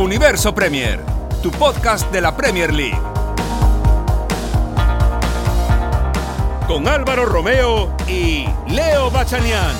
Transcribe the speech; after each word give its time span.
Universo 0.00 0.54
Premier, 0.54 0.98
tu 1.42 1.50
podcast 1.50 2.10
de 2.10 2.22
la 2.22 2.34
Premier 2.34 2.72
League. 2.72 2.98
Con 6.66 6.88
Álvaro 6.88 7.26
Romeo 7.26 7.94
y 8.08 8.46
Leo 8.70 9.10
Bachanian. 9.10 9.76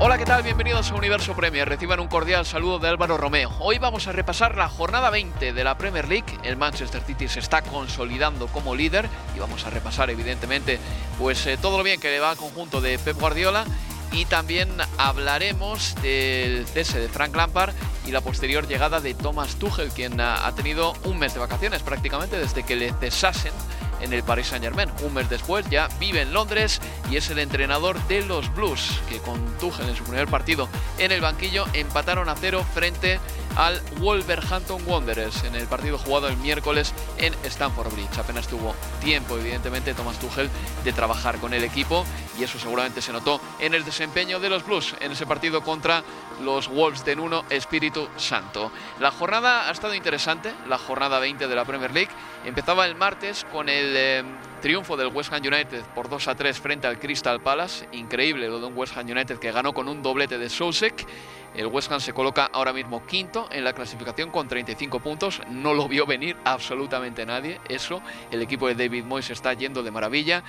Hola, 0.00 0.18
¿qué 0.18 0.24
tal? 0.24 0.42
Bienvenidos 0.42 0.90
a 0.90 0.96
Universo 0.96 1.36
Premier. 1.36 1.68
Reciban 1.68 2.00
un 2.00 2.08
cordial 2.08 2.44
saludo 2.44 2.80
de 2.80 2.88
Álvaro 2.88 3.16
Romeo. 3.16 3.52
Hoy 3.60 3.78
vamos 3.78 4.08
a 4.08 4.12
repasar 4.12 4.56
la 4.56 4.68
jornada 4.68 5.10
20 5.10 5.52
de 5.52 5.64
la 5.64 5.78
Premier 5.78 6.08
League. 6.08 6.36
El 6.42 6.56
Manchester 6.56 7.00
City 7.02 7.28
se 7.28 7.38
está 7.38 7.62
consolidando 7.62 8.48
como 8.48 8.74
líder 8.74 9.08
y 9.36 9.38
vamos 9.38 9.64
a 9.66 9.70
repasar, 9.70 10.10
evidentemente, 10.10 10.80
pues 11.16 11.46
eh, 11.46 11.58
todo 11.62 11.78
lo 11.78 11.84
bien 11.84 12.00
que 12.00 12.10
le 12.10 12.18
va 12.18 12.32
al 12.32 12.36
conjunto 12.36 12.80
de 12.80 12.98
Pep 12.98 13.20
Guardiola 13.20 13.64
y 14.12 14.24
también 14.24 14.68
hablaremos 14.96 15.94
del 16.02 16.66
cese 16.66 17.00
de 17.00 17.08
Frank 17.08 17.34
Lampard 17.34 17.74
y 18.06 18.10
la 18.10 18.20
posterior 18.20 18.66
llegada 18.66 19.00
de 19.00 19.14
Thomas 19.14 19.56
Tuchel, 19.56 19.90
quien 19.90 20.20
ha 20.20 20.50
tenido 20.54 20.94
un 21.04 21.18
mes 21.18 21.34
de 21.34 21.40
vacaciones 21.40 21.82
prácticamente 21.82 22.38
desde 22.38 22.62
que 22.64 22.76
le 22.76 22.92
cesasen 22.94 23.52
en 24.00 24.12
el 24.12 24.22
Paris 24.22 24.48
Saint 24.48 24.64
Germain. 24.64 24.90
Un 25.02 25.14
mes 25.14 25.28
después 25.28 25.68
ya 25.70 25.88
vive 25.98 26.22
en 26.22 26.32
Londres 26.32 26.80
y 27.10 27.16
es 27.16 27.30
el 27.30 27.38
entrenador 27.38 27.98
de 28.08 28.22
los 28.22 28.52
Blues, 28.54 29.00
que 29.08 29.18
con 29.18 29.44
Tuchel 29.58 29.88
en 29.88 29.96
su 29.96 30.04
primer 30.04 30.28
partido 30.28 30.68
en 30.98 31.12
el 31.12 31.20
banquillo 31.20 31.66
empataron 31.72 32.28
a 32.28 32.36
cero 32.36 32.64
frente 32.74 33.20
al 33.56 33.80
Wolverhampton 33.98 34.82
Wanderers 34.86 35.42
en 35.44 35.56
el 35.56 35.66
partido 35.66 35.98
jugado 35.98 36.28
el 36.28 36.36
miércoles 36.36 36.92
en 37.18 37.34
Stamford 37.44 37.92
Bridge. 37.92 38.18
Apenas 38.18 38.46
tuvo 38.46 38.74
tiempo, 39.00 39.36
evidentemente, 39.36 39.94
Thomas 39.94 40.18
Tuchel 40.18 40.48
de 40.84 40.92
trabajar 40.92 41.38
con 41.38 41.52
el 41.52 41.64
equipo 41.64 42.04
y 42.38 42.44
eso 42.44 42.58
seguramente 42.58 43.02
se 43.02 43.12
notó 43.12 43.40
en 43.58 43.74
el 43.74 43.84
desempeño 43.84 44.38
de 44.38 44.48
los 44.48 44.64
Blues 44.64 44.94
en 45.00 45.12
ese 45.12 45.26
partido 45.26 45.62
contra 45.62 46.04
los 46.42 46.68
Wolves 46.68 47.04
de 47.04 47.16
Nuno 47.16 47.44
Espíritu 47.50 48.08
Santo. 48.16 48.70
La 49.00 49.10
jornada 49.10 49.68
ha 49.68 49.72
estado 49.72 49.94
interesante, 49.94 50.52
la 50.68 50.78
jornada 50.78 51.18
20 51.18 51.48
de 51.48 51.54
la 51.54 51.64
Premier 51.64 51.92
League. 51.92 52.10
Empezaba 52.44 52.86
el 52.86 52.94
martes 52.94 53.46
con 53.52 53.68
el 53.68 53.94
eh, 53.96 54.24
triunfo 54.60 54.96
del 54.96 55.08
West 55.08 55.32
Ham 55.32 55.42
United 55.42 55.82
por 55.94 56.08
2 56.08 56.28
a 56.28 56.34
3 56.34 56.58
frente 56.58 56.86
al 56.86 56.98
Crystal 56.98 57.40
Palace. 57.40 57.88
Increíble 57.92 58.48
lo 58.48 58.60
de 58.60 58.66
un 58.66 58.76
West 58.76 58.96
Ham 58.96 59.08
United 59.08 59.38
que 59.38 59.52
ganó 59.52 59.72
con 59.72 59.88
un 59.88 60.02
doblete 60.02 60.38
de 60.38 60.48
Sousek. 60.48 61.06
El 61.54 61.66
West 61.66 61.90
Ham 61.90 62.00
se 62.00 62.12
coloca 62.12 62.50
ahora 62.52 62.72
mismo 62.72 63.04
quinto 63.06 63.48
en 63.50 63.64
la 63.64 63.72
clasificación 63.72 64.30
con 64.30 64.48
35 64.48 65.00
puntos. 65.00 65.40
No 65.48 65.74
lo 65.74 65.88
vio 65.88 66.06
venir 66.06 66.36
absolutamente 66.44 67.26
nadie. 67.26 67.60
Eso, 67.68 68.02
el 68.30 68.42
equipo 68.42 68.68
de 68.68 68.74
David 68.74 69.04
Moyes 69.04 69.30
está 69.30 69.52
yendo 69.54 69.82
de 69.82 69.90
maravilla. 69.90 70.44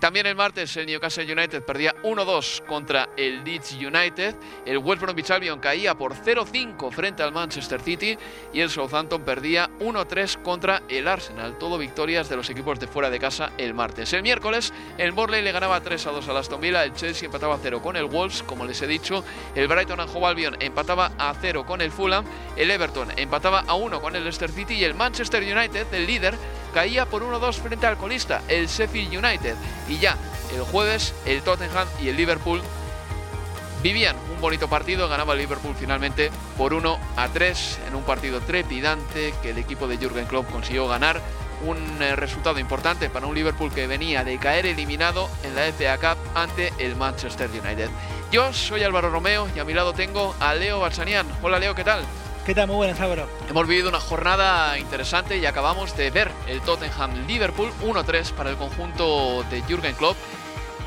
También 0.00 0.26
el 0.26 0.36
martes 0.36 0.76
el 0.76 0.86
Newcastle 0.86 1.32
United 1.32 1.62
perdía 1.62 1.94
1-2 2.02 2.64
contra 2.66 3.08
el 3.16 3.42
Leeds 3.44 3.72
United, 3.72 4.34
el 4.66 4.78
West 4.78 5.00
Bromwich 5.00 5.30
Albion 5.30 5.58
caía 5.58 5.94
por 5.94 6.14
0-5 6.14 6.92
frente 6.92 7.22
al 7.22 7.32
Manchester 7.32 7.80
City. 7.80 8.18
Y 8.52 8.60
el 8.60 8.70
Southampton 8.70 9.22
perdía 9.22 9.70
1-3 9.80 10.42
contra 10.42 10.82
el 10.88 11.08
Arsenal. 11.08 11.56
Todo 11.58 11.78
victorias 11.78 12.28
de 12.28 12.36
los 12.36 12.50
equipos 12.50 12.78
de 12.78 12.86
fuera 12.86 13.10
de 13.10 13.18
casa 13.18 13.52
el 13.58 13.74
martes. 13.74 14.12
El 14.12 14.22
miércoles 14.22 14.72
el 14.98 15.12
Morley 15.12 15.42
le 15.42 15.52
ganaba 15.52 15.82
3-2 15.82 16.28
al 16.28 16.36
Aston 16.36 16.60
Villa, 16.60 16.84
el 16.84 16.94
Chelsea 16.94 17.26
empataba 17.26 17.58
0 17.60 17.80
con 17.82 17.96
el 17.96 18.04
Wolves, 18.04 18.42
como 18.42 18.64
les 18.64 18.80
he 18.82 18.86
dicho, 18.86 19.24
el 19.54 19.68
Brighton 19.68 20.00
and 20.00 20.10
Hove 20.14 20.26
Albion 20.26 20.56
empataba 20.60 21.12
a 21.18 21.34
0 21.40 21.64
con 21.66 21.80
el 21.80 21.90
Fulham, 21.90 22.24
el 22.56 22.70
Everton 22.70 23.12
empataba 23.16 23.60
a 23.66 23.74
1 23.74 24.00
con 24.00 24.14
el 24.14 24.22
Leicester 24.22 24.50
City. 24.50 24.74
Y 24.74 24.84
el 24.84 24.94
Manchester 24.94 25.42
United, 25.42 25.86
el 25.92 26.06
líder, 26.06 26.34
caía 26.76 27.06
por 27.06 27.22
1-2 27.22 27.54
frente 27.54 27.86
al 27.86 27.96
colista, 27.96 28.42
el 28.48 28.66
Sheffield 28.66 29.24
United. 29.24 29.54
Y 29.88 29.96
ya 29.96 30.14
el 30.54 30.60
jueves 30.60 31.14
el 31.24 31.40
Tottenham 31.40 31.88
y 32.02 32.10
el 32.10 32.18
Liverpool 32.18 32.60
vivían 33.82 34.14
un 34.30 34.42
bonito 34.42 34.68
partido, 34.68 35.08
ganaba 35.08 35.32
el 35.32 35.38
Liverpool 35.38 35.74
finalmente 35.74 36.30
por 36.58 36.74
1 36.74 36.98
a 37.16 37.28
3 37.28 37.78
en 37.88 37.94
un 37.94 38.02
partido 38.02 38.40
trepidante 38.42 39.32
que 39.40 39.52
el 39.52 39.58
equipo 39.58 39.88
de 39.88 39.96
Jürgen 39.96 40.26
Klopp 40.26 40.50
consiguió 40.50 40.86
ganar. 40.86 41.22
Un 41.64 41.78
eh, 42.02 42.14
resultado 42.14 42.58
importante 42.58 43.08
para 43.08 43.26
un 43.26 43.34
Liverpool 43.34 43.72
que 43.72 43.86
venía 43.86 44.22
de 44.22 44.36
caer 44.36 44.66
eliminado 44.66 45.30
en 45.44 45.54
la 45.54 45.72
FA 45.72 45.96
Cup 45.96 46.18
ante 46.34 46.74
el 46.76 46.94
Manchester 46.94 47.48
United. 47.48 47.88
Yo 48.30 48.52
soy 48.52 48.82
Álvaro 48.82 49.08
Romeo 49.08 49.48
y 49.56 49.60
a 49.60 49.64
mi 49.64 49.72
lado 49.72 49.94
tengo 49.94 50.36
a 50.40 50.52
Leo 50.52 50.80
Balsanian. 50.80 51.26
Hola 51.40 51.58
Leo, 51.58 51.74
¿qué 51.74 51.84
tal? 51.84 52.02
¿Qué 52.46 52.54
tal? 52.54 52.68
Muy 52.68 52.76
buenas, 52.76 53.00
Álvaro. 53.00 53.28
Hemos 53.50 53.66
vivido 53.66 53.88
una 53.88 53.98
jornada 53.98 54.78
interesante 54.78 55.36
y 55.36 55.46
acabamos 55.46 55.96
de 55.96 56.12
ver 56.12 56.30
el 56.46 56.60
Tottenham 56.60 57.26
Liverpool 57.26 57.72
1-3 57.82 58.30
para 58.34 58.50
el 58.50 58.56
conjunto 58.56 59.42
de 59.50 59.62
Jürgen 59.62 59.96
Klopp. 59.96 60.16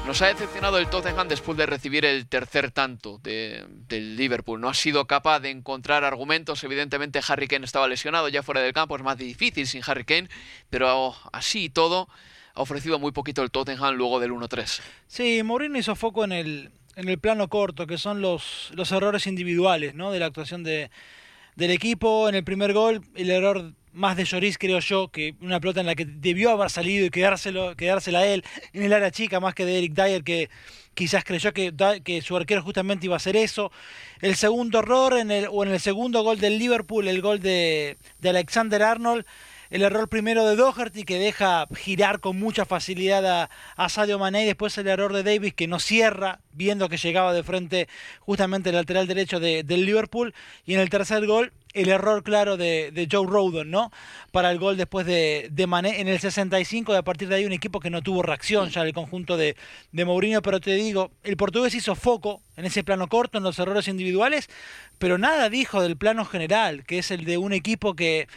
Nos 0.07 0.21
ha 0.21 0.27
decepcionado 0.27 0.77
el 0.77 0.87
Tottenham 0.87 1.27
después 1.27 1.57
de 1.57 1.65
recibir 1.65 2.05
el 2.05 2.27
tercer 2.27 2.71
tanto 2.71 3.17
del 3.17 4.15
Liverpool. 4.15 4.61
No 4.61 4.69
ha 4.69 4.73
sido 4.73 5.05
capaz 5.05 5.41
de 5.41 5.49
encontrar 5.49 6.05
argumentos. 6.05 6.63
Evidentemente 6.63 7.19
Harry 7.27 7.49
Kane 7.49 7.65
estaba 7.65 7.89
lesionado 7.89 8.29
ya 8.29 8.41
fuera 8.41 8.61
del 8.61 8.71
campo. 8.71 8.95
Es 8.95 9.03
más 9.03 9.17
difícil 9.17 9.67
sin 9.67 9.81
Harry 9.85 10.05
Kane. 10.05 10.29
Pero 10.69 11.13
así 11.33 11.65
y 11.65 11.69
todo 11.69 12.07
ha 12.53 12.61
ofrecido 12.61 12.99
muy 12.99 13.11
poquito 13.11 13.43
el 13.43 13.51
Tottenham 13.51 13.95
luego 13.95 14.21
del 14.21 14.31
1-3. 14.31 14.79
Sí, 15.07 15.43
Mourinho 15.43 15.77
hizo 15.77 15.97
foco 15.97 16.23
en 16.23 16.31
el, 16.31 16.71
en 16.95 17.09
el 17.09 17.19
plano 17.19 17.49
corto, 17.49 17.85
que 17.85 17.97
son 17.97 18.21
los, 18.21 18.71
los 18.75 18.93
errores 18.93 19.27
individuales 19.27 19.93
¿no? 19.93 20.09
de 20.13 20.19
la 20.19 20.27
actuación 20.27 20.63
de, 20.63 20.89
del 21.59 21.71
equipo 21.71 22.29
en 22.29 22.35
el 22.35 22.43
primer 22.45 22.71
gol, 22.71 23.01
el 23.15 23.29
error 23.29 23.73
más 23.91 24.15
de 24.15 24.23
Lloris, 24.23 24.57
creo 24.57 24.79
yo, 24.79 25.09
que 25.09 25.35
una 25.41 25.59
pelota 25.59 25.81
en 25.81 25.87
la 25.87 25.95
que 25.95 26.05
debió 26.05 26.51
haber 26.51 26.69
salido 26.69 27.05
y 27.05 27.09
quedárselo, 27.09 27.75
quedársela 27.75 28.19
a 28.19 28.25
él 28.25 28.45
en 28.71 28.83
el 28.83 28.93
área 28.93 29.11
chica, 29.11 29.41
más 29.41 29.53
que 29.53 29.65
de 29.65 29.77
Eric 29.77 29.93
Dyer, 29.93 30.23
que 30.23 30.49
quizás 30.93 31.25
creyó 31.25 31.51
que, 31.51 31.73
que 32.05 32.21
su 32.21 32.37
arquero 32.37 32.63
justamente 32.63 33.07
iba 33.07 33.15
a 33.15 33.17
hacer 33.17 33.35
eso. 33.35 33.73
El 34.21 34.37
segundo 34.37 34.79
error, 34.79 35.17
en 35.17 35.31
el, 35.31 35.47
o 35.51 35.65
en 35.65 35.71
el 35.71 35.81
segundo 35.81 36.23
gol 36.23 36.39
del 36.39 36.57
Liverpool, 36.57 37.09
el 37.09 37.21
gol 37.21 37.41
de, 37.41 37.97
de 38.19 38.29
Alexander 38.29 38.81
Arnold, 38.81 39.25
el 39.69 39.83
error 39.83 40.09
primero 40.09 40.45
de 40.45 40.55
Doherty 40.55 41.03
que 41.03 41.19
deja 41.19 41.67
girar 41.75 42.19
con 42.19 42.39
mucha 42.39 42.65
facilidad 42.65 43.25
a, 43.25 43.49
a 43.75 43.89
Sadio 43.89 44.19
Mané 44.19 44.43
y 44.43 44.47
después 44.47 44.77
el 44.77 44.87
error 44.87 45.13
de 45.13 45.23
Davis 45.23 45.53
que 45.53 45.67
no 45.67 45.79
cierra 45.79 46.41
viendo 46.51 46.89
que 46.89 46.97
llegaba 46.97 47.33
de 47.33 47.43
frente 47.43 47.87
justamente 48.19 48.69
el 48.69 48.75
lateral 48.75 49.07
derecho 49.07 49.39
de, 49.39 49.63
del 49.63 49.85
Liverpool. 49.85 50.33
Y 50.65 50.73
en 50.73 50.81
el 50.81 50.89
tercer 50.89 51.25
gol 51.25 51.53
el 51.73 51.89
error 51.89 52.23
claro 52.23 52.57
de, 52.57 53.07
Joe 53.11 53.27
Rodon, 53.27 53.69
¿no? 53.69 53.91
Para 54.31 54.51
el 54.51 54.57
gol 54.57 54.75
después 54.75 55.05
de, 55.05 55.49
de, 55.51 55.67
Mané. 55.67 56.01
En 56.01 56.07
el 56.07 56.19
65 56.19 56.93
y 56.93 56.97
a 56.97 57.03
partir 57.03 57.29
de 57.29 57.35
ahí 57.35 57.45
un 57.45 57.51
equipo 57.51 57.79
que 57.79 57.89
no 57.89 58.01
tuvo 58.01 58.23
reacción 58.23 58.69
ya 58.69 58.81
el 58.81 58.93
conjunto 58.93 59.37
de, 59.37 59.55
de 59.91 60.05
Mourinho, 60.05 60.41
pero 60.41 60.59
te 60.59 60.73
digo, 60.73 61.11
el 61.23 61.37
portugués 61.37 61.75
hizo 61.75 61.95
foco 61.95 62.41
en 62.57 62.65
ese 62.65 62.83
plano 62.83 63.07
corto, 63.07 63.37
en 63.37 63.43
los 63.43 63.59
errores 63.59 63.87
individuales, 63.87 64.49
pero 64.97 65.17
nada 65.17 65.49
dijo 65.49 65.81
del 65.81 65.95
plano 65.95 66.25
general, 66.25 66.83
que 66.85 66.99
es 66.99 67.11
el 67.11 67.23
de 67.23 67.37
un 67.37 67.53
equipo 67.53 67.95
que, 67.95 68.27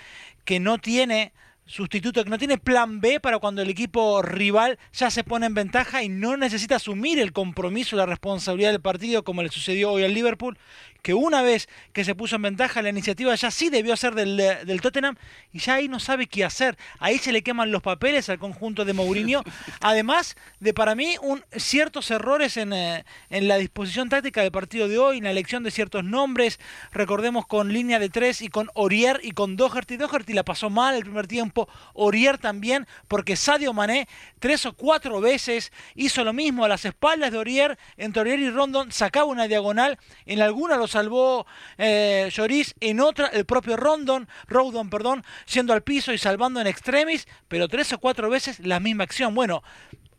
que 0.44 0.60
no 0.60 0.78
tiene 0.78 1.32
sustituto, 1.64 2.24
que 2.24 2.30
no 2.30 2.38
tiene 2.38 2.58
plan 2.58 3.00
B 3.00 3.20
para 3.20 3.38
cuando 3.38 3.62
el 3.62 3.70
equipo 3.70 4.20
rival 4.20 4.78
ya 4.92 5.10
se 5.10 5.24
pone 5.24 5.46
en 5.46 5.54
ventaja 5.54 6.02
y 6.02 6.08
no 6.08 6.36
necesita 6.36 6.76
asumir 6.76 7.18
el 7.18 7.32
compromiso 7.32 7.96
la 7.96 8.06
responsabilidad 8.06 8.72
del 8.72 8.80
partido 8.80 9.22
como 9.22 9.42
le 9.42 9.48
sucedió 9.48 9.92
hoy 9.92 10.04
al 10.04 10.14
Liverpool, 10.14 10.58
que 11.02 11.14
una 11.14 11.42
vez 11.42 11.68
que 11.92 12.04
se 12.04 12.14
puso 12.14 12.36
en 12.36 12.42
ventaja 12.42 12.80
la 12.80 12.88
iniciativa 12.88 13.34
ya 13.34 13.50
sí 13.50 13.68
debió 13.68 13.96
ser 13.96 14.14
del, 14.14 14.36
del, 14.36 14.80
Tottenham 14.80 15.16
y 15.52 15.58
ya 15.58 15.74
ahí 15.74 15.88
no 15.88 16.00
sabe 16.00 16.26
qué 16.26 16.44
hacer. 16.44 16.78
Ahí 17.00 17.18
se 17.18 17.32
le 17.32 17.42
queman 17.42 17.72
los 17.72 17.82
papeles 17.82 18.28
al 18.28 18.38
conjunto 18.38 18.84
de 18.84 18.92
Mourinho. 18.92 19.42
Además 19.80 20.36
de 20.60 20.72
para 20.72 20.94
mí 20.94 21.16
un, 21.20 21.44
ciertos 21.56 22.10
errores 22.10 22.56
en, 22.56 22.72
eh, 22.72 23.04
en 23.30 23.48
la 23.48 23.58
disposición 23.58 24.08
táctica 24.08 24.42
del 24.42 24.52
partido 24.52 24.88
de 24.88 24.98
hoy, 24.98 25.18
en 25.18 25.24
la 25.24 25.32
elección 25.32 25.64
de 25.64 25.70
ciertos 25.72 26.04
nombres. 26.04 26.60
Recordemos 26.92 27.46
con 27.46 27.72
línea 27.72 27.98
de 27.98 28.08
tres 28.08 28.40
y 28.40 28.48
con 28.48 28.70
Orier 28.74 29.20
y 29.22 29.32
con 29.32 29.56
Doherty. 29.56 29.96
Doherty 29.96 30.32
la 30.32 30.44
pasó 30.44 30.70
mal 30.70 30.94
el 30.94 31.02
primer 31.02 31.26
tiempo. 31.26 31.68
Orier 31.94 32.38
también, 32.38 32.86
porque 33.08 33.34
Sadio 33.34 33.72
Mané 33.72 34.06
tres 34.38 34.66
o 34.66 34.72
cuatro 34.72 35.20
veces 35.20 35.72
hizo 35.96 36.22
lo 36.22 36.32
mismo 36.32 36.64
a 36.64 36.68
las 36.68 36.84
espaldas 36.84 37.32
de 37.32 37.38
Orier. 37.38 37.78
Entre 37.96 38.20
Orier 38.20 38.38
y 38.38 38.50
Rondon 38.50 38.92
sacaba 38.92 39.26
una 39.26 39.48
diagonal. 39.48 39.98
En 40.26 40.40
alguna 40.40 40.76
los 40.76 40.91
salvó 40.92 41.46
eh, 41.78 42.30
Lloris, 42.32 42.74
en 42.80 43.00
otra 43.00 43.26
el 43.28 43.44
propio 43.44 43.76
Rondon, 43.76 44.28
Rodon, 44.46 44.90
perdón, 44.90 45.24
siendo 45.44 45.72
al 45.72 45.82
piso 45.82 46.12
y 46.12 46.18
salvando 46.18 46.60
en 46.60 46.66
extremis, 46.66 47.26
pero 47.48 47.68
tres 47.68 47.92
o 47.92 47.98
cuatro 47.98 48.30
veces 48.30 48.60
la 48.60 48.78
misma 48.80 49.04
acción. 49.04 49.34
Bueno, 49.34 49.62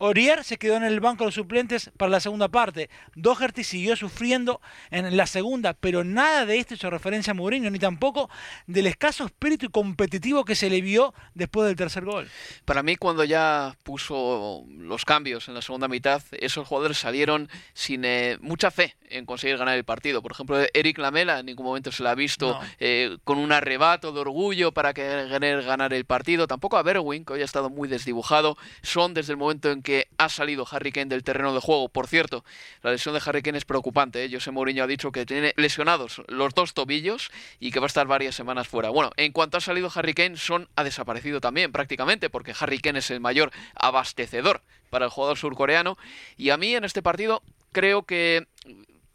Orier 0.04 0.44
se 0.44 0.58
quedó 0.58 0.76
en 0.76 0.84
el 0.84 1.00
banco 1.00 1.24
de 1.24 1.28
los 1.28 1.34
suplentes 1.34 1.90
para 1.96 2.10
la 2.10 2.20
segunda 2.20 2.48
parte. 2.48 2.90
Doherty 3.14 3.64
siguió 3.64 3.96
sufriendo 3.96 4.60
en 4.90 5.16
la 5.16 5.26
segunda, 5.26 5.72
pero 5.72 6.04
nada 6.04 6.44
de 6.44 6.58
esto 6.58 6.74
hizo 6.74 6.90
referencia 6.90 7.30
a 7.30 7.34
Mourinho, 7.34 7.70
ni 7.70 7.78
tampoco 7.78 8.28
del 8.66 8.86
escaso 8.86 9.24
espíritu 9.24 9.70
competitivo 9.70 10.44
que 10.44 10.56
se 10.56 10.68
le 10.68 10.82
vio 10.82 11.14
después 11.32 11.66
del 11.66 11.76
tercer 11.76 12.04
gol. 12.04 12.28
Para 12.66 12.82
mí, 12.82 12.96
cuando 12.96 13.24
ya 13.24 13.76
puso 13.82 14.64
los 14.76 15.06
cambios 15.06 15.48
en 15.48 15.54
la 15.54 15.62
segunda 15.62 15.88
mitad, 15.88 16.22
esos 16.32 16.68
jugadores 16.68 16.98
salieron 16.98 17.48
sin 17.72 18.04
eh, 18.04 18.36
mucha 18.42 18.70
fe 18.70 18.96
en 19.08 19.24
conseguir 19.24 19.56
ganar 19.56 19.76
el 19.78 19.84
partido. 19.84 20.20
Por 20.20 20.32
ejemplo, 20.32 20.58
Eric 20.74 20.98
Lamela 20.98 21.38
en 21.38 21.46
ningún 21.46 21.64
momento 21.64 21.90
se 21.92 22.02
la 22.02 22.10
ha 22.10 22.14
visto 22.14 22.60
no. 22.60 22.66
eh, 22.78 23.16
con 23.24 23.38
un 23.38 23.52
arrebato 23.52 24.12
de 24.12 24.20
orgullo 24.20 24.72
para 24.72 24.92
querer 24.92 25.62
ganar 25.62 25.94
el 25.94 26.04
partido. 26.04 26.46
Tampoco 26.46 26.76
a 26.76 26.82
Berwin, 26.82 27.24
que 27.24 27.32
hoy 27.32 27.42
ha 27.42 27.44
estado 27.46 27.70
muy 27.70 27.88
desdibujado. 27.88 28.58
Son 28.82 29.14
desde 29.14 29.32
el 29.32 29.38
momento 29.38 29.70
en 29.70 29.82
que 29.82 29.93
ha 30.18 30.28
salido 30.28 30.66
Harry 30.70 30.92
Kane 30.92 31.06
del 31.06 31.22
terreno 31.22 31.54
de 31.54 31.60
juego. 31.60 31.88
Por 31.88 32.06
cierto, 32.06 32.44
la 32.82 32.90
lesión 32.90 33.14
de 33.14 33.22
Harry 33.24 33.42
Kane 33.42 33.58
es 33.58 33.64
preocupante. 33.64 34.24
¿eh? 34.24 34.30
José 34.32 34.50
Mourinho 34.50 34.84
ha 34.84 34.86
dicho 34.86 35.12
que 35.12 35.26
tiene 35.26 35.52
lesionados 35.56 36.22
los 36.28 36.54
dos 36.54 36.74
tobillos 36.74 37.30
y 37.60 37.70
que 37.70 37.80
va 37.80 37.86
a 37.86 37.88
estar 37.88 38.06
varias 38.06 38.34
semanas 38.34 38.68
fuera. 38.68 38.90
Bueno, 38.90 39.10
en 39.16 39.32
cuanto 39.32 39.58
ha 39.58 39.60
salido 39.60 39.90
Harry 39.94 40.14
Kane, 40.14 40.36
Son 40.36 40.68
ha 40.76 40.84
desaparecido 40.84 41.40
también 41.40 41.72
prácticamente, 41.72 42.30
porque 42.30 42.54
Harry 42.58 42.78
Kane 42.78 42.98
es 42.98 43.10
el 43.10 43.20
mayor 43.20 43.50
abastecedor 43.74 44.62
para 44.90 45.06
el 45.06 45.10
jugador 45.10 45.38
surcoreano. 45.38 45.98
Y 46.36 46.50
a 46.50 46.56
mí 46.56 46.74
en 46.74 46.84
este 46.84 47.02
partido 47.02 47.42
creo 47.72 48.02
que 48.04 48.46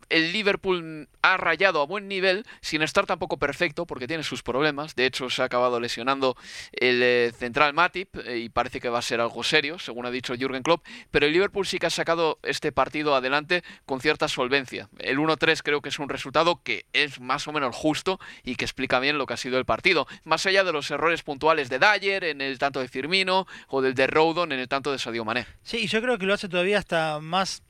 el 0.10 0.32
Liverpool 0.32 1.08
ha 1.22 1.38
rayado 1.38 1.82
a 1.82 1.86
buen 1.86 2.08
nivel, 2.08 2.46
sin 2.62 2.82
estar 2.82 3.06
tampoco 3.06 3.38
perfecto, 3.38 3.86
porque 3.86 4.08
tiene 4.08 4.24
sus 4.24 4.44
problemas. 4.44 4.96
De 4.96 5.06
hecho, 5.06 5.30
se 5.30 5.42
ha 5.42 5.46
acabado 5.46 5.80
lesionando 5.80 6.36
el 6.74 7.02
eh, 7.04 7.32
central 7.38 7.74
Matip 7.74 8.16
eh, 8.26 8.40
y 8.40 8.50
parece 8.50 8.80
que 8.80 8.90
va 8.90 9.00
a 9.00 9.04
ser 9.04 9.22
algo 9.22 9.44
serio, 9.44 9.80
según 9.80 10.06
ha 10.06 10.12
dicho 10.12 10.36
Jürgen 10.36 10.64
Klopp. 10.64 10.86
Pero 11.12 11.26
el 11.26 11.34
Liverpool 11.34 11.66
sí 11.66 11.80
que 11.80 11.88
ha 11.88 11.92
sacado 11.92 12.40
este 12.44 12.72
partido 12.72 13.16
adelante 13.16 13.64
con 13.86 14.02
cierta 14.02 14.28
solvencia. 14.28 14.90
El 14.98 15.18
1-3 15.18 15.62
creo 15.64 15.82
que 15.82 15.90
es 15.90 16.00
un 16.00 16.10
resultado 16.10 16.62
que 16.64 16.86
es 16.94 17.20
más 17.20 17.48
o 17.48 17.52
menos 17.52 17.76
justo 17.76 18.20
y 18.44 18.56
que 18.56 18.66
explica 18.66 19.00
bien 19.00 19.18
lo 19.18 19.26
que 19.26 19.34
ha 19.34 19.38
sido 19.38 19.58
el 19.58 19.66
partido. 19.66 20.08
Más 20.24 20.46
allá 20.46 20.64
de 20.64 20.72
los 20.72 20.90
errores 20.92 21.24
puntuales 21.24 21.70
de 21.70 21.80
Dyer 21.80 22.24
en 22.24 22.42
el 22.42 22.58
tanto 22.60 22.80
de 22.80 22.88
Firmino 22.88 23.48
o 23.68 23.82
del 23.82 23.94
de 23.94 24.08
Rodon 24.08 24.52
en 24.52 24.60
el 24.60 24.68
tanto 24.68 24.92
de 24.92 25.00
Sadio 25.00 25.26
Mané. 25.26 25.46
Sí, 25.64 25.88
yo 25.88 26.02
creo 26.02 26.18
que 26.18 26.26
lo 26.26 26.34
hace 26.34 26.50
todavía 26.50 26.78
hasta 26.80 27.20
más 27.20 27.64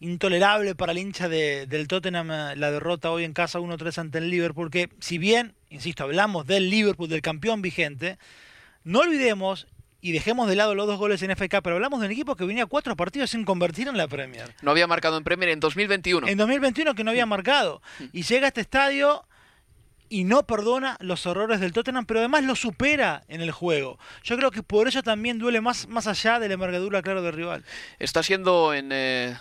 intolerable 0.00 0.74
para 0.74 0.92
el 0.92 0.98
hincha 0.98 1.28
de, 1.28 1.66
del 1.66 1.88
Tottenham 1.88 2.30
eh, 2.30 2.56
la 2.56 2.70
derrota 2.70 3.10
hoy 3.10 3.24
en 3.24 3.32
casa 3.32 3.58
1-3 3.58 3.98
ante 3.98 4.18
el 4.18 4.30
Liverpool, 4.30 4.70
que 4.70 4.90
si 5.00 5.18
bien, 5.18 5.54
insisto, 5.70 6.04
hablamos 6.04 6.46
del 6.46 6.70
Liverpool, 6.70 7.08
del 7.08 7.22
campeón 7.22 7.62
vigente, 7.62 8.18
no 8.84 9.00
olvidemos 9.00 9.66
y 10.00 10.12
dejemos 10.12 10.48
de 10.48 10.56
lado 10.56 10.74
los 10.74 10.86
dos 10.86 10.98
goles 10.98 11.22
en 11.22 11.30
FK, 11.30 11.62
pero 11.62 11.76
hablamos 11.76 12.00
de 12.00 12.06
un 12.06 12.12
equipo 12.12 12.36
que 12.36 12.44
venía 12.44 12.66
cuatro 12.66 12.94
partidos 12.94 13.30
sin 13.30 13.46
convertir 13.46 13.88
en 13.88 13.96
la 13.96 14.06
Premier. 14.06 14.54
No 14.60 14.70
había 14.70 14.86
marcado 14.86 15.16
en 15.16 15.24
Premier 15.24 15.48
en 15.48 15.60
2021. 15.60 16.28
En 16.28 16.36
2021 16.36 16.94
que 16.94 17.04
no 17.04 17.10
había 17.10 17.24
marcado. 17.24 17.80
Y 18.12 18.22
llega 18.22 18.46
a 18.46 18.48
este 18.48 18.60
estadio 18.60 19.24
y 20.08 20.24
no 20.24 20.44
perdona 20.44 20.96
los 21.00 21.24
errores 21.26 21.60
del 21.60 21.72
Tottenham, 21.72 22.06
pero 22.06 22.20
además 22.20 22.44
lo 22.44 22.54
supera 22.54 23.24
en 23.28 23.40
el 23.40 23.50
juego. 23.50 23.98
Yo 24.22 24.36
creo 24.36 24.50
que 24.50 24.62
por 24.62 24.86
eso 24.88 25.02
también 25.02 25.38
duele 25.38 25.60
más, 25.60 25.88
más 25.88 26.06
allá 26.06 26.38
de 26.38 26.48
la 26.48 26.54
envergadura, 26.54 27.02
claro, 27.02 27.22
del 27.22 27.32
rival. 27.32 27.64
Está 27.98 28.22
siendo 28.22 28.74
en 28.74 28.90
eh, 28.92 29.36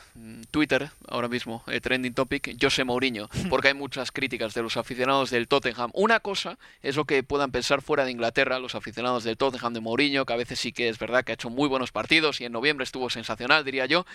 Twitter 0.51 0.89
ahora 1.07 1.27
mismo 1.27 1.63
eh, 1.67 1.81
trending 1.81 2.13
topic 2.13 2.57
José 2.61 2.83
Mourinho, 2.83 3.29
porque 3.49 3.69
hay 3.69 3.73
muchas 3.73 4.11
críticas 4.11 4.53
de 4.53 4.63
los 4.63 4.77
aficionados 4.77 5.29
del 5.29 5.47
Tottenham. 5.47 5.91
Una 5.93 6.19
cosa 6.19 6.57
es 6.81 6.95
lo 6.95 7.05
que 7.05 7.23
puedan 7.23 7.51
pensar 7.51 7.81
fuera 7.81 8.05
de 8.05 8.11
Inglaterra 8.11 8.59
los 8.59 8.75
aficionados 8.75 9.23
del 9.23 9.37
Tottenham 9.37 9.73
de 9.73 9.81
Mourinho, 9.81 10.25
que 10.25 10.33
a 10.33 10.37
veces 10.37 10.59
sí 10.59 10.71
que 10.71 10.89
es 10.89 10.97
verdad 10.97 11.23
que 11.23 11.33
ha 11.33 11.35
hecho 11.35 11.49
muy 11.49 11.67
buenos 11.67 11.91
partidos 11.91 12.41
y 12.41 12.45
en 12.45 12.51
noviembre 12.51 12.83
estuvo 12.83 13.09
sensacional, 13.09 13.65
diría 13.65 13.85
yo. 13.85 14.05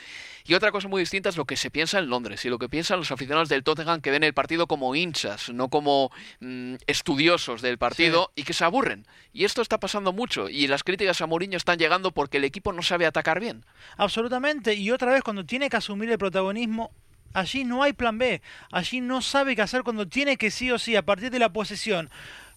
Y 0.44 0.54
otra 0.54 0.72
cosa 0.72 0.88
muy 0.88 1.00
distinta 1.00 1.28
es 1.28 1.36
lo 1.36 1.44
que 1.44 1.56
se 1.56 1.70
piensa 1.70 1.98
en 1.98 2.08
Londres 2.08 2.44
y 2.44 2.48
lo 2.48 2.58
que 2.58 2.68
piensan 2.68 2.98
los 2.98 3.10
aficionados 3.10 3.48
del 3.48 3.62
Tottenham 3.62 4.00
que 4.00 4.10
ven 4.10 4.24
el 4.24 4.32
partido 4.32 4.66
como 4.66 4.94
hinchas, 4.94 5.50
no 5.50 5.68
como 5.68 6.10
Mm, 6.40 6.76
estudiosos 6.86 7.62
del 7.62 7.78
partido 7.78 8.30
y 8.36 8.44
que 8.44 8.52
se 8.52 8.62
aburren. 8.62 9.06
Y 9.32 9.44
esto 9.44 9.60
está 9.60 9.80
pasando 9.80 10.12
mucho. 10.12 10.48
Y 10.48 10.68
las 10.68 10.84
críticas 10.84 11.20
a 11.20 11.26
Mourinho 11.26 11.56
están 11.56 11.80
llegando 11.80 12.12
porque 12.12 12.36
el 12.36 12.44
equipo 12.44 12.72
no 12.72 12.82
sabe 12.82 13.06
atacar 13.06 13.40
bien. 13.40 13.64
Absolutamente. 13.96 14.74
Y 14.74 14.92
otra 14.92 15.12
vez, 15.12 15.22
cuando 15.22 15.44
tiene 15.44 15.68
que 15.68 15.78
asumir 15.78 16.08
el 16.10 16.18
protagonismo, 16.18 16.92
allí 17.34 17.64
no 17.64 17.82
hay 17.82 17.92
plan 17.92 18.18
B. 18.18 18.40
Allí 18.70 19.00
no 19.00 19.20
sabe 19.20 19.56
qué 19.56 19.62
hacer 19.62 19.82
cuando 19.82 20.06
tiene 20.06 20.36
que 20.36 20.52
sí 20.52 20.70
o 20.70 20.78
sí, 20.78 20.94
a 20.94 21.04
partir 21.04 21.32
de 21.32 21.40
la 21.40 21.52
posesión 21.52 22.08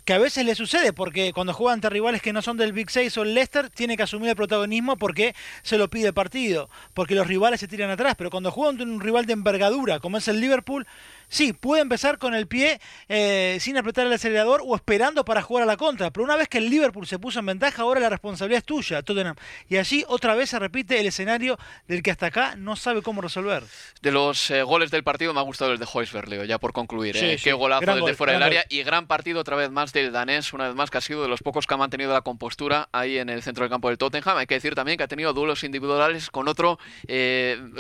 que 0.06 0.14
a 0.14 0.18
veces 0.18 0.46
le 0.46 0.56
sucede, 0.56 0.94
porque 0.94 1.32
cuando 1.32 1.54
juega 1.54 1.74
ante 1.74 1.90
rivales 1.90 2.22
que 2.22 2.34
no 2.34 2.42
son 2.42 2.58
del 2.58 2.74
Big 2.74 2.90
6 2.90 3.18
o 3.18 3.22
el 3.22 3.36
Leicester, 3.36 3.70
tiene 3.70 3.98
que 3.98 4.04
asumir 4.04 4.30
el 4.30 4.36
protagonismo 4.36 4.98
porque 4.98 5.36
se 5.62 5.78
lo 5.78 5.90
pide 5.90 6.08
el 6.08 6.14
partido, 6.14 6.70
porque 6.94 7.14
los 7.14 7.28
rivales 7.28 7.60
se 7.60 7.68
tiran 7.68 7.92
atrás, 7.92 8.16
pero 8.18 8.32
cuando 8.32 8.52
juega 8.52 8.72
ante 8.72 8.84
un 8.84 9.00
rival 9.00 9.26
de 9.26 9.34
envergadura, 9.34 10.00
como 10.00 10.18
es 10.18 10.28
el 10.28 10.40
Liverpool, 10.40 10.88
sí, 11.32 11.54
puede 11.54 11.82
empezar 11.82 12.20
con 12.20 12.36
el 12.36 12.48
pie 12.48 12.80
eh, 13.10 13.58
sin 13.60 13.78
apretar 13.78 14.06
el 14.06 14.14
acelerador 14.14 14.62
o 14.64 14.76
esperando 14.76 15.26
para 15.26 15.42
jugar 15.42 15.64
a 15.64 15.66
la 15.66 15.78
contra. 15.78 16.12
Pero 16.12 16.24
una 16.24 16.36
vez 16.36 16.48
que 16.48 16.60
el 16.60 16.70
Liverpool 16.70 17.08
se 17.08 17.18
puso 17.18 17.40
en 17.40 17.48
ventaja, 17.48 17.82
ahora 17.82 18.00
la 18.00 18.10
responsabilidad 18.10 18.60
es 18.60 18.66
tuya, 18.66 19.02
Tottenham. 19.02 19.36
Y 19.68 19.78
allí 19.78 20.04
otra 20.08 20.36
vez 20.36 20.52
se 20.52 20.60
repite 20.60 21.00
el 21.00 21.08
escenario 21.08 21.58
del 21.88 22.04
que 22.04 22.12
hasta 22.12 22.28
acá 22.28 22.56
no 22.58 22.76
sabe 22.76 23.02
cómo 23.02 23.22
resolver. 23.22 23.64
De 24.02 24.12
los 24.12 24.52
eh, 24.52 24.62
goles 24.62 24.92
del 24.92 25.04
partido 25.04 25.34
me 25.34 25.40
ha 25.40 25.44
gustado 25.44 25.72
el 25.72 25.80
de 25.80 25.88
Hoisberg, 25.92 26.28
Leo, 26.28 26.44
ya 26.44 26.60
por 26.60 26.74
concluir. 26.74 27.16
¿eh? 27.18 27.40
Qué 27.42 27.54
golazo 27.54 27.96
desde 27.96 28.14
fuera 28.14 28.34
del 28.34 28.44
área 28.44 28.66
y 28.70 28.84
gran 28.84 29.08
partido 29.08 29.40
otra 29.40 29.56
vez 29.56 29.72
más 29.72 29.94
del 29.94 30.12
danés, 30.12 30.54
una 30.54 30.68
vez 30.68 30.76
más 30.76 30.92
que 30.92 30.98
ha 30.98 31.02
sido 31.02 31.24
de 31.24 31.30
los 31.30 31.42
pocos 31.42 31.66
que 31.66 31.74
ha 31.74 31.78
mantenido 31.78 32.12
la 32.14 32.22
compostura 32.22 32.90
ahí 32.92 33.18
en 33.18 33.30
el 33.30 33.42
centro 33.42 33.64
del 33.64 33.72
campo 33.72 33.88
del 33.88 33.98
Tottenham. 33.98 34.38
Hay 34.38 34.48
que 34.48 34.56
decir 34.56 34.76
también 34.76 34.98
que 34.98 35.04
ha 35.04 35.08
tenido 35.08 35.34
duelos 35.34 35.64
individuales 35.64 36.30
con 36.30 36.48
otro 36.48 36.78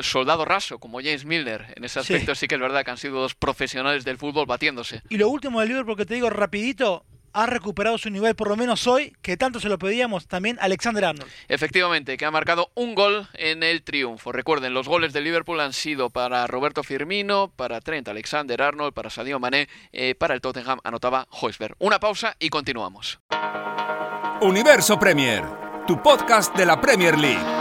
soldado 0.01 0.45
raso 0.45 0.79
como 0.79 0.99
James 0.99 1.25
Milner. 1.25 1.73
En 1.75 1.83
ese 1.83 1.99
aspecto 1.99 2.33
sí 2.35 2.47
que 2.47 2.55
es 2.55 2.61
verdad 2.61 2.85
que 2.85 2.91
han 2.91 2.97
sido 2.97 3.19
dos 3.19 3.35
profesionales 3.41 4.05
del 4.05 4.17
fútbol 4.17 4.45
batiéndose. 4.45 5.01
Y 5.09 5.17
lo 5.17 5.27
último 5.27 5.59
del 5.59 5.69
Liverpool 5.69 5.97
que 5.97 6.05
te 6.05 6.13
digo 6.13 6.29
rapidito, 6.29 7.03
ha 7.33 7.45
recuperado 7.45 7.97
su 7.97 8.09
nivel, 8.09 8.35
por 8.35 8.49
lo 8.49 8.55
menos 8.55 8.87
hoy, 8.87 9.15
que 9.21 9.37
tanto 9.37 9.59
se 9.59 9.69
lo 9.69 9.77
pedíamos 9.77 10.27
también 10.27 10.57
Alexander 10.61 11.05
Arnold. 11.05 11.31
Efectivamente, 11.47 12.17
que 12.17 12.25
ha 12.25 12.31
marcado 12.31 12.71
un 12.75 12.95
gol 12.95 13.27
en 13.33 13.63
el 13.63 13.83
triunfo. 13.83 14.31
Recuerden, 14.31 14.73
los 14.73 14.87
goles 14.87 15.13
del 15.13 15.23
Liverpool 15.23 15.59
han 15.59 15.73
sido 15.73 16.09
para 16.09 16.45
Roberto 16.47 16.83
Firmino, 16.83 17.51
para 17.55 17.79
Trent 17.81 18.07
Alexander 18.07 18.61
Arnold, 18.61 18.93
para 18.93 19.09
Sadio 19.09 19.39
Mané, 19.39 19.69
eh, 19.91 20.15
para 20.15 20.33
el 20.33 20.41
Tottenham 20.41 20.79
anotaba 20.83 21.27
Hoisberg. 21.29 21.75
Una 21.79 21.99
pausa 21.99 22.35
y 22.39 22.49
continuamos. 22.49 23.19
Universo 24.41 24.99
Premier, 24.99 25.43
tu 25.87 26.01
podcast 26.01 26.55
de 26.55 26.65
la 26.65 26.81
Premier 26.81 27.17
League. 27.17 27.60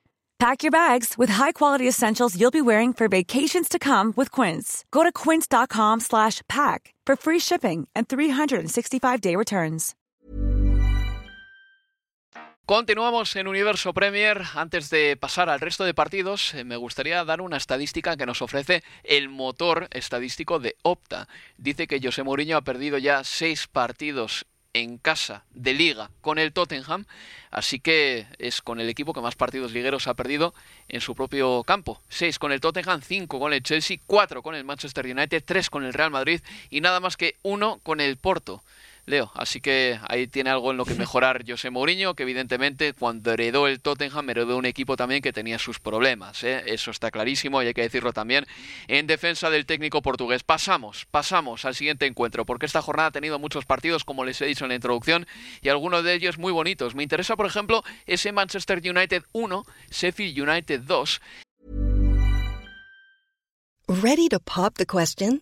Pack 0.41 0.63
your 0.63 0.71
bags 0.71 1.19
with 1.19 1.29
high-quality 1.29 1.87
essentials 1.87 2.35
you'll 2.35 2.49
be 2.49 2.63
wearing 2.63 2.93
for 2.93 3.07
vacations 3.07 3.69
to 3.69 3.77
come 3.77 4.11
with 4.15 4.31
Quince. 4.31 4.83
Go 4.89 5.03
to 5.03 5.11
quince.com/pack 5.11 6.95
for 7.05 7.15
free 7.15 7.39
shipping 7.39 7.87
and 7.93 8.07
365-day 8.07 9.35
returns. 9.35 9.93
Continuamos 12.65 13.35
en 13.35 13.47
Universo 13.47 13.93
Premier. 13.93 14.41
Antes 14.55 14.89
de 14.89 15.17
pasar 15.17 15.49
al 15.49 15.59
resto 15.59 15.83
de 15.83 15.93
partidos, 15.93 16.53
eh, 16.53 16.63
me 16.63 16.77
gustaría 16.77 17.25
dar 17.25 17.41
una 17.41 17.57
estadística 17.57 18.15
que 18.15 18.25
nos 18.25 18.41
ofrece 18.41 18.81
el 19.03 19.27
motor 19.29 19.89
estadístico 19.91 20.57
de 20.59 20.77
Opta. 20.81 21.27
Dice 21.57 21.85
que 21.85 21.99
José 22.01 22.23
Mourinho 22.23 22.55
ha 22.57 22.61
perdido 22.61 22.97
ya 22.97 23.23
seis 23.23 23.67
partidos 23.67 24.45
en 24.73 24.97
casa 24.97 25.43
de 25.53 25.73
liga 25.73 26.09
con 26.21 26.39
el 26.39 26.53
Tottenham, 26.53 27.05
así 27.49 27.79
que 27.79 28.27
es 28.37 28.61
con 28.61 28.79
el 28.79 28.89
equipo 28.89 29.13
que 29.13 29.21
más 29.21 29.35
partidos 29.35 29.71
ligueros 29.71 30.07
ha 30.07 30.13
perdido 30.13 30.53
en 30.87 31.01
su 31.01 31.15
propio 31.15 31.63
campo. 31.63 32.01
Seis 32.09 32.39
con 32.39 32.51
el 32.51 32.61
Tottenham, 32.61 33.01
cinco 33.01 33.39
con 33.39 33.53
el 33.53 33.63
Chelsea, 33.63 33.97
cuatro 34.05 34.41
con 34.41 34.55
el 34.55 34.63
Manchester 34.63 35.05
United, 35.05 35.43
tres 35.45 35.69
con 35.69 35.83
el 35.83 35.93
Real 35.93 36.11
Madrid 36.11 36.41
y 36.69 36.81
nada 36.81 36.99
más 36.99 37.17
que 37.17 37.35
uno 37.43 37.79
con 37.83 37.99
el 37.99 38.17
Porto. 38.17 38.63
Leo. 39.05 39.31
Así 39.35 39.61
que 39.61 39.99
ahí 40.07 40.27
tiene 40.27 40.49
algo 40.49 40.71
en 40.71 40.77
lo 40.77 40.85
que 40.85 40.95
mejorar 40.95 41.43
José 41.47 41.69
Mourinho, 41.69 42.13
que 42.13 42.23
evidentemente 42.23 42.93
cuando 42.93 43.31
heredó 43.31 43.67
el 43.67 43.79
Tottenham 43.79 44.29
heredó 44.29 44.57
un 44.57 44.65
equipo 44.65 44.95
también 44.95 45.21
que 45.21 45.33
tenía 45.33 45.59
sus 45.59 45.79
problemas. 45.79 46.43
¿eh? 46.43 46.63
Eso 46.67 46.91
está 46.91 47.11
clarísimo 47.11 47.61
y 47.61 47.67
hay 47.67 47.73
que 47.73 47.81
decirlo 47.81 48.13
también 48.13 48.45
en 48.87 49.07
defensa 49.07 49.49
del 49.49 49.65
técnico 49.65 50.01
portugués. 50.01 50.43
Pasamos, 50.43 51.05
pasamos 51.09 51.65
al 51.65 51.75
siguiente 51.75 52.05
encuentro, 52.05 52.45
porque 52.45 52.65
esta 52.65 52.81
jornada 52.81 53.09
ha 53.09 53.11
tenido 53.11 53.39
muchos 53.39 53.65
partidos, 53.65 54.03
como 54.03 54.25
les 54.25 54.41
he 54.41 54.45
dicho 54.45 54.65
en 54.65 54.69
la 54.69 54.75
introducción, 54.75 55.27
y 55.61 55.69
algunos 55.69 56.03
de 56.03 56.13
ellos 56.13 56.37
muy 56.37 56.51
bonitos. 56.51 56.95
Me 56.95 57.03
interesa, 57.03 57.35
por 57.35 57.45
ejemplo, 57.45 57.83
ese 58.05 58.31
Manchester 58.31 58.81
United 58.83 59.23
1, 59.33 59.65
Sheffield 59.89 60.49
United 60.49 60.81
2. 60.81 61.21
Ready 63.87 64.29
to 64.29 64.39
pop 64.39 64.75
the 64.75 64.85
question? 64.85 65.41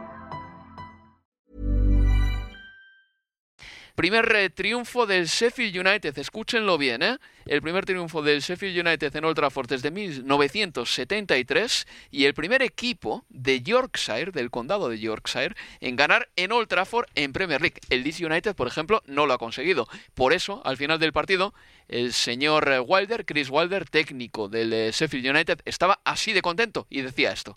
Primer 4.01 4.35
eh, 4.35 4.49
triunfo 4.49 5.05
del 5.05 5.27
Sheffield 5.27 5.77
United, 5.77 6.17
escúchenlo 6.17 6.79
bien, 6.79 7.03
¿eh? 7.03 7.19
El 7.45 7.61
primer 7.61 7.85
triunfo 7.85 8.23
del 8.23 8.41
Sheffield 8.41 8.87
United 8.87 9.15
en 9.15 9.25
Old 9.25 9.35
Trafford 9.35 9.69
desde 9.69 9.91
1973 9.91 11.85
y 12.09 12.25
el 12.25 12.33
primer 12.33 12.63
equipo 12.63 13.25
de 13.29 13.61
Yorkshire, 13.61 14.31
del 14.31 14.49
condado 14.49 14.89
de 14.89 14.97
Yorkshire, 14.97 15.53
en 15.81 15.95
ganar 15.95 16.29
en 16.35 16.51
Old 16.51 16.67
Trafford 16.67 17.09
en 17.13 17.31
Premier 17.31 17.61
League. 17.61 17.79
El 17.91 18.01
Leeds 18.01 18.21
United, 18.21 18.55
por 18.55 18.65
ejemplo, 18.65 19.03
no 19.05 19.27
lo 19.27 19.33
ha 19.33 19.37
conseguido. 19.37 19.87
Por 20.15 20.33
eso, 20.33 20.63
al 20.65 20.77
final 20.77 20.97
del 20.97 21.13
partido, 21.13 21.53
el 21.87 22.11
señor 22.11 22.71
eh, 22.71 22.79
Wilder, 22.79 23.23
Chris 23.23 23.51
Wilder, 23.51 23.87
técnico 23.87 24.49
del 24.49 24.73
eh, 24.73 24.91
Sheffield 24.91 25.27
United, 25.27 25.59
estaba 25.65 26.01
así 26.05 26.33
de 26.33 26.41
contento 26.41 26.87
y 26.89 27.01
decía 27.01 27.31
esto. 27.33 27.55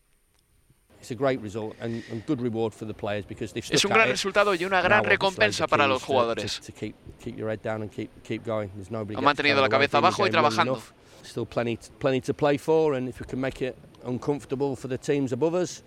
Es 3.70 3.84
un 3.84 3.92
gran 3.92 4.08
resultado 4.08 4.54
y 4.54 4.64
una 4.64 4.80
gran 4.80 5.04
recompensa 5.04 5.66
para 5.66 5.86
los 5.86 6.02
jugadores. 6.02 6.60
Han 9.16 9.24
mantenido 9.24 9.60
la 9.60 9.68
cabeza 9.68 9.98
abajo 9.98 10.26
y 10.26 10.30
trabajando. 10.30 10.82
Still 11.24 11.46
plenty, 11.46 11.78
plenty 11.98 12.20
to 12.20 12.34
play 12.34 12.58
for, 12.58 12.94
and 12.96 13.08
if 13.08 13.18
we 13.18 13.26
can 13.26 13.40
make 13.40 13.64
it 13.64 13.74
uncomfortable 14.04 14.76
for 14.76 14.90
the 14.90 14.98
teams 14.98 15.32
above 15.32 15.54
us, 15.54 15.82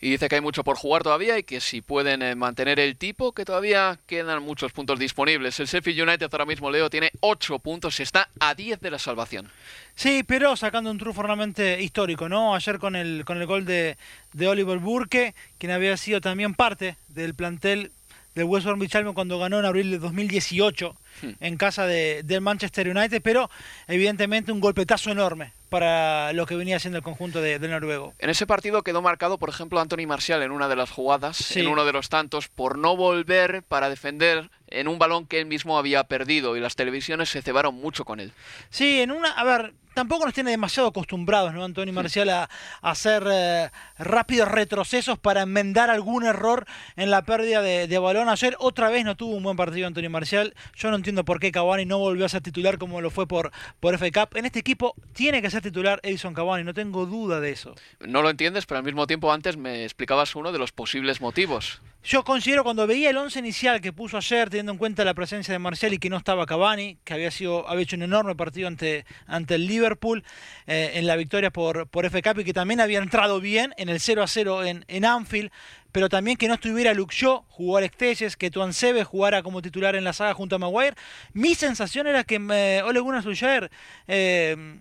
y 0.00 0.10
dice 0.10 0.28
que 0.28 0.34
hay 0.36 0.40
mucho 0.40 0.64
por 0.64 0.76
jugar 0.76 1.02
todavía 1.02 1.38
y 1.38 1.42
que 1.42 1.60
si 1.60 1.80
pueden 1.80 2.22
eh, 2.22 2.34
mantener 2.34 2.78
el 2.78 2.96
tipo, 2.96 3.32
que 3.32 3.44
todavía 3.44 3.98
quedan 4.06 4.42
muchos 4.42 4.72
puntos 4.72 4.98
disponibles. 4.98 5.58
El 5.60 5.66
Sheffield 5.66 6.08
United 6.08 6.28
ahora 6.32 6.46
mismo, 6.46 6.70
Leo, 6.70 6.90
tiene 6.90 7.10
8 7.20 7.58
puntos, 7.58 8.00
está 8.00 8.28
a 8.40 8.54
10 8.54 8.80
de 8.80 8.90
la 8.90 8.98
salvación. 8.98 9.50
Sí, 9.94 10.22
pero 10.26 10.56
sacando 10.56 10.90
un 10.90 10.98
triunfo 10.98 11.22
realmente 11.22 11.82
histórico, 11.82 12.28
¿no? 12.28 12.54
Ayer 12.54 12.78
con 12.78 12.96
el, 12.96 13.24
con 13.24 13.38
el 13.38 13.46
gol 13.46 13.64
de, 13.64 13.96
de 14.32 14.48
Oliver 14.48 14.78
Burke, 14.78 15.34
quien 15.58 15.72
había 15.72 15.96
sido 15.96 16.20
también 16.20 16.54
parte 16.54 16.96
del 17.08 17.34
plantel 17.34 17.92
del 18.34 18.44
West 18.44 18.66
Bromwich 18.66 18.94
Albion 18.94 19.14
cuando 19.14 19.38
ganó 19.38 19.58
en 19.58 19.64
abril 19.64 19.90
de 19.90 19.98
2018 19.98 20.94
hmm. 21.22 21.28
en 21.40 21.56
casa 21.56 21.86
de, 21.86 22.22
del 22.22 22.42
Manchester 22.42 22.86
United, 22.88 23.22
pero 23.22 23.50
evidentemente 23.88 24.52
un 24.52 24.60
golpetazo 24.60 25.10
enorme 25.10 25.52
para 25.68 26.32
lo 26.32 26.46
que 26.46 26.56
venía 26.56 26.78
siendo 26.78 26.98
el 26.98 27.04
conjunto 27.04 27.40
de, 27.40 27.58
noruego. 27.58 28.14
En 28.18 28.30
ese 28.30 28.46
partido 28.46 28.82
quedó 28.82 29.02
marcado, 29.02 29.38
por 29.38 29.48
ejemplo, 29.48 29.80
Anthony 29.80 30.06
Martial 30.06 30.42
en 30.42 30.50
una 30.50 30.68
de 30.68 30.76
las 30.76 30.90
jugadas, 30.90 31.56
en 31.56 31.66
uno 31.66 31.84
de 31.84 31.92
los 31.92 32.08
tantos, 32.08 32.48
por 32.48 32.78
no 32.78 32.96
volver 32.96 33.62
para 33.62 33.88
defender 33.88 34.50
en 34.68 34.88
un 34.88 34.98
balón 34.98 35.26
que 35.26 35.38
él 35.38 35.46
mismo 35.46 35.78
había 35.78 36.04
perdido 36.04 36.56
y 36.56 36.60
las 36.60 36.76
televisiones 36.76 37.28
se 37.28 37.42
cebaron 37.42 37.74
mucho 37.74 38.04
con 38.04 38.20
él. 38.20 38.32
Sí, 38.70 39.00
en 39.00 39.10
una, 39.10 39.30
a 39.30 39.44
ver, 39.44 39.74
tampoco 39.96 40.26
nos 40.26 40.34
tiene 40.34 40.50
demasiado 40.50 40.90
acostumbrados, 40.90 41.54
¿no? 41.54 41.64
Antonio 41.64 41.92
Marcial 41.94 42.28
a, 42.28 42.50
hacer 42.82 43.24
eh, 43.32 43.70
rápidos 43.98 44.48
retrocesos 44.48 45.18
para 45.18 45.42
enmendar 45.42 45.88
algún 45.88 46.24
error 46.24 46.66
en 46.96 47.10
la 47.10 47.22
pérdida 47.22 47.62
de, 47.62 47.98
balón. 47.98 48.28
Ayer 48.28 48.56
otra 48.58 48.90
vez 48.90 49.06
no 49.06 49.16
tuvo 49.16 49.34
un 49.34 49.42
buen 49.42 49.56
partido 49.56 49.86
Antonio 49.86 50.10
Marcial. 50.10 50.54
Yo 50.74 50.90
no 50.90 50.96
entiendo 50.96 51.24
por 51.24 51.40
qué 51.40 51.50
Cavani 51.50 51.86
no 51.86 51.98
volvió 51.98 52.26
a 52.26 52.28
ser 52.28 52.42
titular 52.42 52.76
como 52.76 53.00
lo 53.00 53.10
fue 53.10 53.26
por, 53.26 53.52
por 53.80 53.96
FA 53.96 54.10
Cup. 54.10 54.36
En 54.36 54.44
este 54.44 54.58
equipo 54.58 54.94
tiene 55.14 55.40
que 55.40 55.50
ser 55.50 55.62
titular 55.62 55.98
Edison 56.02 56.34
Cavani, 56.34 56.62
no 56.62 56.74
tengo 56.74 57.06
duda 57.06 57.40
de 57.40 57.50
eso. 57.50 57.74
No 58.00 58.20
lo 58.20 58.28
entiendes, 58.28 58.66
pero 58.66 58.78
al 58.78 58.84
mismo 58.84 59.06
tiempo 59.06 59.32
antes 59.32 59.56
me 59.56 59.84
explicabas 59.84 60.36
uno 60.36 60.52
de 60.52 60.58
los 60.58 60.72
posibles 60.72 61.22
motivos. 61.22 61.80
Yo 62.08 62.22
considero 62.22 62.62
cuando 62.62 62.86
veía 62.86 63.10
el 63.10 63.16
once 63.16 63.40
inicial 63.40 63.80
que 63.80 63.92
puso 63.92 64.16
ayer, 64.16 64.48
teniendo 64.48 64.70
en 64.70 64.78
cuenta 64.78 65.04
la 65.04 65.12
presencia 65.12 65.50
de 65.50 65.58
Marcial 65.58 65.92
y 65.92 65.98
que 65.98 66.08
no 66.08 66.16
estaba 66.16 66.46
Cavani, 66.46 66.98
que 67.02 67.14
había 67.14 67.32
sido 67.32 67.68
había 67.68 67.82
hecho 67.82 67.96
un 67.96 68.04
enorme 68.04 68.36
partido 68.36 68.68
ante, 68.68 69.04
ante 69.26 69.56
el 69.56 69.66
Liverpool 69.66 70.22
eh, 70.68 70.92
en 70.94 71.08
la 71.08 71.16
victoria 71.16 71.50
por, 71.50 71.88
por 71.88 72.08
FK 72.08 72.38
y 72.38 72.44
que 72.44 72.52
también 72.52 72.80
había 72.80 73.00
entrado 73.00 73.40
bien 73.40 73.74
en 73.76 73.88
el 73.88 73.98
0 73.98 74.22
a 74.22 74.28
0 74.28 74.62
en, 74.62 74.84
en 74.86 75.04
Anfield, 75.04 75.50
pero 75.90 76.08
también 76.08 76.36
que 76.36 76.46
no 76.46 76.54
estuviera 76.54 76.94
Shaw, 76.94 77.44
jugar 77.48 77.82
Estelles, 77.82 78.36
que 78.36 78.52
Tuan 78.52 78.72
Sebe 78.72 79.02
jugara 79.02 79.42
como 79.42 79.60
titular 79.60 79.96
en 79.96 80.04
la 80.04 80.12
saga 80.12 80.32
junto 80.32 80.54
a 80.54 80.58
Maguire. 80.60 80.94
Mi 81.32 81.56
sensación 81.56 82.06
era 82.06 82.22
que 82.22 82.36
eh, 82.36 82.82
Ole 82.84 83.00
Gunnar 83.00 83.24
Solskjaer 83.24 83.68
eh, 84.06 84.78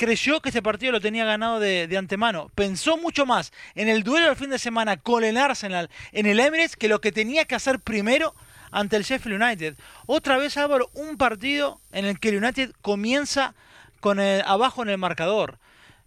creyó 0.00 0.40
que 0.40 0.48
ese 0.48 0.62
partido 0.62 0.92
lo 0.92 1.00
tenía 1.02 1.26
ganado 1.26 1.60
de, 1.60 1.94
antemano. 1.94 2.50
Pensó 2.54 2.96
mucho 2.96 3.26
más 3.26 3.52
en 3.74 3.86
el 3.86 4.02
duelo 4.02 4.28
del 4.28 4.36
fin 4.36 4.48
de 4.48 4.58
semana 4.58 4.96
con 4.96 5.24
el 5.24 5.36
Arsenal 5.36 5.90
en 6.12 6.24
el 6.24 6.40
Emirates 6.40 6.74
que 6.74 6.88
lo 6.88 7.02
que 7.02 7.12
tenía 7.12 7.44
que 7.44 7.54
hacer 7.54 7.80
primero 7.80 8.34
ante 8.70 8.96
el 8.96 9.02
Sheffield 9.02 9.42
United. 9.42 9.76
Otra 10.06 10.38
vez, 10.38 10.56
Álvaro, 10.56 10.90
un 10.94 11.18
partido 11.18 11.82
en 11.92 12.06
el 12.06 12.18
que 12.18 12.30
el 12.30 12.42
United 12.42 12.72
comienza 12.80 13.54
con 14.00 14.20
el, 14.20 14.40
abajo 14.46 14.82
en 14.82 14.88
el 14.88 14.96
marcador. 14.96 15.58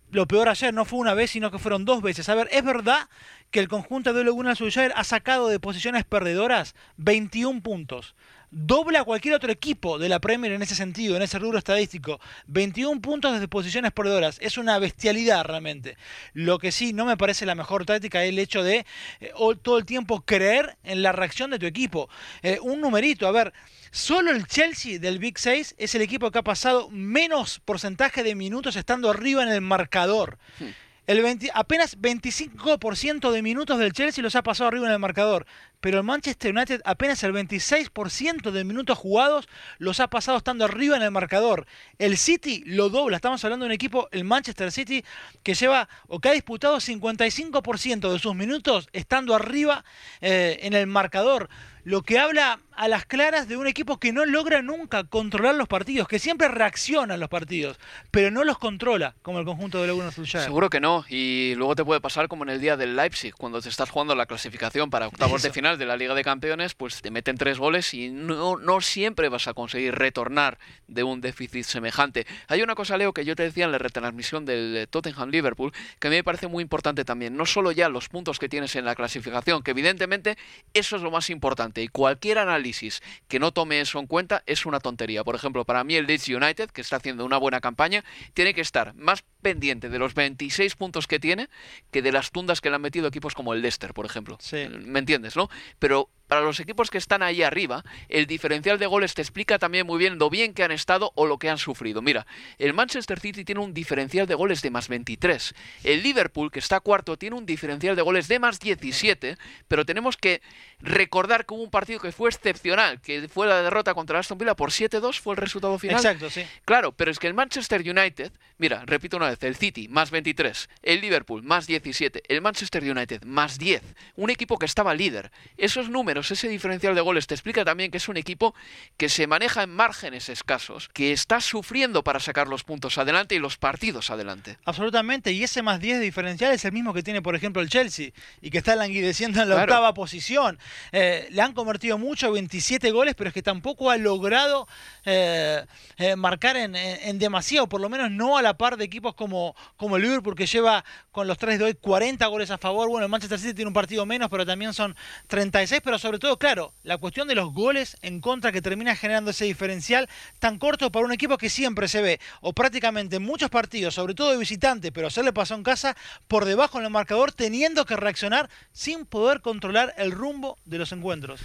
Lo 0.09 0.27
peor 0.27 0.49
ayer 0.49 0.73
no 0.73 0.85
fue 0.85 0.97
una 0.97 1.13
vez, 1.13 1.29
sino 1.29 1.51
que 1.51 1.59
fueron 1.59 1.85
dos 1.85 2.01
veces. 2.01 2.27
A 2.29 2.35
ver, 2.35 2.49
es 2.51 2.63
verdad 2.63 3.09
que 3.51 3.59
el 3.59 3.67
conjunto 3.67 4.11
de 4.11 4.21
Ole 4.21 4.31
Gunnar 4.31 4.57
ha 4.95 5.03
sacado 5.03 5.49
de 5.49 5.59
posiciones 5.59 6.03
perdedoras 6.03 6.73
21 6.97 7.61
puntos 7.61 8.15
dobla 8.53 9.01
a 9.01 9.03
cualquier 9.03 9.33
otro 9.33 9.51
equipo 9.51 9.97
de 9.97 10.09
la 10.09 10.19
Premier 10.19 10.51
en 10.51 10.61
ese 10.61 10.75
sentido, 10.75 11.15
en 11.15 11.23
ese 11.23 11.39
rubro 11.39 11.57
estadístico. 11.57 12.19
21 12.47 13.01
puntos 13.01 13.33
desde 13.33 13.47
posiciones 13.47 13.91
perdedoras. 13.91 14.37
Es 14.41 14.57
una 14.57 14.77
bestialidad 14.79 15.43
realmente. 15.43 15.97
Lo 16.33 16.59
que 16.59 16.71
sí 16.71 16.93
no 16.93 17.05
me 17.05 17.17
parece 17.17 17.45
la 17.45 17.55
mejor 17.55 17.85
táctica 17.85 18.23
es 18.23 18.29
el 18.29 18.39
hecho 18.39 18.63
de 18.63 18.85
eh, 19.19 19.33
todo 19.61 19.77
el 19.77 19.85
tiempo 19.85 20.21
creer 20.21 20.77
en 20.83 21.01
la 21.01 21.11
reacción 21.11 21.49
de 21.49 21.59
tu 21.59 21.65
equipo. 21.65 22.09
Eh, 22.43 22.59
un 22.61 22.79
numerito, 22.79 23.27
a 23.27 23.31
ver. 23.31 23.53
Solo 23.91 24.31
el 24.31 24.47
Chelsea 24.47 24.99
del 24.99 25.19
Big 25.19 25.37
6 25.37 25.75
es 25.77 25.95
el 25.95 26.01
equipo 26.01 26.31
que 26.31 26.39
ha 26.39 26.43
pasado 26.43 26.89
menos 26.89 27.59
porcentaje 27.59 28.23
de 28.23 28.35
minutos 28.35 28.75
estando 28.75 29.09
arriba 29.09 29.43
en 29.43 29.49
el 29.49 29.61
marcador. 29.61 30.37
Hmm. 30.59 30.69
El 31.05 31.37
apenas 31.53 31.99
25% 31.99 33.31
de 33.31 33.41
minutos 33.41 33.77
del 33.77 33.91
Chelsea 33.91 34.23
los 34.23 34.37
ha 34.37 34.41
pasado 34.41 34.69
arriba 34.69 34.87
en 34.87 34.93
el 34.93 34.99
marcador, 34.99 35.45
pero 35.83 35.97
el 35.97 36.05
Manchester 36.05 36.55
United 36.55 36.81
apenas 36.85 37.21
el 37.25 37.33
26% 37.33 38.51
de 38.51 38.63
minutos 38.63 38.97
jugados 38.97 39.49
los 39.79 39.99
ha 39.99 40.07
pasado 40.07 40.37
estando 40.37 40.63
arriba 40.63 40.95
en 40.95 41.01
el 41.01 41.11
marcador. 41.11 41.67
El 41.99 42.15
City 42.15 42.63
lo 42.65 42.87
dobla, 42.87 43.17
estamos 43.17 43.43
hablando 43.43 43.65
de 43.65 43.67
un 43.67 43.73
equipo, 43.73 44.07
el 44.13 44.23
Manchester 44.23 44.71
City, 44.71 45.03
que 45.43 45.55
lleva 45.55 45.89
o 46.07 46.21
que 46.21 46.29
ha 46.29 46.31
disputado 46.31 46.77
55% 46.77 48.13
de 48.13 48.19
sus 48.19 48.33
minutos 48.33 48.87
estando 48.93 49.35
arriba 49.35 49.83
eh, 50.21 50.59
en 50.61 50.71
el 50.71 50.87
marcador. 50.87 51.49
lo 51.83 52.01
que 52.01 52.17
habla 52.17 52.59
a 52.75 52.87
las 52.87 53.05
claras 53.05 53.47
de 53.47 53.57
un 53.57 53.67
equipo 53.67 53.99
que 53.99 54.13
no 54.13 54.25
logra 54.25 54.61
nunca 54.61 55.03
controlar 55.03 55.55
los 55.55 55.67
partidos, 55.67 56.07
que 56.07 56.19
siempre 56.19 56.47
reacciona 56.47 57.15
a 57.15 57.17
los 57.17 57.29
partidos, 57.29 57.77
pero 58.11 58.31
no 58.31 58.43
los 58.43 58.57
controla, 58.57 59.15
como 59.21 59.39
el 59.39 59.45
conjunto 59.45 59.81
de 59.81 59.87
Laguna 59.87 60.11
Solskjaer. 60.11 60.45
Seguro 60.45 60.69
que 60.69 60.79
no, 60.79 61.05
y 61.09 61.53
luego 61.55 61.75
te 61.75 61.83
puede 61.83 62.01
pasar 62.01 62.27
como 62.27 62.43
en 62.43 62.49
el 62.49 62.61
día 62.61 62.77
del 62.77 62.95
Leipzig, 62.95 63.33
cuando 63.35 63.61
te 63.61 63.69
estás 63.69 63.89
jugando 63.89 64.15
la 64.15 64.25
clasificación 64.25 64.89
para 64.89 65.07
octavos 65.07 65.41
de 65.41 65.51
final 65.51 65.72
de 65.77 65.85
la 65.85 65.97
Liga 65.97 66.15
de 66.15 66.23
Campeones, 66.23 66.73
pues 66.73 67.01
te 67.01 67.11
meten 67.11 67.37
tres 67.37 67.57
goles 67.57 67.93
y 67.93 68.09
no, 68.09 68.57
no 68.57 68.81
siempre 68.81 69.29
vas 69.29 69.47
a 69.47 69.53
conseguir 69.53 69.95
retornar 69.95 70.57
de 70.87 71.03
un 71.03 71.21
déficit 71.21 71.63
semejante. 71.63 72.25
Hay 72.47 72.61
una 72.61 72.75
cosa, 72.75 72.97
Leo, 72.97 73.13
que 73.13 73.25
yo 73.25 73.35
te 73.35 73.43
decía 73.43 73.65
en 73.65 73.71
la 73.71 73.77
retransmisión 73.77 74.45
del 74.45 74.87
Tottenham-Liverpool, 74.89 75.73
que 75.99 76.07
a 76.07 76.11
mí 76.11 76.17
me 76.17 76.23
parece 76.23 76.47
muy 76.47 76.61
importante 76.61 77.05
también, 77.05 77.35
no 77.35 77.45
solo 77.45 77.71
ya 77.71 77.89
los 77.89 78.09
puntos 78.09 78.39
que 78.39 78.49
tienes 78.49 78.75
en 78.75 78.85
la 78.85 78.95
clasificación, 78.95 79.63
que 79.63 79.71
evidentemente 79.71 80.37
eso 80.73 80.95
es 80.95 81.01
lo 81.01 81.11
más 81.11 81.29
importante, 81.29 81.81
y 81.81 81.87
cualquier 81.87 82.39
análisis 82.39 83.01
que 83.27 83.39
no 83.39 83.51
tome 83.51 83.81
eso 83.81 83.99
en 83.99 84.07
cuenta 84.07 84.43
es 84.45 84.65
una 84.65 84.79
tontería. 84.79 85.23
Por 85.23 85.35
ejemplo, 85.35 85.65
para 85.65 85.83
mí 85.83 85.95
el 85.95 86.05
Leeds 86.05 86.29
United, 86.29 86.69
que 86.71 86.81
está 86.81 86.97
haciendo 86.97 87.25
una 87.25 87.37
buena 87.37 87.61
campaña, 87.61 88.03
tiene 88.33 88.53
que 88.53 88.61
estar 88.61 88.93
más 88.95 89.23
pendiente 89.43 89.89
de 89.89 89.99
los 89.99 90.15
26 90.15 90.75
puntos 90.75 91.05
que 91.05 91.19
tiene 91.19 91.49
que 91.91 92.01
de 92.01 92.11
las 92.11 92.31
tundas 92.31 92.61
que 92.61 92.69
le 92.69 92.77
han 92.77 92.81
metido 92.81 93.07
equipos 93.07 93.35
como 93.35 93.53
el 93.53 93.61
Leicester, 93.61 93.93
por 93.93 94.07
ejemplo. 94.07 94.39
¿Me 94.85 94.99
entiendes, 94.99 95.35
no? 95.35 95.49
Pero 95.77 96.09
para 96.27 96.41
los 96.41 96.59
equipos 96.59 96.89
que 96.89 96.97
están 96.97 97.21
ahí 97.21 97.43
arriba, 97.43 97.83
el 98.09 98.25
diferencial 98.25 98.79
de 98.79 98.87
goles 98.87 99.13
te 99.13 99.21
explica 99.21 99.59
también 99.59 99.85
muy 99.85 99.99
bien 99.99 100.17
lo 100.17 100.29
bien 100.29 100.53
que 100.53 100.63
han 100.63 100.71
estado 100.71 101.11
o 101.15 101.25
lo 101.25 101.37
que 101.37 101.49
han 101.49 101.57
sufrido. 101.57 102.01
Mira, 102.01 102.25
el 102.57 102.73
Manchester 102.73 103.19
City 103.19 103.43
tiene 103.43 103.61
un 103.61 103.73
diferencial 103.73 104.25
de 104.25 104.35
goles 104.35 104.61
de 104.61 104.71
más 104.71 104.87
23. 104.87 105.53
El 105.83 106.03
Liverpool, 106.03 106.51
que 106.51 106.59
está 106.59 106.79
cuarto, 106.79 107.17
tiene 107.17 107.35
un 107.35 107.45
diferencial 107.45 107.95
de 107.95 108.01
goles 108.01 108.27
de 108.27 108.39
más 108.39 108.59
17, 108.59 109.37
pero 109.67 109.85
tenemos 109.85 110.17
que 110.17 110.41
recordar 110.79 111.45
que 111.45 111.53
hubo 111.53 111.63
un 111.63 111.71
partido 111.71 111.99
que 111.99 112.11
fue 112.11 112.29
excepcional, 112.29 113.01
que 113.01 113.27
fue 113.27 113.47
la 113.47 113.61
derrota 113.61 113.93
contra 113.93 114.19
Aston 114.19 114.37
Villa 114.37 114.55
por 114.55 114.71
7-2, 114.71 115.19
fue 115.19 115.35
el 115.35 115.37
resultado 115.37 115.77
final. 115.77 115.97
Exacto, 115.97 116.29
sí. 116.29 116.43
Claro, 116.65 116.91
pero 116.93 117.11
es 117.11 117.19
que 117.19 117.27
el 117.27 117.33
Manchester 117.33 117.81
United, 117.81 118.31
mira, 118.57 118.83
repito 118.85 119.17
una 119.17 119.29
vez, 119.29 119.41
el 119.43 119.55
City 119.55 119.87
más 119.87 120.11
23, 120.11 120.69
el 120.81 121.01
Liverpool 121.01 121.43
más 121.43 121.67
17, 121.67 122.23
el 122.27 122.41
Manchester 122.41 122.83
United 122.83 123.23
más 123.23 123.57
10, 123.57 123.81
un 124.15 124.29
equipo 124.29 124.57
que 124.57 124.65
estaba 124.65 124.93
líder. 124.93 125.31
Esos 125.57 125.89
números 125.89 126.12
ese 126.19 126.47
diferencial 126.47 126.95
de 126.95 127.01
goles 127.01 127.27
te 127.27 127.33
explica 127.33 127.65
también 127.65 127.91
que 127.91 127.97
es 127.97 128.07
un 128.07 128.17
equipo 128.17 128.53
que 128.97 129.09
se 129.09 129.27
maneja 129.27 129.63
en 129.63 129.69
márgenes 129.69 130.29
escasos, 130.29 130.89
que 130.89 131.11
está 131.11 131.41
sufriendo 131.41 132.03
para 132.03 132.19
sacar 132.19 132.47
los 132.47 132.63
puntos 132.63 132.97
adelante 132.97 133.35
y 133.35 133.39
los 133.39 133.57
partidos 133.57 134.09
adelante. 134.09 134.57
Absolutamente, 134.65 135.31
y 135.31 135.43
ese 135.43 135.61
más 135.61 135.79
10 135.79 135.99
de 135.99 136.05
diferencial 136.05 136.51
es 136.51 136.65
el 136.65 136.71
mismo 136.71 136.93
que 136.93 137.03
tiene, 137.03 137.21
por 137.21 137.35
ejemplo, 137.35 137.61
el 137.61 137.69
Chelsea, 137.69 138.11
y 138.41 138.49
que 138.49 138.59
está 138.59 138.75
languideciendo 138.75 139.41
en 139.41 139.49
la 139.49 139.55
octava 139.55 139.93
posición. 139.93 140.59
Eh, 140.91 141.27
le 141.31 141.41
han 141.41 141.53
convertido 141.53 141.97
mucho, 141.97 142.31
27 142.31 142.91
goles, 142.91 143.15
pero 143.15 143.29
es 143.29 143.33
que 143.33 143.41
tampoco 143.41 143.89
ha 143.89 143.97
logrado 143.97 144.67
eh, 145.05 145.65
eh, 145.97 146.15
marcar 146.15 146.57
en, 146.57 146.75
en, 146.75 147.19
demasiado, 147.19 147.67
por 147.67 147.81
lo 147.81 147.89
menos 147.89 148.11
no 148.11 148.37
a 148.37 148.41
la 148.41 148.57
par 148.57 148.77
de 148.77 148.85
equipos 148.85 149.15
como, 149.15 149.55
como 149.77 149.97
el 149.97 150.03
Liverpool, 150.03 150.35
que 150.35 150.45
lleva 150.45 150.83
con 151.11 151.27
los 151.27 151.37
3 151.37 151.59
de 151.59 151.65
hoy 151.65 151.73
40 151.73 152.25
goles 152.27 152.51
a 152.51 152.57
favor. 152.57 152.89
Bueno, 152.89 153.05
el 153.05 153.11
Manchester 153.11 153.39
City 153.39 153.53
tiene 153.53 153.67
un 153.67 153.73
partido 153.73 154.05
menos, 154.05 154.29
pero 154.29 154.45
también 154.45 154.73
son 154.73 154.95
36, 155.27 155.81
pero 155.83 155.97
sobre 156.03 156.19
todo, 156.19 156.37
claro, 156.37 156.73
la 156.83 156.97
cuestión 156.97 157.29
de 157.29 157.33
los 157.35 157.53
goles 157.53 157.95
en 158.01 158.19
contra 158.19 158.51
que 158.51 158.61
termina 158.61 158.93
generando 158.93 159.31
ese 159.31 159.45
diferencial 159.45 160.09
tan 160.37 160.59
corto 160.59 160.91
para 160.91 161.05
un 161.05 161.13
equipo 161.13 161.37
que 161.37 161.49
siempre 161.49 161.87
se 161.87 162.01
ve, 162.01 162.19
o 162.41 162.51
prácticamente 162.51 163.15
en 163.15 163.23
muchos 163.23 163.49
partidos, 163.49 163.93
sobre 163.93 164.13
todo 164.13 164.31
de 164.31 164.37
visitante, 164.37 164.91
pero 164.91 165.09
se 165.09 165.23
le 165.23 165.31
pasó 165.31 165.55
en 165.55 165.63
casa, 165.63 165.95
por 166.27 166.43
debajo 166.43 166.77
en 166.77 166.83
el 166.83 166.91
marcador, 166.91 167.31
teniendo 167.31 167.85
que 167.85 167.95
reaccionar 167.95 168.49
sin 168.73 169.05
poder 169.05 169.39
controlar 169.39 169.93
el 169.95 170.11
rumbo 170.11 170.57
de 170.65 170.79
los 170.79 170.91
encuentros 170.91 171.39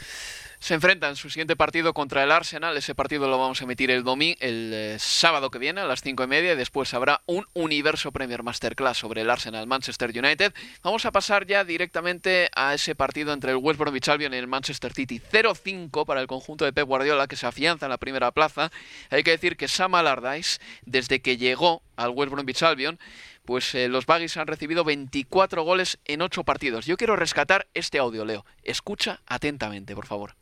se 0.60 0.74
enfrentan 0.74 1.16
su 1.16 1.30
siguiente 1.30 1.56
partido 1.56 1.94
contra 1.94 2.22
el 2.24 2.32
Arsenal. 2.32 2.76
Ese 2.76 2.94
partido 2.94 3.28
lo 3.28 3.38
vamos 3.38 3.60
a 3.60 3.64
emitir 3.64 3.90
el 3.90 4.02
domingo, 4.02 4.36
el 4.40 4.72
eh, 4.74 4.96
sábado 4.98 5.50
que 5.50 5.58
viene 5.58 5.80
a 5.80 5.84
las 5.84 6.02
cinco 6.02 6.24
y 6.24 6.26
media 6.26 6.52
y 6.52 6.56
después 6.56 6.92
habrá 6.94 7.22
un 7.26 7.46
Universo 7.54 8.12
Premier 8.12 8.42
Masterclass 8.42 8.98
sobre 8.98 9.22
el 9.22 9.30
Arsenal 9.30 9.66
Manchester 9.66 10.10
United. 10.10 10.52
Vamos 10.82 11.06
a 11.06 11.12
pasar 11.12 11.46
ya 11.46 11.64
directamente 11.64 12.50
a 12.54 12.74
ese 12.74 12.94
partido 12.94 13.32
entre 13.32 13.52
el 13.52 13.58
West 13.58 13.78
Bromwich 13.78 14.08
Albion 14.08 14.34
y 14.34 14.36
el 14.36 14.46
Manchester 14.46 14.92
City. 14.92 15.20
0-5 15.20 16.04
para 16.04 16.20
el 16.20 16.26
conjunto 16.26 16.64
de 16.64 16.72
Pep 16.72 16.86
Guardiola 16.86 17.28
que 17.28 17.36
se 17.36 17.46
afianza 17.46 17.86
en 17.86 17.90
la 17.90 17.98
primera 17.98 18.32
plaza. 18.32 18.70
Hay 19.10 19.22
que 19.22 19.30
decir 19.30 19.56
que 19.56 19.68
Sam 19.68 19.94
Allardyce, 19.94 20.58
desde 20.84 21.20
que 21.20 21.36
llegó 21.36 21.82
al 21.96 22.10
West 22.10 22.32
Bromwich 22.32 22.62
Albion, 22.62 22.98
pues 23.44 23.74
eh, 23.74 23.88
los 23.88 24.04
Baggies 24.04 24.36
han 24.36 24.46
recibido 24.46 24.84
24 24.84 25.62
goles 25.62 25.98
en 26.04 26.20
8 26.20 26.44
partidos. 26.44 26.84
Yo 26.84 26.96
quiero 26.98 27.16
rescatar 27.16 27.66
este 27.72 27.98
audio, 27.98 28.26
Leo. 28.26 28.44
Escucha 28.62 29.22
atentamente, 29.26 29.94
por 29.94 30.04
favor. 30.04 30.34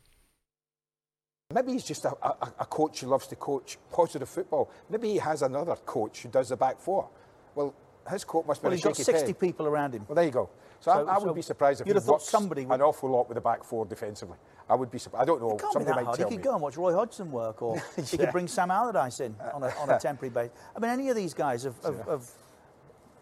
Maybe 1.53 1.71
he's 1.71 1.85
just 1.85 2.03
a, 2.03 2.09
a, 2.09 2.53
a, 2.59 2.65
coach 2.65 2.99
who 2.99 3.07
loves 3.07 3.25
to 3.27 3.37
coach 3.37 3.77
positive 3.89 4.27
football. 4.27 4.69
Maybe 4.89 5.11
he 5.11 5.17
has 5.17 5.43
another 5.43 5.77
coach 5.77 6.23
who 6.23 6.27
does 6.27 6.49
the 6.49 6.57
back 6.57 6.77
four. 6.77 7.07
Well, 7.55 7.73
his 8.11 8.25
coach 8.25 8.45
must 8.45 8.61
be 8.61 8.65
well, 8.65 8.73
he's 8.73 8.83
got 8.83 8.97
60 8.97 9.27
head. 9.27 9.39
people 9.39 9.65
around 9.65 9.93
him. 9.95 10.03
Well, 10.09 10.15
there 10.17 10.25
you 10.25 10.31
go. 10.31 10.49
So, 10.81 10.91
so 10.91 11.07
I, 11.07 11.13
I, 11.13 11.17
would 11.19 11.29
so 11.29 11.33
be 11.33 11.41
surprised 11.41 11.79
if 11.79 11.87
you'd 11.87 11.93
he 11.93 11.97
have 11.99 12.03
thought 12.03 12.21
somebody 12.21 12.65
would... 12.65 12.75
an 12.75 12.81
awful 12.81 13.09
lot 13.09 13.29
with 13.29 13.35
the 13.35 13.41
back 13.41 13.63
four 13.63 13.85
defensively. 13.85 14.35
I 14.69 14.75
would 14.75 14.91
be 14.91 14.99
surprised. 14.99 15.23
I 15.23 15.25
don't 15.25 15.39
know. 15.39 15.51
It 15.51 15.61
can't 15.61 15.71
Somebody 15.71 15.85
be 15.85 15.89
that 15.91 15.95
might 15.95 16.05
hard. 16.05 16.19
tell 16.19 16.29
He 16.29 16.35
could 16.35 16.41
me. 16.41 16.49
go 16.49 16.53
and 16.53 16.61
watch 16.61 16.75
Roy 16.75 16.93
Hodgson 16.93 17.31
work, 17.31 17.61
or 17.61 17.77
yeah. 17.77 18.03
he 18.11 18.17
could 18.17 18.31
bring 18.33 18.49
Sam 18.49 18.69
Allardyce 18.69 19.21
in 19.21 19.33
on 19.53 19.63
a, 19.63 19.67
on 19.79 19.89
a 19.89 19.97
temporary 20.01 20.33
basis. 20.33 20.51
I 20.75 20.79
mean, 20.79 20.91
any 20.91 21.07
of 21.07 21.15
these 21.15 21.33
guys 21.33 21.63
have, 21.63 21.81
have, 21.81 22.05
have 22.07 22.29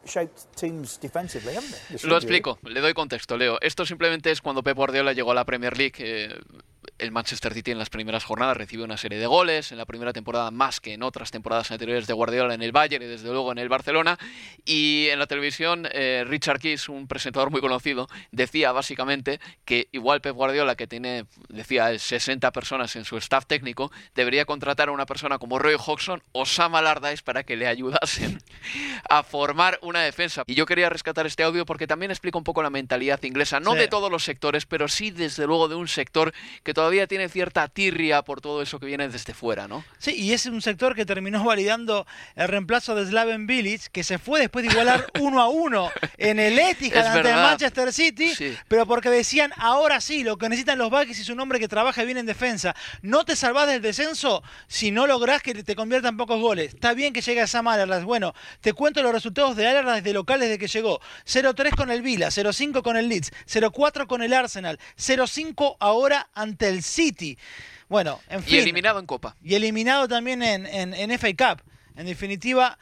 shaped 0.03 0.47
teams 0.55 0.97
defensively, 0.97 1.53
haven't 1.53 1.79
they? 1.91 2.07
Lo 2.07 2.17
explico, 2.17 2.57
le 2.63 2.81
doy 2.81 2.93
contexto, 2.95 3.37
Leo. 3.37 3.59
Esto 3.61 3.85
simplemente 3.85 4.31
es 4.31 4.41
cuando 4.41 4.63
Pep 4.63 4.75
Guardiola 4.75 5.13
llegó 5.13 5.29
a 5.29 5.35
la 5.35 5.45
Premier 5.45 5.77
League. 5.77 5.97
Eh, 5.99 6.39
el 6.97 7.11
Manchester 7.11 7.53
City 7.53 7.71
en 7.71 7.77
las 7.77 7.89
primeras 7.89 8.23
jornadas 8.23 8.55
recibe 8.55 8.83
una 8.83 8.97
serie 8.97 9.19
de 9.19 9.27
goles, 9.27 9.71
en 9.71 9.77
la 9.77 9.85
primera 9.85 10.13
temporada 10.13 10.49
más 10.51 10.79
que 10.79 10.93
en 10.93 11.03
otras 11.03 11.31
temporadas 11.31 11.69
anteriores 11.71 12.07
de 12.07 12.13
Guardiola 12.13 12.53
en 12.53 12.61
el 12.61 12.71
Bayern 12.71 13.03
y 13.03 13.07
desde 13.07 13.29
luego 13.29 13.51
en 13.51 13.57
el 13.57 13.67
Barcelona. 13.69 14.17
Y 14.65 15.07
en 15.09 15.19
la 15.19 15.27
televisión, 15.27 15.87
eh, 15.91 16.23
Richard 16.25 16.59
Keys, 16.59 16.87
un 16.89 17.07
presentador 17.07 17.51
muy 17.51 17.61
conocido, 17.61 18.07
decía 18.31 18.71
básicamente 18.71 19.39
que 19.65 19.89
igual 19.91 20.21
Pep 20.21 20.35
Guardiola, 20.35 20.75
que 20.75 20.87
tiene, 20.87 21.25
decía, 21.49 21.97
60 21.99 22.51
personas 22.51 22.95
en 22.95 23.03
su 23.03 23.17
staff 23.17 23.45
técnico, 23.45 23.91
debería 24.15 24.45
contratar 24.45 24.89
a 24.89 24.91
una 24.93 25.05
persona 25.05 25.37
como 25.37 25.59
Roy 25.59 25.75
Hodgson 25.75 26.23
o 26.31 26.45
Sam 26.45 26.75
Allardyce 26.75 27.23
para 27.23 27.43
que 27.43 27.55
le 27.57 27.67
ayudasen 27.67 28.41
a 29.09 29.23
formar 29.23 29.79
una 29.81 30.01
defensa. 30.01 30.43
Y 30.47 30.55
yo 30.55 30.65
quería 30.65 30.89
rescatar 30.89 31.25
este 31.25 31.43
audio 31.43 31.65
porque 31.65 31.87
también 31.87 32.11
explica 32.11 32.37
un 32.37 32.43
poco 32.43 32.63
la 32.63 32.69
mentalidad 32.69 33.21
inglesa, 33.23 33.59
no 33.59 33.73
Sí. 33.73 33.79
de 33.79 33.87
todos 33.89 34.09
los 34.09 34.23
sectores, 34.23 34.65
pero 34.65 34.87
sí 34.87 35.11
desde 35.11 35.45
luego 35.45 35.67
de 35.67 35.75
un 35.75 35.87
sector 35.87 36.33
que 36.63 36.73
todavía 36.73 36.84
tiene 37.07 37.29
cierta 37.29 37.67
tirria 37.67 38.21
por 38.21 38.41
todo 38.41 38.61
eso 38.61 38.79
que 38.79 38.85
viene 38.85 39.07
desde 39.09 39.33
fuera, 39.33 39.67
¿no? 39.67 39.83
Sí, 39.97 40.11
y 40.15 40.33
es 40.33 40.45
un 40.45 40.61
sector 40.61 40.95
que 40.95 41.05
terminó 41.05 41.43
validando 41.43 42.05
el 42.35 42.47
reemplazo 42.47 42.95
de 42.95 43.05
Slaven 43.05 43.47
Bilic, 43.47 43.87
que 43.91 44.03
se 44.03 44.17
fue 44.19 44.39
después 44.39 44.65
de 44.65 44.71
igualar 44.71 45.07
uno 45.19 45.41
a 45.41 45.49
uno 45.49 45.91
en 46.17 46.39
el 46.39 46.57
Etihad 46.59 47.05
ante 47.07 47.29
el. 47.29 47.35
Manchester 47.35 47.91
City, 47.93 48.33
Sí. 48.35 48.55
pero 48.67 48.85
porque 48.85 49.09
decían, 49.09 49.51
ahora 49.57 50.01
sí, 50.01 50.23
lo 50.23 50.37
que 50.37 50.49
necesitan 50.49 50.77
los 50.77 50.89
Bucks 50.89 51.19
es 51.19 51.29
un 51.29 51.39
hombre 51.39 51.59
que 51.59 51.67
trabaje 51.67 52.05
bien 52.05 52.17
en 52.17 52.25
defensa. 52.25 52.75
No 53.01 53.25
te 53.25 53.35
salvás 53.35 53.67
del 53.67 53.81
descenso 53.81 54.43
si 54.67 54.91
no 54.91 55.07
lográs 55.07 55.41
que 55.41 55.53
te 55.63 55.75
conviertan 55.75 56.17
pocos 56.17 56.39
goles. 56.41 56.73
Está 56.73 56.93
bien 56.93 57.13
que 57.13 57.21
llegue 57.21 57.41
a 57.41 57.47
Sam 57.47 57.67
Allardyce. 57.67 58.03
Bueno, 58.05 58.33
te 58.61 58.73
cuento 58.73 59.01
los 59.03 59.11
resultados 59.11 59.55
de 59.55 59.67
Allardyce 59.67 60.01
de 60.01 60.13
local 60.13 60.39
desde 60.39 60.57
que 60.57 60.67
llegó. 60.67 60.99
0-3 61.25 61.75
con 61.75 61.91
el 61.91 62.01
Vila, 62.01 62.27
0-5 62.27 62.81
con 62.81 62.97
el 62.97 63.07
Leeds, 63.09 63.31
0-4 63.47 64.07
con 64.07 64.21
el 64.21 64.33
Arsenal, 64.33 64.79
0-5 64.97 65.77
ahora 65.79 66.29
ante 66.33 66.67
el 66.67 66.74
City. 66.83 67.37
Bueno, 67.87 68.19
en 68.29 68.43
fin. 68.43 68.55
Y 68.55 68.57
eliminado 68.59 68.99
en 68.99 69.05
Copa. 69.05 69.35
Y 69.43 69.55
eliminado 69.55 70.07
también 70.07 70.41
en, 70.41 70.65
en, 70.65 70.93
en 70.93 71.11
FA 71.19 71.27
Cup. 71.35 71.61
En 71.95 72.07
definitiva, 72.07 72.77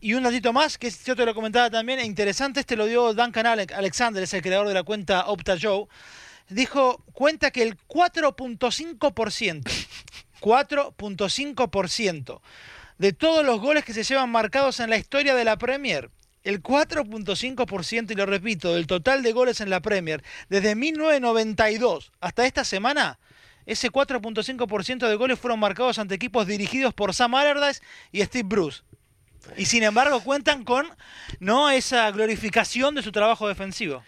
y 0.00 0.14
un 0.14 0.22
datito 0.24 0.52
más, 0.52 0.78
que 0.78 0.90
yo 1.04 1.14
te 1.14 1.24
lo 1.26 1.34
comentaba 1.34 1.70
también, 1.70 1.98
e 2.00 2.04
interesante, 2.04 2.60
este 2.60 2.76
lo 2.76 2.86
dio 2.86 3.14
Duncan 3.14 3.46
Ale- 3.46 3.66
Alexander, 3.74 4.22
es 4.22 4.32
el 4.34 4.42
creador 4.42 4.66
de 4.68 4.74
la 4.74 4.82
cuenta 4.82 5.26
Opta 5.26 5.56
Joe. 5.60 5.86
Dijo, 6.48 7.02
cuenta 7.12 7.50
que 7.50 7.62
el 7.62 7.76
4.5%, 7.86 9.62
4.5% 10.40 12.40
de 12.98 13.12
todos 13.12 13.44
los 13.44 13.60
goles 13.60 13.84
que 13.84 13.92
se 13.94 14.04
llevan 14.04 14.30
marcados 14.30 14.80
en 14.80 14.90
la 14.90 14.96
historia 14.96 15.34
de 15.34 15.44
la 15.44 15.56
Premier, 15.56 16.10
el 16.44 16.62
4.5%, 16.62 18.10
y 18.10 18.14
lo 18.14 18.26
repito, 18.26 18.74
del 18.74 18.86
total 18.86 19.22
de 19.22 19.32
goles 19.32 19.60
en 19.60 19.70
la 19.70 19.80
Premier, 19.80 20.22
desde 20.48 20.74
1992 20.74 22.12
hasta 22.20 22.46
esta 22.46 22.64
semana, 22.64 23.18
ese 23.66 23.90
4.5% 23.90 25.08
de 25.08 25.14
goles 25.14 25.38
fueron 25.38 25.60
marcados 25.60 25.98
ante 25.98 26.14
equipos 26.16 26.46
dirigidos 26.46 26.94
por 26.94 27.14
Sam 27.14 27.34
Allardyce 27.36 27.80
y 28.10 28.22
Steve 28.22 28.48
Bruce. 28.48 28.82
Y 29.56 29.66
sin 29.66 29.82
embargo 29.82 30.20
cuentan 30.22 30.64
con 30.64 30.88
no 31.40 31.70
esa 31.70 32.10
glorificación 32.10 32.94
de 32.94 33.02
su 33.02 33.12
trabajo 33.12 33.48
defensivo. 33.48 34.02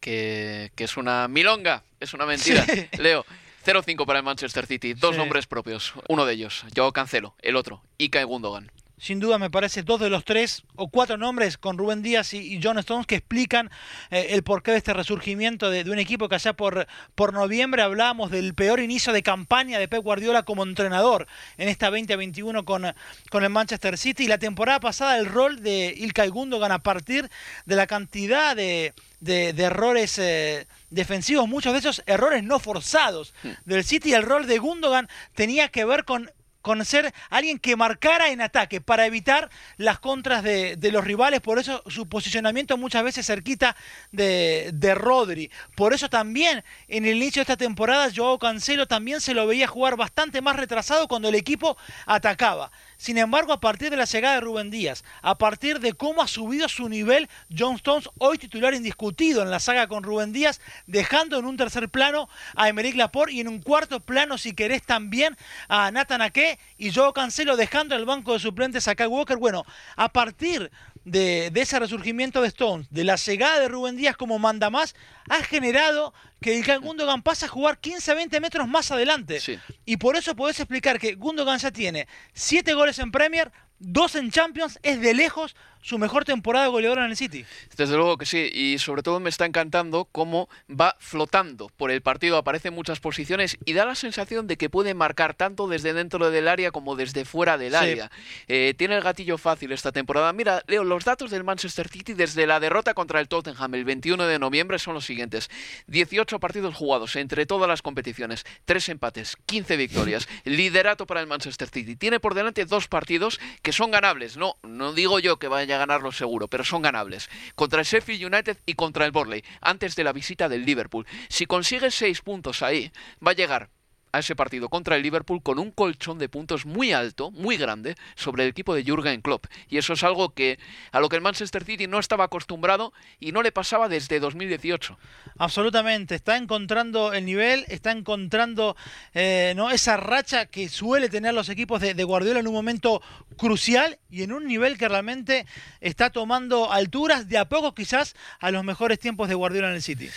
Que, 0.00 0.70
que 0.74 0.84
es 0.84 0.96
una 0.98 1.28
milonga, 1.28 1.82
es 2.00 2.12
una 2.14 2.26
mentira. 2.26 2.64
Sí. 2.66 2.86
Leo, 2.98 3.24
0-5 3.64 4.04
para 4.04 4.18
el 4.18 4.24
Manchester 4.24 4.66
City, 4.66 4.92
dos 4.94 5.12
Sí. 5.14 5.18
nombres 5.18 5.46
propios. 5.46 5.94
Uno 6.08 6.26
de 6.26 6.34
ellos, 6.34 6.64
yo 6.74 6.92
Cancelo, 6.92 7.34
el 7.40 7.56
otro, 7.56 7.82
Ika 7.96 8.22
Gundogan. 8.24 8.70
Sin 9.04 9.20
duda 9.20 9.36
me 9.36 9.50
parece 9.50 9.82
dos 9.82 10.00
de 10.00 10.08
los 10.08 10.24
tres 10.24 10.62
o 10.76 10.88
cuatro 10.88 11.18
nombres 11.18 11.58
con 11.58 11.76
Rubén 11.76 12.00
Díaz 12.00 12.32
y, 12.32 12.58
John 12.62 12.78
Stones 12.78 13.06
que 13.06 13.16
explican 13.16 13.70
eh, 14.10 14.28
el 14.30 14.42
porqué 14.42 14.70
de 14.70 14.78
este 14.78 14.94
resurgimiento 14.94 15.68
de, 15.68 15.82
un 15.90 15.98
equipo 15.98 16.26
que 16.26 16.36
allá 16.36 16.54
por, 16.54 16.86
por 17.14 17.34
noviembre 17.34 17.82
hablábamos 17.82 18.30
del 18.30 18.54
peor 18.54 18.80
inicio 18.80 19.12
de 19.12 19.22
campaña 19.22 19.78
de 19.78 19.88
Pep 19.88 20.02
Guardiola 20.02 20.44
como 20.44 20.62
entrenador 20.62 21.26
en 21.58 21.68
esta 21.68 21.90
2021 21.90 22.64
con, 22.64 22.94
con 23.30 23.44
el 23.44 23.50
Manchester 23.50 23.98
City 23.98 24.24
y 24.24 24.28
la 24.28 24.38
temporada 24.38 24.80
pasada 24.80 25.18
el 25.18 25.26
rol 25.26 25.62
de 25.62 25.92
Ilkay 25.94 26.30
Gundogan 26.30 26.72
a 26.72 26.82
partir 26.82 27.28
de 27.66 27.76
la 27.76 27.86
cantidad 27.86 28.56
de, 28.56 28.94
de, 29.20 29.50
errores 29.62 30.18
eh, 30.18 30.66
defensivos, 30.88 31.46
muchos 31.46 31.74
de 31.74 31.80
esos 31.80 32.02
errores 32.06 32.42
no 32.42 32.58
forzados 32.58 33.34
hmm. 33.42 33.48
del 33.66 33.84
City, 33.84 34.14
el 34.14 34.22
rol 34.22 34.46
de 34.46 34.56
Gundogan 34.56 35.10
tenía 35.34 35.68
que 35.68 35.84
ver 35.84 36.06
con 36.06 36.30
con 36.64 36.82
ser 36.86 37.12
alguien 37.28 37.58
que 37.58 37.76
marcara 37.76 38.30
en 38.30 38.40
ataque 38.40 38.80
para 38.80 39.04
evitar 39.04 39.50
las 39.76 39.98
contras 39.98 40.42
de, 40.42 40.78
los 40.90 41.04
rivales. 41.04 41.42
Por 41.42 41.58
eso 41.58 41.82
su 41.88 42.08
posicionamiento 42.08 42.78
muchas 42.78 43.04
veces 43.04 43.26
cerquita 43.26 43.76
de, 44.12 44.70
de, 44.72 44.94
Rodri. 44.94 45.50
Por 45.76 45.92
eso 45.92 46.08
también 46.08 46.64
en 46.88 47.04
el 47.04 47.16
inicio 47.16 47.40
de 47.40 47.42
esta 47.42 47.58
temporada 47.58 48.08
Joao 48.16 48.38
Cancelo 48.38 48.86
también 48.86 49.20
se 49.20 49.34
lo 49.34 49.46
veía 49.46 49.66
jugar 49.66 49.96
bastante 49.96 50.40
más 50.40 50.56
retrasado 50.56 51.06
cuando 51.06 51.28
el 51.28 51.34
equipo 51.34 51.76
atacaba. 52.06 52.72
Sin 53.04 53.18
embargo, 53.18 53.52
a 53.52 53.60
partir 53.60 53.90
de 53.90 53.98
la 53.98 54.06
llegada 54.06 54.36
de 54.36 54.40
Rubén 54.40 54.70
Díaz, 54.70 55.04
a 55.20 55.36
partir 55.36 55.78
de 55.78 55.92
cómo 55.92 56.22
ha 56.22 56.26
subido 56.26 56.70
su 56.70 56.88
nivel, 56.88 57.28
John 57.54 57.74
Stones, 57.74 58.08
hoy 58.16 58.38
titular 58.38 58.72
indiscutido 58.72 59.42
en 59.42 59.50
la 59.50 59.60
saga 59.60 59.88
con 59.88 60.04
Rubén 60.04 60.32
Díaz, 60.32 60.62
dejando 60.86 61.38
en 61.38 61.44
un 61.44 61.58
tercer 61.58 61.90
plano 61.90 62.30
a 62.54 62.70
Emerick 62.70 62.96
Laporte 62.96 63.34
y 63.34 63.40
en 63.40 63.48
un 63.48 63.60
cuarto 63.60 64.00
plano, 64.00 64.38
si 64.38 64.54
querés, 64.54 64.84
también 64.84 65.36
a 65.68 65.90
Nathan 65.90 66.22
Ake 66.22 66.58
y 66.78 66.92
Joe 66.92 67.12
Cancelo 67.12 67.58
dejando 67.58 67.94
el 67.94 68.06
banco 68.06 68.32
de 68.32 68.38
suplentes 68.38 68.88
a 68.88 68.94
Kyle 68.94 69.08
Walker. 69.08 69.36
Bueno, 69.36 69.66
a 69.96 70.08
partir 70.08 70.70
de, 71.04 71.52
ese 71.54 71.78
resurgimiento 71.78 72.40
de 72.40 72.48
Stones, 72.48 72.86
de 72.90 73.04
la 73.04 73.16
llegada 73.16 73.60
de 73.60 73.68
Rubén 73.68 73.96
Díaz 73.96 74.16
como 74.16 74.38
manda 74.38 74.70
más, 74.70 74.94
ha 75.28 75.42
generado 75.42 76.14
que 76.40 76.58
el 76.58 76.80
Gundogan 76.80 77.22
pase 77.22 77.46
a 77.46 77.48
jugar 77.48 77.80
15-20 77.80 78.40
metros 78.40 78.68
más 78.68 78.90
adelante. 78.90 79.40
Y 79.84 79.96
por 79.96 80.16
eso 80.16 80.34
podés 80.34 80.60
explicar 80.60 80.98
que 80.98 81.14
Gundogan 81.14 81.58
ya 81.58 81.70
tiene 81.70 82.06
7 82.32 82.74
goles 82.74 82.98
en 82.98 83.10
Premier, 83.10 83.52
dos 83.78 84.14
en 84.14 84.30
Champions, 84.30 84.78
es 84.82 85.00
de 85.00 85.14
lejos 85.14 85.56
su 85.84 85.98
mejor 85.98 86.24
temporada 86.24 86.66
goleadora 86.68 87.04
en 87.04 87.10
el 87.10 87.16
City. 87.16 87.44
Desde 87.76 87.94
luego 87.94 88.16
que 88.16 88.24
sí, 88.24 88.50
y 88.54 88.78
sobre 88.78 89.02
todo 89.02 89.20
me 89.20 89.28
está 89.28 89.44
encantando 89.44 90.06
cómo 90.10 90.48
va 90.68 90.96
flotando 90.98 91.68
por 91.76 91.90
el 91.90 92.00
partido, 92.00 92.38
aparece 92.38 92.68
en 92.68 92.74
muchas 92.74 93.00
posiciones 93.00 93.58
y 93.66 93.74
da 93.74 93.84
la 93.84 93.94
sensación 93.94 94.46
de 94.46 94.56
que 94.56 94.70
puede 94.70 94.94
marcar 94.94 95.34
tanto 95.34 95.68
desde 95.68 95.92
dentro 95.92 96.30
del 96.30 96.48
área 96.48 96.70
como 96.70 96.96
desde 96.96 97.26
fuera 97.26 97.58
del 97.58 97.74
área. 97.74 98.10
Eh, 98.48 98.72
tiene 98.78 98.96
el 98.96 99.02
gatillo 99.02 99.36
fácil 99.36 99.72
esta 99.72 99.92
temporada. 99.92 100.32
Mira, 100.32 100.62
Leo, 100.68 100.84
los 100.84 101.04
datos 101.04 101.30
del 101.30 101.44
Manchester 101.44 101.86
City 101.88 102.14
desde 102.14 102.46
la 102.46 102.60
derrota 102.60 102.94
contra 102.94 103.20
el 103.20 103.28
Tottenham 103.28 103.74
el 103.74 103.84
21 103.84 104.26
de 104.26 104.38
noviembre 104.38 104.78
son 104.78 104.94
los 104.94 105.04
siguientes. 105.04 105.50
18 105.88 106.40
partidos 106.40 106.74
jugados 106.74 107.14
entre 107.16 107.44
todas 107.44 107.68
las 107.68 107.82
competiciones, 107.82 108.46
3 108.64 108.88
empates, 108.88 109.36
15 109.44 109.76
victorias, 109.76 110.28
liderato 110.44 111.06
para 111.06 111.20
el 111.20 111.26
Manchester 111.26 111.68
City. 111.68 111.94
Tiene 111.94 112.20
por 112.20 112.32
delante 112.32 112.64
dos 112.64 112.88
partidos 112.88 113.38
que 113.60 113.72
son 113.72 113.90
ganables. 113.90 114.38
No, 114.38 114.56
no 114.62 114.94
digo 114.94 115.18
yo 115.18 115.38
que 115.38 115.48
vaya 115.48 115.73
a 115.74 115.78
ganarlo 115.78 116.12
seguro, 116.12 116.48
pero 116.48 116.64
son 116.64 116.82
ganables. 116.82 117.28
Contra 117.54 117.80
el 117.80 117.86
Sheffield 117.86 118.32
United 118.32 118.58
y 118.66 118.74
contra 118.74 119.04
el 119.04 119.12
Borley, 119.12 119.44
antes 119.60 119.96
de 119.96 120.04
la 120.04 120.12
visita 120.12 120.48
del 120.48 120.64
Liverpool. 120.64 121.06
Si 121.28 121.46
consigue 121.46 121.90
seis 121.90 122.20
puntos 122.20 122.62
ahí, 122.62 122.92
va 123.24 123.32
a 123.32 123.34
llegar 123.34 123.70
a 124.14 124.20
ese 124.20 124.36
partido 124.36 124.68
contra 124.68 124.94
el 124.94 125.02
Liverpool 125.02 125.42
con 125.42 125.58
un 125.58 125.72
colchón 125.72 126.20
de 126.20 126.28
puntos 126.28 126.66
muy 126.66 126.92
alto, 126.92 127.32
muy 127.32 127.56
grande, 127.56 127.96
sobre 128.14 128.44
el 128.44 128.50
equipo 128.50 128.72
de 128.72 128.84
Jürgen 128.84 129.20
Klopp. 129.22 129.46
Y 129.68 129.76
eso 129.78 129.94
es 129.94 130.04
algo 130.04 130.34
que 130.34 130.60
a 130.92 131.00
lo 131.00 131.08
que 131.08 131.16
el 131.16 131.22
Manchester 131.22 131.64
City 131.64 131.88
no 131.88 131.98
estaba 131.98 132.24
acostumbrado 132.24 132.92
y 133.18 133.32
no 133.32 133.42
le 133.42 133.50
pasaba 133.50 133.88
desde 133.88 134.20
2018. 134.20 134.96
Absolutamente, 135.36 136.14
está 136.14 136.36
encontrando 136.36 137.12
el 137.12 137.24
nivel, 137.24 137.64
está 137.66 137.90
encontrando 137.90 138.76
eh, 139.14 139.52
¿no? 139.56 139.72
esa 139.72 139.96
racha 139.96 140.46
que 140.46 140.68
suele 140.68 141.08
tener 141.08 141.34
los 141.34 141.48
equipos 141.48 141.80
de, 141.80 141.94
de 141.94 142.04
Guardiola 142.04 142.38
en 142.38 142.46
un 142.46 142.54
momento 142.54 143.02
crucial 143.36 143.98
y 144.10 144.22
en 144.22 144.32
un 144.32 144.46
nivel 144.46 144.78
que 144.78 144.88
realmente 144.88 145.44
está 145.80 146.10
tomando 146.10 146.70
alturas 146.70 147.28
de 147.28 147.38
a 147.38 147.48
poco 147.48 147.74
quizás 147.74 148.14
a 148.38 148.52
los 148.52 148.62
mejores 148.62 149.00
tiempos 149.00 149.28
de 149.28 149.34
Guardiola 149.34 149.70
en 149.70 149.74
el 149.74 149.82
City. 149.82 150.08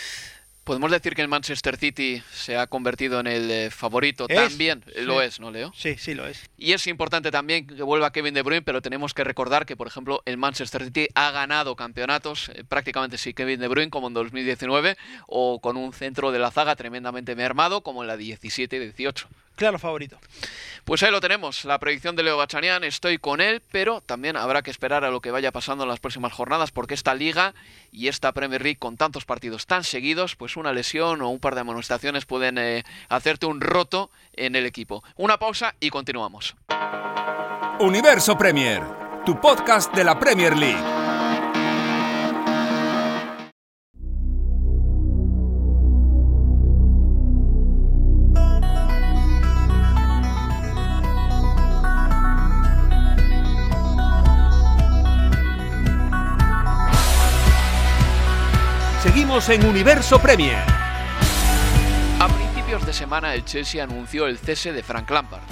Podemos 0.68 0.90
decir 0.90 1.14
que 1.14 1.22
el 1.22 1.28
Manchester 1.28 1.78
City 1.78 2.22
se 2.30 2.58
ha 2.58 2.66
convertido 2.66 3.20
en 3.20 3.26
el 3.26 3.50
eh, 3.50 3.70
favorito 3.70 4.28
también. 4.28 4.84
Lo 4.96 5.22
es, 5.22 5.40
¿no, 5.40 5.50
Leo? 5.50 5.72
Sí, 5.74 5.96
sí 5.96 6.12
lo 6.12 6.26
es. 6.26 6.44
Y 6.58 6.74
es 6.74 6.86
importante 6.86 7.30
también 7.30 7.66
que 7.66 7.82
vuelva 7.82 8.12
Kevin 8.12 8.34
De 8.34 8.42
Bruyne, 8.42 8.60
pero 8.60 8.82
tenemos 8.82 9.14
que 9.14 9.24
recordar 9.24 9.64
que, 9.64 9.78
por 9.78 9.86
ejemplo, 9.86 10.20
el 10.26 10.36
Manchester 10.36 10.84
City 10.84 11.08
ha 11.14 11.30
ganado 11.30 11.74
campeonatos, 11.74 12.50
eh, 12.50 12.64
prácticamente 12.68 13.16
sí 13.16 13.32
Kevin 13.32 13.60
De 13.60 13.68
Bruyne, 13.68 13.88
como 13.88 14.08
en 14.08 14.12
2019, 14.12 14.98
o 15.26 15.58
con 15.58 15.78
un 15.78 15.94
centro 15.94 16.32
de 16.32 16.38
la 16.38 16.50
zaga 16.50 16.76
tremendamente 16.76 17.34
mermado, 17.34 17.80
como 17.80 18.02
en 18.02 18.08
la 18.08 18.18
17 18.18 18.76
y 18.76 18.78
18 18.92 19.26
claro 19.58 19.78
favorito. 19.78 20.18
Pues 20.84 21.02
ahí 21.02 21.10
lo 21.10 21.20
tenemos, 21.20 21.66
la 21.66 21.78
predicción 21.78 22.16
de 22.16 22.22
Leo 22.22 22.38
Bachanian, 22.38 22.82
estoy 22.82 23.18
con 23.18 23.42
él, 23.42 23.60
pero 23.70 24.00
también 24.00 24.36
habrá 24.36 24.62
que 24.62 24.70
esperar 24.70 25.04
a 25.04 25.10
lo 25.10 25.20
que 25.20 25.30
vaya 25.30 25.52
pasando 25.52 25.84
en 25.84 25.90
las 25.90 26.00
próximas 26.00 26.32
jornadas, 26.32 26.70
porque 26.70 26.94
esta 26.94 27.14
liga 27.14 27.52
y 27.92 28.08
esta 28.08 28.32
Premier 28.32 28.62
League 28.62 28.78
con 28.78 28.96
tantos 28.96 29.26
partidos 29.26 29.66
tan 29.66 29.84
seguidos, 29.84 30.36
pues 30.36 30.56
una 30.56 30.72
lesión 30.72 31.20
o 31.20 31.28
un 31.28 31.40
par 31.40 31.54
de 31.54 31.60
amonestaciones 31.60 32.24
pueden 32.24 32.56
eh, 32.56 32.84
hacerte 33.10 33.44
un 33.44 33.60
roto 33.60 34.10
en 34.32 34.56
el 34.56 34.64
equipo. 34.64 35.04
Una 35.16 35.38
pausa 35.38 35.74
y 35.78 35.90
continuamos. 35.90 36.56
Universo 37.80 38.38
Premier, 38.38 38.82
tu 39.26 39.38
podcast 39.40 39.94
de 39.94 40.04
la 40.04 40.18
Premier 40.18 40.56
League. 40.56 40.97
En 59.46 59.64
Universo 59.64 60.18
Premier. 60.18 60.58
A 62.18 62.28
principios 62.28 62.84
de 62.84 62.92
semana 62.92 63.34
el 63.34 63.44
Chelsea 63.44 63.82
anunció 63.82 64.26
el 64.26 64.36
cese 64.36 64.72
de 64.72 64.82
Frank 64.82 65.08
Lampard, 65.10 65.42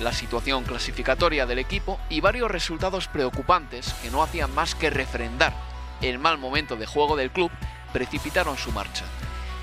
la 0.00 0.12
situación 0.12 0.64
clasificatoria 0.64 1.46
del 1.46 1.60
equipo 1.60 2.00
y 2.08 2.20
varios 2.20 2.50
resultados 2.50 3.06
preocupantes 3.06 3.94
que 4.02 4.10
no 4.10 4.24
hacían 4.24 4.52
más 4.52 4.74
que 4.74 4.90
refrendar 4.90 5.54
el 6.02 6.18
mal 6.18 6.38
momento 6.38 6.74
de 6.74 6.86
juego 6.86 7.14
del 7.14 7.30
club 7.30 7.52
precipitaron 7.92 8.58
su 8.58 8.72
marcha. 8.72 9.04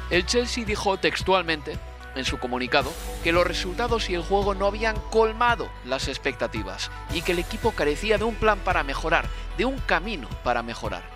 El 0.09 0.25
Chelsea 0.25 0.63
dijo 0.63 0.95
textualmente 0.97 1.77
en 2.15 2.23
su 2.23 2.39
comunicado 2.39 2.89
que 3.21 3.33
los 3.33 3.45
resultados 3.45 4.09
y 4.09 4.15
el 4.15 4.23
juego 4.23 4.55
no 4.55 4.65
habían 4.65 4.97
colmado 5.11 5.69
las 5.83 6.07
expectativas 6.07 6.89
y 7.13 7.21
que 7.21 7.33
el 7.33 7.39
equipo 7.39 7.71
carecía 7.71 8.17
de 8.17 8.23
un 8.23 8.35
plan 8.35 8.59
para 8.59 8.83
mejorar, 8.83 9.25
de 9.57 9.65
un 9.65 9.77
camino 9.79 10.29
para 10.41 10.63
mejorar. 10.63 11.12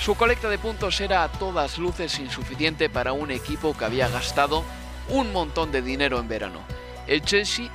Su 0.00 0.14
colecta 0.14 0.48
de 0.48 0.58
puntos 0.58 1.00
era 1.00 1.24
a 1.24 1.32
todas 1.32 1.76
luces 1.76 2.18
insuficiente 2.20 2.88
para 2.88 3.12
un 3.12 3.32
equipo 3.32 3.76
que 3.76 3.84
había 3.84 4.08
gastado 4.08 4.64
un 5.08 5.32
montón 5.32 5.72
de 5.72 5.82
dinero 5.82 6.20
en 6.20 6.28
verano. 6.28 6.60
El 7.08 7.22
Chelsea, 7.22 7.68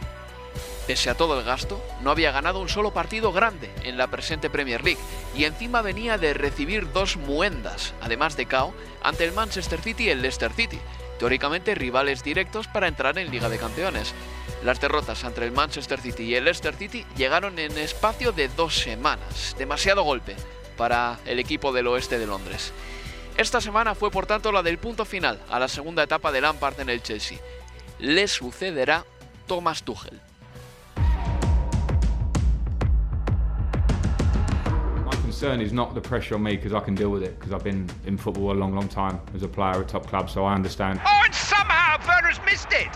pese 0.88 1.10
a 1.10 1.16
todo 1.16 1.38
el 1.38 1.46
gasto, 1.46 1.84
no 2.02 2.12
había 2.12 2.32
ganado 2.32 2.62
un 2.62 2.70
solo 2.70 2.92
partido 2.92 3.34
grande 3.34 3.70
en 3.84 3.98
la 3.98 4.08
presente 4.08 4.50
Premier 4.50 4.84
League 4.84 5.02
y 5.36 5.44
encima 5.44 5.82
venía 5.82 6.18
de 6.18 6.34
recibir 6.34 6.92
dos 6.94 7.18
muendas, 7.18 7.94
además 8.02 8.38
de 8.38 8.46
KO, 8.46 8.74
ante 9.04 9.26
el 9.26 9.34
Manchester 9.34 9.82
City 9.82 10.06
y 10.06 10.10
el 10.10 10.22
Leicester 10.22 10.54
City, 10.54 10.80
teóricamente 11.20 11.76
rivales 11.76 12.24
directos 12.24 12.68
para 12.68 12.88
entrar 12.88 13.18
en 13.18 13.32
Liga 13.32 13.50
de 13.50 13.60
Campeones. 13.60 14.14
Las 14.64 14.80
derrotas 14.80 15.26
entre 15.26 15.46
el 15.46 15.52
Manchester 15.52 16.00
City 16.00 16.24
y 16.24 16.36
el 16.36 16.46
Leicester 16.46 16.74
City 16.74 17.06
llegaron 17.18 17.60
en 17.60 17.78
espacio 17.78 18.32
de 18.32 18.48
dos 18.48 18.80
semanas, 18.80 19.56
demasiado 19.60 20.04
golpe 20.04 20.38
para 20.78 21.20
el 21.26 21.40
equipo 21.40 21.72
del 21.72 21.88
oeste 21.88 22.20
de 22.20 22.28
Londres. 22.28 22.74
Esta 23.38 23.62
semana 23.62 23.96
fue 23.96 24.12
por 24.12 24.26
tanto 24.26 24.52
la 24.52 24.62
del 24.62 24.78
punto 24.78 25.06
final 25.06 25.40
a 25.50 25.60
la 25.60 25.68
segunda 25.68 26.04
etapa 26.04 26.32
de 26.32 26.42
Lampard 26.42 26.80
en 26.80 26.90
el 26.90 27.02
Chelsea. 27.02 27.40
Le 28.00 28.28
sucederá 28.28 29.06
Thomas 29.48 29.84
Tuchel. 29.84 30.20
My 35.06 35.16
concern 35.24 35.62
is 35.62 35.74
not 35.74 35.96
the 35.96 36.02
pressure 36.02 36.36
on 36.36 36.44
me 36.44 36.56
because 36.56 36.74
I 36.74 36.80
can 36.80 36.96
deal 36.96 37.10
with 37.10 37.24
it 37.24 37.40
because 37.40 37.54
I've 37.54 37.64
been 37.64 37.90
in 38.06 38.18
football 38.18 38.52
a 38.52 38.58
long, 38.58 38.76
long 38.76 38.88
time 38.88 39.20
as 39.36 39.42
a 39.42 39.48
player 39.48 39.82
at 39.82 39.88
top 39.88 40.08
clubs, 40.08 40.32
so 40.32 40.46
I 40.46 40.54
understand. 40.54 41.02
Oh, 41.06 41.22
and 41.26 41.34
somehow 41.34 41.98
Werner's 42.08 42.40
missed 42.46 42.72
it. 42.72 42.92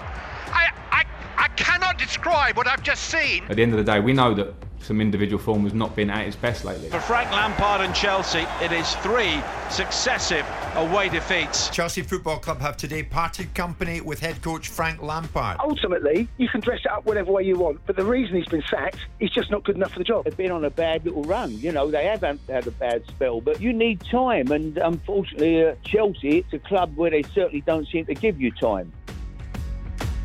Cannot 1.57 1.97
describe 1.97 2.55
what 2.55 2.67
I've 2.67 2.83
just 2.83 3.05
seen. 3.05 3.43
At 3.49 3.57
the 3.57 3.63
end 3.63 3.73
of 3.73 3.77
the 3.77 3.91
day, 3.91 3.99
we 3.99 4.13
know 4.13 4.33
that 4.35 4.53
some 4.79 5.01
individual 5.01 5.41
form 5.41 5.63
has 5.63 5.73
not 5.73 5.95
been 5.95 6.09
at 6.09 6.25
its 6.27 6.35
best 6.35 6.63
lately. 6.63 6.89
For 6.89 6.99
Frank 6.99 7.31
Lampard 7.31 7.81
and 7.81 7.93
Chelsea, 7.93 8.45
it 8.61 8.71
is 8.71 8.93
three 8.97 9.41
successive 9.69 10.45
away 10.75 11.09
defeats. 11.09 11.69
Chelsea 11.69 12.01
Football 12.03 12.37
Club 12.37 12.61
have 12.61 12.77
today 12.77 13.03
parted 13.03 13.53
company 13.53 14.01
with 14.01 14.19
head 14.19 14.41
coach 14.41 14.69
Frank 14.69 15.01
Lampard. 15.01 15.57
Ultimately, 15.59 16.27
you 16.37 16.47
can 16.47 16.61
dress 16.61 16.79
it 16.85 16.91
up 16.91 17.05
whatever 17.05 17.31
way 17.31 17.43
you 17.43 17.57
want, 17.57 17.81
but 17.85 17.95
the 17.95 18.05
reason 18.05 18.35
he's 18.35 18.45
been 18.45 18.63
sacked, 18.69 18.99
he's 19.19 19.31
just 19.31 19.51
not 19.51 19.63
good 19.63 19.75
enough 19.75 19.91
for 19.91 19.99
the 19.99 20.05
job. 20.05 20.25
They've 20.25 20.37
been 20.37 20.51
on 20.51 20.63
a 20.63 20.69
bad 20.69 21.03
little 21.05 21.23
run. 21.23 21.51
You 21.59 21.71
know, 21.71 21.89
they 21.89 22.05
haven't 22.05 22.39
had 22.47 22.67
a 22.67 22.71
bad 22.71 23.05
spell, 23.07 23.41
but 23.41 23.59
you 23.59 23.73
need 23.73 24.01
time, 24.01 24.51
and 24.51 24.77
unfortunately, 24.77 25.63
at 25.63 25.83
Chelsea, 25.83 26.37
it's 26.37 26.53
a 26.53 26.59
club 26.59 26.95
where 26.95 27.09
they 27.09 27.23
certainly 27.23 27.61
don't 27.61 27.87
seem 27.87 28.05
to 28.05 28.13
give 28.13 28.39
you 28.39 28.51
time. 28.51 28.93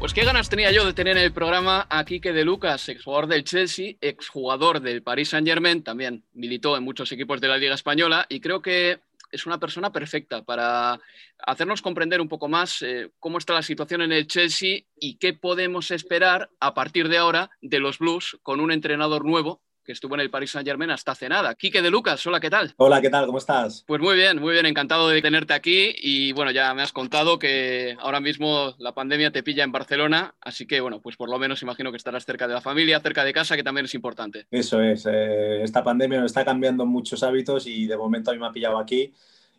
Pues 0.03 0.15
qué 0.15 0.25
ganas 0.25 0.49
tenía 0.51 0.73
yo 0.73 0.85
de 0.85 0.95
tener 0.95 1.17
en 1.17 1.23
el 1.23 1.33
programa 1.33 1.87
a 1.88 2.05
Quique 2.05 2.33
de 2.33 2.45
Lucas, 2.45 2.88
exjugador 2.88 3.29
del 3.29 3.45
Chelsea, 3.45 3.95
exjugador 4.01 4.81
del 4.81 5.01
Paris 5.01 5.29
Saint 5.29 5.47
Germain, 5.47 5.85
también 5.85 6.25
militó 6.33 6.77
en 6.77 6.83
muchos 6.83 7.12
equipos 7.12 7.41
de 7.41 7.47
la 7.47 7.57
Liga 7.57 7.77
Española 7.77 8.27
y 8.29 8.41
creo 8.41 8.61
que 8.61 8.99
es 9.31 9.47
una 9.47 9.61
persona 9.61 9.93
perfecta 9.93 10.43
para 10.43 10.99
hacernos 11.38 11.83
comprender 11.83 12.21
un 12.21 12.29
poco 12.29 12.49
más 12.49 12.83
eh, 12.83 13.11
cómo 13.21 13.38
está 13.38 13.55
la 13.55 13.62
situación 13.62 14.03
en 14.03 14.11
el 14.11 14.27
Chelsea 14.27 14.81
y 14.99 15.19
qué 15.19 15.35
podemos 15.35 15.93
esperar 15.93 16.51
a 16.59 16.75
partir 16.75 17.09
de 17.09 17.19
ahora 17.19 17.51
de 17.61 17.79
los 17.79 18.01
Blues 18.01 18.38
con 18.43 18.59
un 18.59 18.73
entrenador 18.73 19.25
nuevo 19.25 19.62
que 19.85 19.92
estuvo 19.92 20.14
en 20.14 20.21
el 20.21 20.31
Paris 20.31 20.51
Saint 20.51 20.66
Germain 20.66 20.90
hasta 20.90 21.12
hace 21.12 21.29
nada. 21.29 21.55
Quique 21.55 21.83
de 21.83 21.90
Lucas, 21.90 22.25
hola, 22.27 22.40
¿qué 22.40 22.51
tal? 22.51 22.73
Hola, 22.77 23.01
¿qué 23.01 23.11
tal? 23.11 23.27
¿Cómo 23.27 23.38
estás? 23.38 23.85
Pues 23.87 24.01
muy 24.01 24.14
bien, 24.16 24.40
muy 24.40 24.53
bien, 24.53 24.66
encantado 24.66 25.09
de 25.09 25.21
tenerte 25.21 25.55
aquí 25.55 25.95
y 25.99 26.33
bueno, 26.33 26.51
ya 26.51 26.73
me 26.75 26.83
has 26.83 26.92
contado 26.92 27.38
que 27.38 27.97
ahora 28.01 28.21
mismo 28.21 28.75
la 28.79 28.92
pandemia 28.92 29.31
te 29.31 29.42
pilla 29.42 29.64
en 29.64 29.73
Barcelona, 29.73 30.35
así 30.40 30.66
que 30.66 30.81
bueno, 30.81 31.01
pues 31.01 31.16
por 31.16 31.29
lo 31.29 31.38
menos 31.38 31.62
imagino 31.62 31.90
que 31.90 31.97
estarás 31.97 32.25
cerca 32.25 32.47
de 32.47 32.55
la 32.55 32.61
familia, 32.61 33.01
cerca 33.01 33.25
de 33.25 33.33
casa, 33.33 33.57
que 33.57 33.64
también 33.64 33.87
es 33.87 33.95
importante. 33.95 34.47
Eso 34.51 34.81
es, 34.81 35.07
eh, 35.07 35.62
esta 35.62 35.83
pandemia 35.83 36.21
nos 36.21 36.31
está 36.31 36.45
cambiando 36.45 36.87
muchos 36.87 37.23
hábitos 37.23 37.66
y 37.66 37.87
de 37.87 37.97
momento 37.97 38.31
a 38.31 38.35
mí 38.35 38.40
me 38.40 38.47
ha 38.47 38.53
pillado 38.53 38.79
aquí 38.79 39.12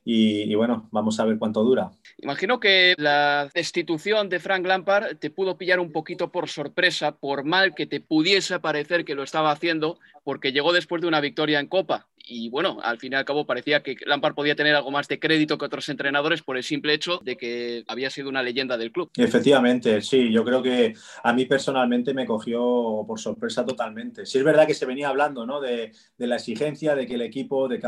y, 0.05 0.53
bueno, 0.55 0.89
vamos 0.91 1.19
a 1.19 1.25
ver 1.25 1.37
cuánto 1.37 1.63
dura. 1.63 1.91
Imagino 2.17 2.59
que 2.59 2.93
la 2.97 3.49
destitución 3.53 4.29
de 4.29 4.39
Frank 4.39 4.65
Lampard 4.65 5.17
te 5.17 5.29
pudo 5.29 5.57
pillar 5.57 5.79
un 5.79 5.91
poquito 5.91 6.31
por 6.31 6.49
sorpresa, 6.49 7.15
por 7.15 7.43
mal 7.43 7.73
que 7.73 7.85
te 7.85 8.01
pudiese 8.01 8.59
parecer 8.59 9.05
que 9.05 9.15
lo 9.15 9.23
estaba 9.23 9.51
haciendo, 9.51 9.99
porque 10.23 10.51
llegó 10.51 10.73
después 10.73 11.01
de 11.01 11.07
una 11.07 11.21
victoria 11.21 11.59
en 11.59 11.67
Copa 11.67 12.07
y 12.25 12.49
bueno, 12.49 12.77
al 12.81 12.97
fin 12.97 13.13
y 13.13 13.15
al 13.15 13.25
cabo 13.25 13.45
parecía 13.45 13.83
que 13.83 13.97
Lampard 14.05 14.33
podía 14.33 14.55
tener 14.55 14.75
algo 14.75 14.91
más 14.91 15.07
de 15.07 15.19
crédito 15.19 15.57
que 15.57 15.65
otros 15.65 15.89
entrenadores 15.89 16.41
por 16.41 16.57
el 16.57 16.63
simple 16.63 16.93
hecho 16.93 17.19
de 17.23 17.35
que 17.35 17.83
había 17.87 18.09
sido 18.09 18.29
una 18.29 18.41
leyenda 18.41 18.77
del 18.77 18.91
club. 18.91 19.11
Efectivamente, 19.17 20.01
sí, 20.01 20.31
yo 20.31 20.43
creo 20.45 20.61
que 20.61 20.93
a 21.23 21.33
mí 21.33 21.45
personalmente 21.45 22.13
me 22.13 22.25
cogió 22.25 23.03
por 23.05 23.19
sorpresa 23.19 23.65
totalmente. 23.65 24.25
Sí 24.25 24.37
es 24.37 24.43
verdad 24.43 24.65
que 24.65 24.73
se 24.73 24.85
venía 24.85 25.09
hablando 25.09 25.45
¿no? 25.45 25.59
de, 25.59 25.91
la 26.17 26.35
exigencia, 26.35 26.95
de 26.95 27.05
que 27.05 27.15
el 27.15 27.21
equipo, 27.21 27.67
de 27.67 27.79
que 27.79 27.87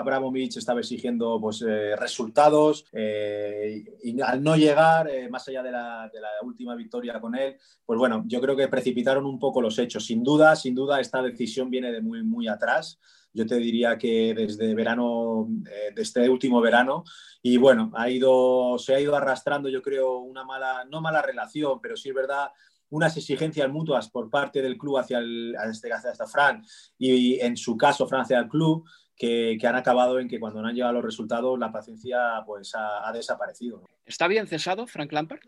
estaba 0.56 0.80
exigiendo 0.80 1.40
pues, 1.40 1.62
eh, 1.62 1.96
resultados 1.96 2.86
eh, 2.92 3.86
y 4.04 4.20
al 4.22 4.44
no 4.44 4.56
llegar, 4.58 5.10
eh, 5.10 5.30
más 5.30 5.48
allá 5.48 5.64
de 5.64 5.72
la, 5.72 6.10
de 6.14 6.20
la 6.20 6.30
última 6.44 6.76
victoria 6.76 7.20
con 7.20 7.36
él, 7.36 7.56
pues 7.86 7.98
bueno, 7.98 8.24
yo 8.28 8.42
creo 8.42 8.56
que 8.56 8.68
precipitaron 8.68 9.26
un 9.26 9.40
poco 9.40 9.62
los 9.62 9.80
hechos. 9.80 10.06
Sin 10.06 10.24
duda, 10.24 10.56
sin 10.56 10.76
duda, 10.76 11.00
esta 11.00 11.22
decisión 11.22 11.70
viene 11.70 11.92
de 11.92 12.02
muy, 12.02 12.24
muy 12.24 12.48
atrás 12.48 13.00
yo 13.36 13.46
te 13.46 13.58
diría 13.58 13.98
que 13.98 14.34
desde 14.34 14.74
verano, 14.74 15.48
eh, 15.70 15.94
de 15.94 16.02
este 16.02 16.28
último 16.30 16.62
verano, 16.62 17.04
y 17.42 17.58
bueno, 17.58 17.92
ha 17.94 18.10
ido, 18.10 18.78
se 18.80 18.96
ha 18.96 19.00
ido 19.00 19.14
arrastrando, 19.14 19.68
yo 19.68 19.82
creo, 19.82 20.20
una 20.20 20.46
mala, 20.46 20.86
no 20.86 21.02
mala 21.02 21.22
relación, 21.22 21.80
pero 21.82 21.98
sí 21.98 22.10
es 22.10 22.16
verdad, 22.16 22.50
unas 22.90 23.18
exigencias 23.18 23.70
mutuas 23.70 24.10
por 24.10 24.30
parte 24.30 24.62
del 24.62 24.78
club 24.78 25.00
hacia, 25.00 25.18
el, 25.18 25.54
este, 25.70 25.92
hacia 25.92 26.14
Fran 26.28 26.64
y 26.98 27.40
en 27.42 27.58
su 27.58 27.76
caso 27.76 28.08
Fran 28.08 28.22
hacia 28.22 28.40
el 28.40 28.48
club, 28.48 28.88
que, 29.18 29.60
han 29.64 29.76
acabado 29.76 30.20
en 30.20 30.30
que 30.30 30.40
cuando 30.40 30.62
no 30.62 30.70
han 30.70 30.76
llegado 30.76 30.94
los 30.94 31.04
resultados 31.04 31.60
la 31.60 31.72
paciencia 31.72 32.42
pues 32.46 32.74
ha, 32.74 33.08
ha 33.08 33.12
desaparecido. 33.12 33.84
¿Está 34.06 34.28
bien 34.28 34.48
cesado 34.48 34.88
Frank 34.88 35.12
Lampard? 35.12 35.42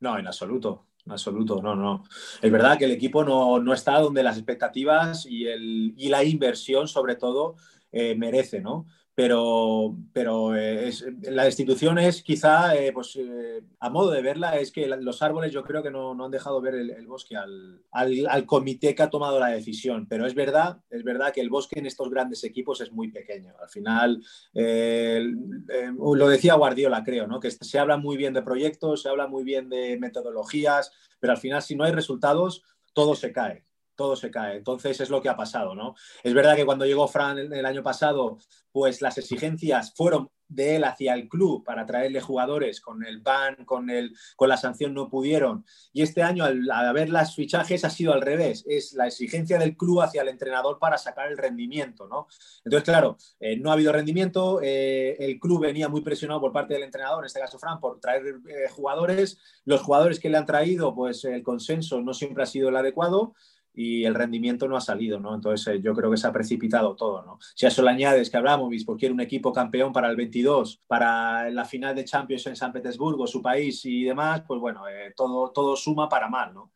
No, 0.00 0.18
en 0.18 0.26
absoluto 0.26 0.86
absoluto, 1.08 1.62
no, 1.62 1.74
no. 1.74 2.04
Es 2.42 2.50
verdad 2.50 2.78
que 2.78 2.84
el 2.84 2.92
equipo 2.92 3.24
no, 3.24 3.58
no 3.60 3.72
está 3.72 3.98
donde 4.00 4.22
las 4.22 4.36
expectativas 4.36 5.26
y, 5.26 5.46
el, 5.46 5.94
y 5.96 6.08
la 6.08 6.24
inversión, 6.24 6.88
sobre 6.88 7.16
todo, 7.16 7.56
eh, 7.92 8.14
merece, 8.16 8.60
¿no? 8.60 8.86
Pero, 9.16 9.96
pero 10.12 10.54
eh, 10.54 10.92
la 11.22 11.46
institución 11.46 11.98
es 11.98 12.22
quizá, 12.22 12.76
eh, 12.76 12.92
pues 12.92 13.16
eh, 13.16 13.62
a 13.80 13.88
modo 13.88 14.10
de 14.10 14.20
verla, 14.20 14.58
es 14.58 14.70
que 14.70 14.86
los 14.86 15.22
árboles 15.22 15.52
yo 15.52 15.64
creo 15.64 15.82
que 15.82 15.90
no, 15.90 16.14
no 16.14 16.26
han 16.26 16.30
dejado 16.30 16.60
ver 16.60 16.74
el, 16.74 17.06
bosque 17.06 17.34
al, 17.34 17.82
al, 17.92 18.44
comité 18.44 18.94
que 18.94 19.02
ha 19.02 19.08
tomado 19.08 19.40
la 19.40 19.46
decisión, 19.46 20.06
pero 20.06 20.26
es 20.26 20.34
verdad, 20.34 20.82
es 20.90 21.02
verdad 21.02 21.32
que 21.32 21.40
el 21.40 21.48
bosque 21.48 21.78
en 21.78 21.86
estos 21.86 22.10
grandes 22.10 22.44
equipos 22.44 22.82
es 22.82 22.92
muy 22.92 23.10
pequeño. 23.10 23.54
Al 23.58 23.70
final, 23.70 24.22
lo 24.52 26.28
decía 26.28 26.52
Guardiola, 26.56 27.02
creo, 27.02 27.26
¿no? 27.26 27.40
que 27.40 27.50
se 27.50 27.78
habla 27.78 27.96
muy 27.96 28.18
bien 28.18 28.34
de 28.34 28.42
proyectos, 28.42 29.00
se 29.00 29.08
habla 29.08 29.26
muy 29.26 29.44
bien 29.44 29.70
de 29.70 29.98
metodologías, 29.98 30.92
pero 31.18 31.32
al 31.32 31.38
final 31.38 31.62
si 31.62 31.74
no 31.74 31.84
hay 31.84 31.92
resultados, 31.92 32.64
todo 32.92 33.14
se 33.14 33.32
cae 33.32 33.64
todo 33.96 34.14
se 34.16 34.30
cae. 34.30 34.58
Entonces 34.58 35.00
es 35.00 35.10
lo 35.10 35.20
que 35.20 35.28
ha 35.28 35.36
pasado, 35.36 35.74
¿no? 35.74 35.94
Es 36.22 36.34
verdad 36.34 36.56
que 36.56 36.66
cuando 36.66 36.84
llegó 36.84 37.08
Fran 37.08 37.38
el, 37.38 37.66
año 37.66 37.82
pasado, 37.82 38.38
pues 38.70 39.02
las 39.02 39.18
exigencias 39.18 39.92
fueron 39.94 40.30
de 40.48 40.76
él 40.76 40.84
hacia 40.84 41.14
el 41.14 41.28
club 41.28 41.64
para 41.64 41.86
traerle 41.86 42.20
jugadores 42.20 42.80
con 42.80 43.04
el 43.04 43.20
ban, 43.20 43.64
con, 43.64 43.90
el, 43.90 44.14
con 44.36 44.48
la 44.48 44.56
sanción 44.56 44.94
no 44.94 45.08
pudieron. 45.08 45.64
Y 45.92 46.02
este 46.02 46.22
año, 46.22 46.44
al, 46.44 46.70
haber 46.70 47.10
las 47.10 47.34
fichajes, 47.34 47.84
ha 47.84 47.90
sido 47.90 48.12
al 48.12 48.22
revés. 48.22 48.64
Es 48.68 48.92
la 48.92 49.06
exigencia 49.06 49.58
del 49.58 49.76
club 49.76 50.02
hacia 50.02 50.22
el 50.22 50.28
entrenador 50.28 50.78
para 50.78 50.98
sacar 50.98 51.30
el 51.30 51.38
rendimiento, 51.38 52.06
¿no? 52.06 52.28
Entonces, 52.64 52.84
claro, 52.84 53.16
eh, 53.40 53.56
no 53.56 53.70
ha 53.70 53.74
habido 53.74 53.92
rendimiento. 53.92 54.60
Eh, 54.62 55.16
el 55.18 55.40
club 55.40 55.62
venía 55.62 55.88
muy 55.88 56.02
presionado 56.02 56.40
por 56.40 56.52
parte 56.52 56.74
del 56.74 56.84
entrenador, 56.84 57.24
en 57.24 57.26
este 57.26 57.40
caso 57.40 57.58
Fran, 57.58 57.80
por 57.80 57.98
traer 57.98 58.26
eh, 58.26 58.68
jugadores. 58.70 59.38
Los 59.64 59.82
jugadores 59.82 60.20
que 60.20 60.30
le 60.30 60.38
han 60.38 60.46
traído, 60.46 60.94
pues 60.94 61.24
el 61.24 61.42
consenso 61.42 62.00
no 62.00 62.14
siempre 62.14 62.44
ha 62.44 62.46
sido 62.46 62.68
el 62.68 62.76
adecuado 62.76 63.34
y 63.76 64.04
el 64.04 64.14
rendimiento 64.14 64.66
no 64.66 64.76
ha 64.76 64.80
salido, 64.80 65.20
¿no? 65.20 65.34
Entonces 65.34 65.66
eh, 65.74 65.80
yo 65.82 65.94
creo 65.94 66.10
que 66.10 66.16
se 66.16 66.26
ha 66.26 66.32
precipitado 66.32 66.96
todo, 66.96 67.22
¿no? 67.22 67.38
Si 67.54 67.66
a 67.66 67.68
eso 67.68 67.82
le 67.82 67.90
añades 67.90 68.30
que 68.30 68.38
Abramovich 68.38 68.86
porque 68.86 69.00
quiere 69.00 69.12
un 69.12 69.20
equipo 69.20 69.52
campeón 69.52 69.92
para 69.92 70.08
el 70.08 70.16
22, 70.16 70.82
para 70.86 71.50
la 71.50 71.66
final 71.66 71.94
de 71.94 72.04
Champions 72.04 72.46
en 72.46 72.56
San 72.56 72.72
Petersburgo, 72.72 73.26
su 73.26 73.42
país 73.42 73.84
y 73.84 74.04
demás, 74.04 74.42
pues 74.48 74.58
bueno, 74.58 74.88
eh, 74.88 75.12
todo, 75.14 75.50
todo 75.50 75.76
suma 75.76 76.08
para 76.08 76.28
mal, 76.28 76.54
¿no? 76.54 76.72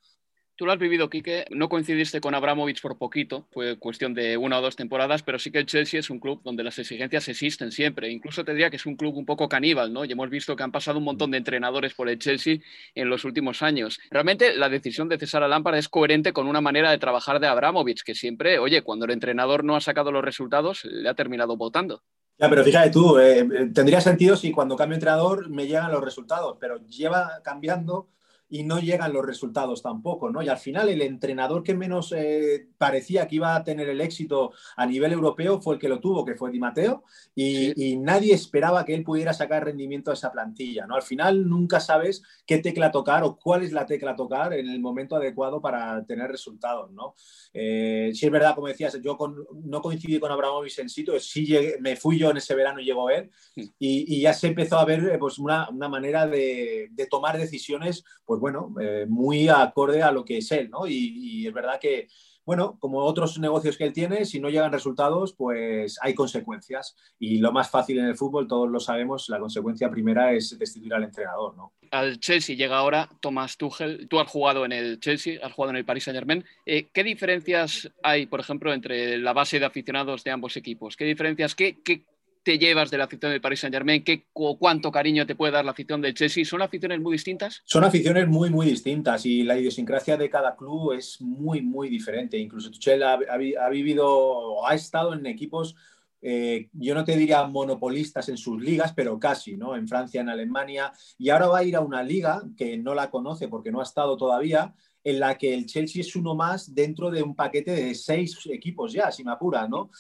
Tú 0.61 0.67
lo 0.67 0.73
has 0.73 0.79
vivido, 0.79 1.09
Quique. 1.09 1.47
No 1.49 1.71
coincidiste 1.71 2.21
con 2.21 2.35
Abramovich 2.35 2.83
por 2.83 2.99
poquito, 2.99 3.47
fue 3.51 3.79
cuestión 3.79 4.13
de 4.13 4.37
una 4.37 4.59
o 4.59 4.61
dos 4.61 4.77
temporadas, 4.77 5.23
pero 5.23 5.39
sí 5.39 5.51
que 5.51 5.57
el 5.57 5.65
Chelsea 5.65 5.99
es 5.99 6.11
un 6.11 6.21
club 6.21 6.43
donde 6.45 6.63
las 6.63 6.79
exigencias 6.79 7.27
existen 7.29 7.73
siempre. 7.73 8.11
Incluso 8.11 8.45
te 8.45 8.53
diría 8.53 8.69
que 8.69 8.77
es 8.77 8.85
un 8.85 8.95
club 8.95 9.17
un 9.17 9.25
poco 9.25 9.49
caníbal, 9.49 9.91
¿no? 9.91 10.05
Y 10.05 10.13
hemos 10.13 10.29
visto 10.29 10.55
que 10.57 10.63
han 10.63 10.71
pasado 10.71 10.99
un 10.99 11.05
montón 11.05 11.31
de 11.31 11.39
entrenadores 11.39 11.95
por 11.95 12.11
el 12.11 12.19
Chelsea 12.19 12.59
en 12.95 13.09
los 13.09 13.25
últimos 13.25 13.63
años. 13.63 13.99
Realmente 14.11 14.55
la 14.55 14.69
decisión 14.69 15.09
de 15.09 15.17
cesar 15.17 15.43
a 15.43 15.49
Lampard 15.49 15.77
es 15.77 15.89
coherente 15.89 16.35
con 16.35 16.47
una 16.47 16.61
manera 16.61 16.91
de 16.91 16.99
trabajar 16.99 17.41
de 17.41 17.47
Abramovich, 17.47 18.03
que 18.03 18.15
siempre, 18.15 18.59
oye, 18.59 18.83
cuando 18.83 19.07
el 19.07 19.13
entrenador 19.13 19.65
no 19.65 19.77
ha 19.77 19.81
sacado 19.81 20.13
los 20.13 20.23
resultados, 20.23 20.85
le 20.85 21.09
ha 21.09 21.15
terminado 21.15 21.57
votando. 21.57 22.03
Ya, 22.39 22.51
pero 22.51 22.63
fíjate 22.63 22.91
tú, 22.91 23.19
eh, 23.19 23.71
tendría 23.73 24.03
sentido 24.03 24.37
si 24.37 24.53
cuando 24.53 24.77
cambio 24.77 24.97
entrenador 24.97 25.49
me 25.49 25.67
llegan 25.67 25.91
los 25.91 26.05
resultados, 26.05 26.59
pero 26.61 26.87
lleva 26.87 27.41
cambiando 27.43 28.11
y 28.51 28.65
no 28.65 28.81
llegan 28.81 29.13
los 29.13 29.25
resultados 29.25 29.81
tampoco, 29.81 30.29
¿no? 30.29 30.43
Y 30.43 30.49
al 30.49 30.59
final 30.59 30.89
el 30.89 31.03
entrenador 31.03 31.63
que 31.63 31.73
menos 31.73 32.13
eh, 32.17 32.67
parecía 32.77 33.29
que 33.29 33.37
iba 33.37 33.55
a 33.55 33.63
tener 33.63 33.89
el 33.89 34.01
éxito 34.01 34.53
a 34.77 34.87
nivel 34.87 35.13
europeo 35.13 35.61
fue 35.61 35.75
el 35.75 35.81
que 35.81 35.89
lo 35.89 36.01
tuvo, 36.01 36.25
que 36.25 36.35
fue 36.35 36.51
Di 36.51 36.59
Matteo, 36.59 37.05
y, 37.35 37.97
nadie 38.01 38.35
esperaba 38.35 38.85
que 38.85 38.95
él 38.95 39.05
pudiera 39.05 39.33
sacar 39.33 39.65
rendimiento 39.65 40.11
a 40.11 40.15
esa 40.15 40.33
plantilla, 40.33 40.87
¿no? 40.87 40.97
Al 40.97 41.03
final 41.03 41.49
nunca 41.49 41.81
sabes 41.81 42.23
qué 42.47 42.59
tecla 42.59 42.91
tocar 42.91 43.23
o 43.23 43.37
cuál 43.37 43.63
es 43.63 43.73
la 43.73 43.87
tecla 43.87 44.17
tocar 44.17 44.53
en 44.55 44.69
el 44.69 44.81
momento 44.81 45.17
adecuado 45.17 45.61
para 45.61 46.05
tener 46.05 46.31
resultados, 46.31 46.91
¿no? 46.91 47.15
Eh, 47.53 48.11
si 48.15 48.27
es 48.27 48.33
verdad, 48.33 48.55
como 48.55 48.69
decías, 48.69 48.99
yo 49.03 49.17
no 49.65 49.83
coincidí 49.83 50.19
con 50.19 50.33
Abramovich 50.33 50.79
en 50.79 50.89
sitio, 50.89 51.21
sí 51.21 51.57
me 51.81 51.95
fui 51.97 52.19
yo 52.19 52.31
en 52.31 52.39
ese 52.39 52.55
verano 52.55 52.81
y 52.81 52.85
llegó 52.85 53.11
él, 53.11 53.31
y, 53.79 54.21
ya 54.21 54.33
se 54.33 54.49
empezó 54.49 54.79
a 54.79 54.85
ver 54.85 55.19
pues, 55.19 55.39
una, 55.39 55.71
manera 55.71 56.27
de, 56.27 56.89
de 56.91 57.07
tomar 57.07 57.39
decisiones, 57.39 58.05
pues 58.25 58.40
pues 58.41 58.55
bueno, 58.55 58.75
eh, 58.81 59.07
muy 59.09 59.49
acorde 59.49 60.03
a 60.03 60.11
lo 60.11 60.25
que 60.25 60.39
es 60.39 60.51
él, 60.53 60.71
¿no? 60.71 60.87
Y, 60.87 61.47
es 61.47 61.53
verdad 61.53 61.79
que, 61.79 62.09
bueno, 62.45 62.79
como 62.81 63.01
otros 63.01 63.39
negocios 63.39 63.77
que 63.77 63.85
él 63.85 63.93
tiene, 63.93 64.25
si 64.25 64.41
no 64.41 64.49
llegan 64.49 64.73
resultados, 64.73 65.35
pues 65.35 65.99
hay 66.01 66.15
consecuencias. 66.15 66.97
Y 67.19 67.39
lo 67.39 67.53
más 67.53 67.71
fácil 67.71 67.99
en 67.99 68.07
el 68.07 68.17
fútbol, 68.17 68.49
todos 68.49 68.69
lo 68.71 68.81
sabemos, 68.81 69.29
la 69.29 69.39
consecuencia 69.39 69.91
primera 69.91 70.33
es 70.33 70.59
destituir 70.59 70.95
al 70.95 71.05
entrenador, 71.05 71.57
¿no? 71.57 71.75
Al 71.91 72.19
Chelsea 72.21 72.57
llega 72.57 72.79
ahora 72.79 73.09
Tomás 73.21 73.57
Tuchel. 73.57 74.09
Tú 74.09 74.21
has 74.21 74.29
jugado 74.29 74.65
en 74.65 74.73
el 74.73 75.01
Chelsea, 75.01 75.39
has 75.43 75.53
jugado 75.53 75.71
en 75.71 75.77
el 75.77 75.85
Paris 75.85 76.05
Saint-Germain. 76.05 76.45
Eh, 76.65 76.89
¿Qué 76.93 77.05
diferencias 77.05 77.91
hay, 78.03 78.27
por 78.27 78.41
ejemplo, 78.41 78.73
entre 78.73 79.19
la 79.19 79.33
base 79.33 79.59
de 79.59 79.67
aficionados 79.67 80.25
de 80.25 80.31
ambos 80.31 80.57
equipos? 80.57 80.97
¿Qué 80.97 81.05
diferencias, 81.05 81.55
qué, 81.55 81.83
qué 81.83 82.05
te 82.43 82.59
llevas 82.59 82.91
de 82.91 82.99
la 82.99 83.05
afición 83.05 83.33
del 83.33 83.41
Paris 83.41 83.61
Saint 83.61 83.75
Germain? 83.75 84.03
¿Qué, 84.03 84.27
¿Cuánto 84.33 84.91
cariño 84.91 85.27
te 85.27 85.35
puede 85.35 85.53
dar 85.53 85.65
la 85.65 85.73
afición 85.73 86.01
del 86.01 86.15
Chelsea? 86.15 86.45
¿Son 86.45 86.63
aficiones 86.63 87.01
muy 87.01 87.13
distintas? 87.13 87.63
Son 87.65 87.85
aficiones 87.85 88.29
muy, 88.29 88.51
muy 88.51 88.67
distintas 88.67 89.27
y 89.27 89.43
la 89.43 89.59
idiosincrasia 89.59 90.17
de 90.17 90.31
cada 90.31 90.57
club 90.57 90.93
es 90.93 91.21
muy, 91.21 91.63
muy 91.63 91.89
diferente. 91.89 92.39
Incluso 92.39 92.71
Tuchel 92.71 93.03
ha, 93.03 93.15
ha, 93.15 93.69
vivido 93.69 94.09
o 94.09 94.67
ha 94.67 94.75
estado 94.75 95.15
en 95.15 95.27
equipos 95.27 95.77
eh, 96.23 96.69
yo 96.73 96.95
no 96.95 97.05
te 97.05 97.17
diría 97.17 97.43
monopolistas 97.45 98.29
en 98.29 98.37
sus 98.37 98.61
ligas, 98.61 98.93
pero 98.95 99.19
casi, 99.19 99.57
¿no? 99.57 99.75
En 99.75 99.89
Francia, 99.89 100.21
en 100.21 100.29
Alemania, 100.29 100.93
y 101.17 101.31
ahora 101.31 101.49
va 101.49 101.59
a 101.59 101.65
ir 101.65 101.77
a 101.77 101.81
una 101.81 102.03
liga 102.03 102.43
que 102.57 102.77
no 102.77 102.95
la 102.95 103.11
conoce 103.11 103.49
porque 103.49 103.73
no 103.73 103.81
ha 103.81 103.85
estado 103.85 104.17
todavía, 104.17 104.75
en 105.03 105.19
la 105.19 105.39
que 105.39 105.55
el 105.55 105.65
Chelsea 105.65 106.03
es 106.03 106.15
uno 106.15 106.35
más 106.35 106.75
dentro 106.75 107.11
de 107.11 107.23
un 107.23 107.35
paquete 107.35 107.71
de 107.71 107.95
seis 107.95 108.39
equipos 108.51 108.93
ya, 108.93 109.11
si 109.11 109.25
me 109.25 109.33
apura, 109.33 109.67
¿no? 109.67 109.91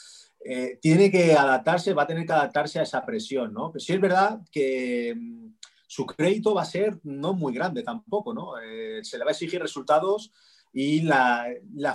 Eh, 0.42 0.78
tiene 0.80 1.10
que 1.10 1.34
adaptarse, 1.34 1.92
va 1.92 2.04
a 2.04 2.06
tener 2.06 2.24
que 2.24 2.32
adaptarse 2.32 2.78
a 2.78 2.82
esa 2.82 3.04
presión, 3.04 3.52
¿no? 3.52 3.70
Pero 3.70 3.80
sí 3.80 3.92
es 3.92 4.00
verdad 4.00 4.40
que 4.50 5.14
mm, 5.14 5.54
su 5.86 6.06
crédito 6.06 6.54
va 6.54 6.62
a 6.62 6.66
ser 6.66 6.98
no 7.02 7.34
muy 7.34 7.52
grande 7.52 7.82
tampoco, 7.82 8.32
¿no? 8.32 8.58
Eh, 8.58 9.00
se 9.02 9.18
le 9.18 9.24
va 9.24 9.30
a 9.30 9.32
exigir 9.32 9.60
resultados 9.60 10.32
y 10.72 11.02
la, 11.02 11.46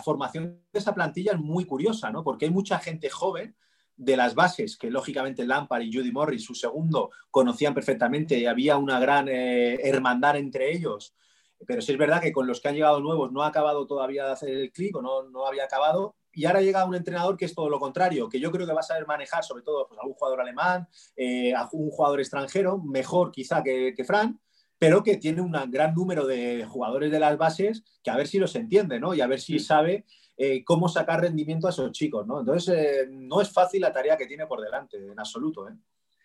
formación 0.04 0.62
de 0.72 0.80
esa 0.80 0.94
plantilla 0.94 1.32
es 1.34 1.40
muy 1.40 1.66
curiosa, 1.66 2.12
¿no? 2.12 2.24
Porque 2.24 2.46
hay 2.46 2.52
mucha 2.52 2.78
gente 2.80 3.10
joven 3.10 3.56
de 3.96 4.18
las 4.18 4.36
bases 4.36 4.78
que 4.78 4.92
lógicamente 4.92 5.46
Lampard 5.46 5.84
y 5.84 5.94
Judy 5.94 6.12
Morris, 6.12 6.44
su 6.44 6.54
segundo, 6.54 7.12
conocían 7.32 7.74
perfectamente 7.74 8.38
y 8.38 8.46
había 8.46 8.78
una 8.78 9.00
gran 9.00 9.30
eh, 9.30 9.76
hermandad 9.82 10.36
entre 10.36 10.72
ellos. 10.72 11.16
Pero 11.66 11.82
sí 11.82 11.94
es 11.94 11.98
verdad 11.98 12.22
que 12.22 12.34
con 12.34 12.48
los 12.48 12.60
que 12.60 12.68
han 12.68 12.76
llegado 12.76 13.00
nuevos 13.00 13.32
no 13.32 13.44
ha 13.44 13.48
acabado 13.48 13.88
todavía 13.88 14.26
de 14.26 14.32
hacer 14.34 14.50
el 14.50 14.72
clic 14.72 14.98
o 14.98 15.02
no, 15.02 15.24
no 15.24 15.48
había 15.48 15.64
acabado. 15.64 16.16
Y 16.36 16.46
ahora 16.46 16.62
llega 16.62 16.86
un 16.86 16.96
entrenador 16.96 17.38
que 17.38 17.46
es 17.46 17.56
todo 17.56 17.70
lo 17.70 17.80
contrario, 17.80 18.30
que 18.30 18.40
yo 18.40 18.52
creo 18.52 18.68
que 18.68 18.74
va 18.74 18.82
a 18.82 18.84
saber 18.84 19.08
manejar 19.08 19.44
sobre 19.44 19.64
todo 19.64 19.88
pues, 19.88 20.00
a 20.00 20.06
un 20.06 20.14
jugador 20.14 20.42
alemán, 20.42 20.88
eh, 21.16 21.54
a 21.54 21.68
un 21.72 21.90
jugador 21.90 22.20
extranjero, 22.20 22.78
mejor 22.78 23.32
quizá 23.32 23.64
que, 23.64 23.94
que 23.96 24.04
Fran, 24.04 24.40
pero 24.78 25.04
que 25.04 25.18
tiene 25.18 25.42
un 25.42 25.54
gran 25.72 25.94
número 25.94 26.28
de 26.28 26.66
jugadores 26.66 27.12
de 27.12 27.20
las 27.20 27.38
bases 27.38 27.84
que 28.04 28.12
a 28.12 28.18
ver 28.18 28.28
si 28.28 28.38
los 28.38 28.56
entiende, 28.56 29.00
¿no? 29.00 29.14
Y 29.14 29.22
a 29.22 29.28
ver 29.28 29.40
si 29.40 29.58
sabe 29.60 30.06
eh, 30.38 30.66
cómo 30.66 30.90
sacar 30.90 31.22
rendimiento 31.22 31.68
a 31.68 31.70
esos 31.70 31.92
chicos, 31.94 32.28
¿no? 32.28 32.42
Entonces, 32.42 32.76
eh, 32.78 33.08
no 33.10 33.40
es 33.40 33.50
fácil 33.52 33.82
la 33.82 33.94
tarea 33.94 34.18
que 34.18 34.28
tiene 34.28 34.46
por 34.46 34.62
delante, 34.62 34.98
en 34.98 35.18
absoluto, 35.18 35.70
¿eh? 35.70 35.74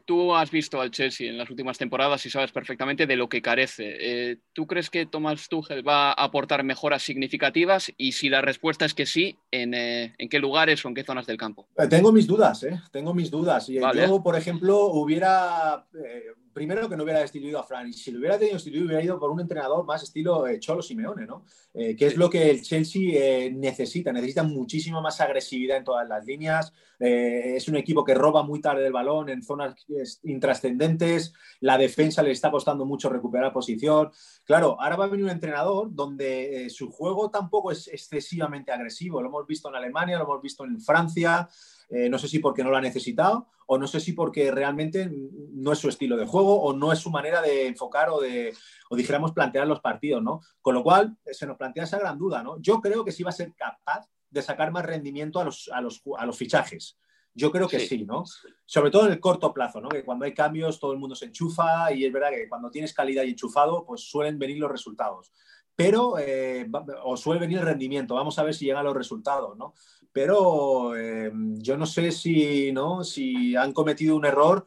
Tú 0.04 0.34
has 0.34 0.50
visto 0.50 0.80
al 0.80 0.90
Chelsea 0.90 1.30
en 1.30 1.38
las 1.38 1.50
últimas 1.50 1.78
temporadas 1.78 2.24
y 2.26 2.30
sabes 2.30 2.52
perfectamente 2.52 3.06
de 3.06 3.16
lo 3.16 3.28
que 3.28 3.42
carece. 3.42 4.38
¿Tú 4.52 4.66
crees 4.66 4.90
que 4.90 5.06
Thomas 5.06 5.48
Tuchel 5.48 5.86
va 5.86 6.10
a 6.10 6.24
aportar 6.24 6.64
mejoras 6.64 7.02
significativas? 7.02 7.92
Y 7.96 8.12
si 8.12 8.28
la 8.28 8.42
respuesta 8.42 8.84
es 8.84 8.94
que 8.94 9.06
sí, 9.06 9.38
¿en, 9.50 9.74
en 9.74 10.28
qué 10.28 10.38
lugares 10.38 10.84
o 10.84 10.88
en 10.88 10.94
qué 10.94 11.04
zonas 11.04 11.26
del 11.26 11.36
campo? 11.36 11.68
tengo 11.88 12.12
mis 12.12 12.26
dudas, 12.26 12.62
¿eh? 12.62 12.80
Tengo 12.90 13.14
mis 13.14 13.30
dudas. 13.30 13.66
Yo, 13.66 14.22
por 14.22 14.36
ejemplo, 14.36 14.86
hubiera 14.86 15.86
primero 16.60 16.90
que 16.90 16.96
no 16.96 17.04
hubiera 17.04 17.20
destituido 17.20 17.58
a 17.58 17.62
Fran 17.62 17.88
y 17.88 17.94
si 17.94 18.10
lo 18.10 18.18
hubiera 18.18 18.36
tenido 18.36 18.56
destituido 18.56 18.84
hubiera 18.84 19.02
ido 19.02 19.18
por 19.18 19.30
un 19.30 19.40
entrenador 19.40 19.82
más 19.86 20.02
estilo 20.02 20.46
eh, 20.46 20.60
Cholo 20.60 20.82
Simeone, 20.82 21.24
¿no? 21.24 21.46
Eh, 21.72 21.96
que 21.96 22.08
es 22.08 22.18
lo 22.18 22.28
que 22.28 22.50
el 22.50 22.60
Chelsea 22.60 23.12
eh, 23.14 23.50
necesita, 23.50 24.12
necesita 24.12 24.42
muchísima 24.42 25.00
más 25.00 25.22
agresividad 25.22 25.78
en 25.78 25.84
todas 25.84 26.06
las 26.06 26.22
líneas, 26.26 26.70
es 26.98 27.66
un 27.66 27.76
equipo 27.76 28.04
que 28.04 28.12
roba 28.12 28.42
muy 28.42 28.60
tarde 28.60 28.86
el 28.86 28.92
balón 28.92 29.30
en 29.30 29.42
zonas 29.42 29.86
intrascendentes, 30.24 31.32
la 31.60 31.78
defensa 31.78 32.22
le 32.22 32.30
está 32.30 32.50
costando 32.50 32.84
mucho 32.84 33.08
recuperar 33.08 33.54
posición. 33.54 34.10
Claro, 34.44 34.76
ahora 34.78 34.96
va 34.96 35.04
a 35.06 35.08
venir 35.08 35.24
un 35.24 35.30
entrenador 35.30 35.88
donde 35.94 36.68
su 36.68 36.90
juego 36.90 37.30
tampoco 37.30 37.72
es 37.72 37.88
excesivamente 37.88 38.70
agresivo, 38.70 39.22
lo 39.22 39.28
hemos 39.28 39.46
visto 39.46 39.70
en 39.70 39.76
Alemania, 39.76 40.18
lo 40.18 40.24
hemos 40.24 40.42
visto 40.42 40.66
en 40.66 40.78
Francia, 40.78 41.48
eh, 41.90 42.08
no 42.08 42.18
sé 42.18 42.28
si 42.28 42.38
porque 42.38 42.62
no 42.62 42.70
lo 42.70 42.76
ha 42.76 42.80
necesitado 42.80 43.48
o 43.66 43.78
no 43.78 43.86
sé 43.86 44.00
si 44.00 44.12
porque 44.12 44.50
realmente 44.50 45.10
no 45.10 45.72
es 45.72 45.78
su 45.78 45.88
estilo 45.88 46.16
de 46.16 46.26
juego 46.26 46.60
o 46.60 46.72
no 46.72 46.92
es 46.92 46.98
su 46.98 47.10
manera 47.10 47.42
de 47.42 47.66
enfocar 47.66 48.10
o 48.10 48.20
de, 48.20 48.54
o 48.88 48.96
dijéramos, 48.96 49.32
plantear 49.32 49.66
los 49.66 49.80
partidos, 49.80 50.22
¿no? 50.22 50.40
Con 50.60 50.74
lo 50.74 50.82
cual 50.82 51.16
eh, 51.24 51.34
se 51.34 51.46
nos 51.46 51.56
plantea 51.56 51.84
esa 51.84 51.98
gran 51.98 52.18
duda, 52.18 52.42
¿no? 52.42 52.60
Yo 52.60 52.80
creo 52.80 53.04
que 53.04 53.12
sí 53.12 53.22
va 53.22 53.30
a 53.30 53.32
ser 53.32 53.54
capaz 53.54 54.08
de 54.30 54.42
sacar 54.42 54.70
más 54.72 54.86
rendimiento 54.86 55.40
a 55.40 55.44
los, 55.44 55.70
a 55.72 55.80
los, 55.80 56.02
a 56.16 56.26
los 56.26 56.36
fichajes. 56.36 56.98
Yo 57.34 57.50
creo 57.50 57.68
que 57.68 57.80
sí. 57.80 58.04
¿no? 58.04 58.24
Sobre 58.66 58.90
todo 58.90 59.06
en 59.06 59.12
el 59.12 59.20
corto 59.20 59.52
plazo, 59.52 59.80
¿no? 59.80 59.88
Que 59.88 60.04
cuando 60.04 60.24
hay 60.24 60.34
cambios 60.34 60.80
todo 60.80 60.92
el 60.92 60.98
mundo 60.98 61.14
se 61.14 61.26
enchufa 61.26 61.92
y 61.92 62.04
es 62.04 62.12
verdad 62.12 62.30
que 62.30 62.48
cuando 62.48 62.70
tienes 62.70 62.92
calidad 62.92 63.24
y 63.24 63.30
enchufado, 63.30 63.84
pues 63.86 64.02
suelen 64.02 64.38
venir 64.38 64.58
los 64.58 64.70
resultados. 64.70 65.32
Pero, 65.76 66.18
eh, 66.18 66.68
o 67.04 67.16
suele 67.16 67.40
venir 67.40 67.58
el 67.58 67.64
rendimiento, 67.64 68.14
vamos 68.14 68.38
a 68.38 68.42
ver 68.42 68.54
si 68.54 68.66
llegan 68.66 68.84
los 68.84 68.96
resultados, 68.96 69.56
¿no? 69.56 69.74
Pero 70.12 70.96
eh, 70.96 71.30
yo 71.58 71.76
no 71.76 71.86
sé 71.86 72.10
si, 72.12 72.72
¿no? 72.72 73.04
si 73.04 73.56
han 73.56 73.72
cometido 73.72 74.16
un 74.16 74.26
error 74.26 74.64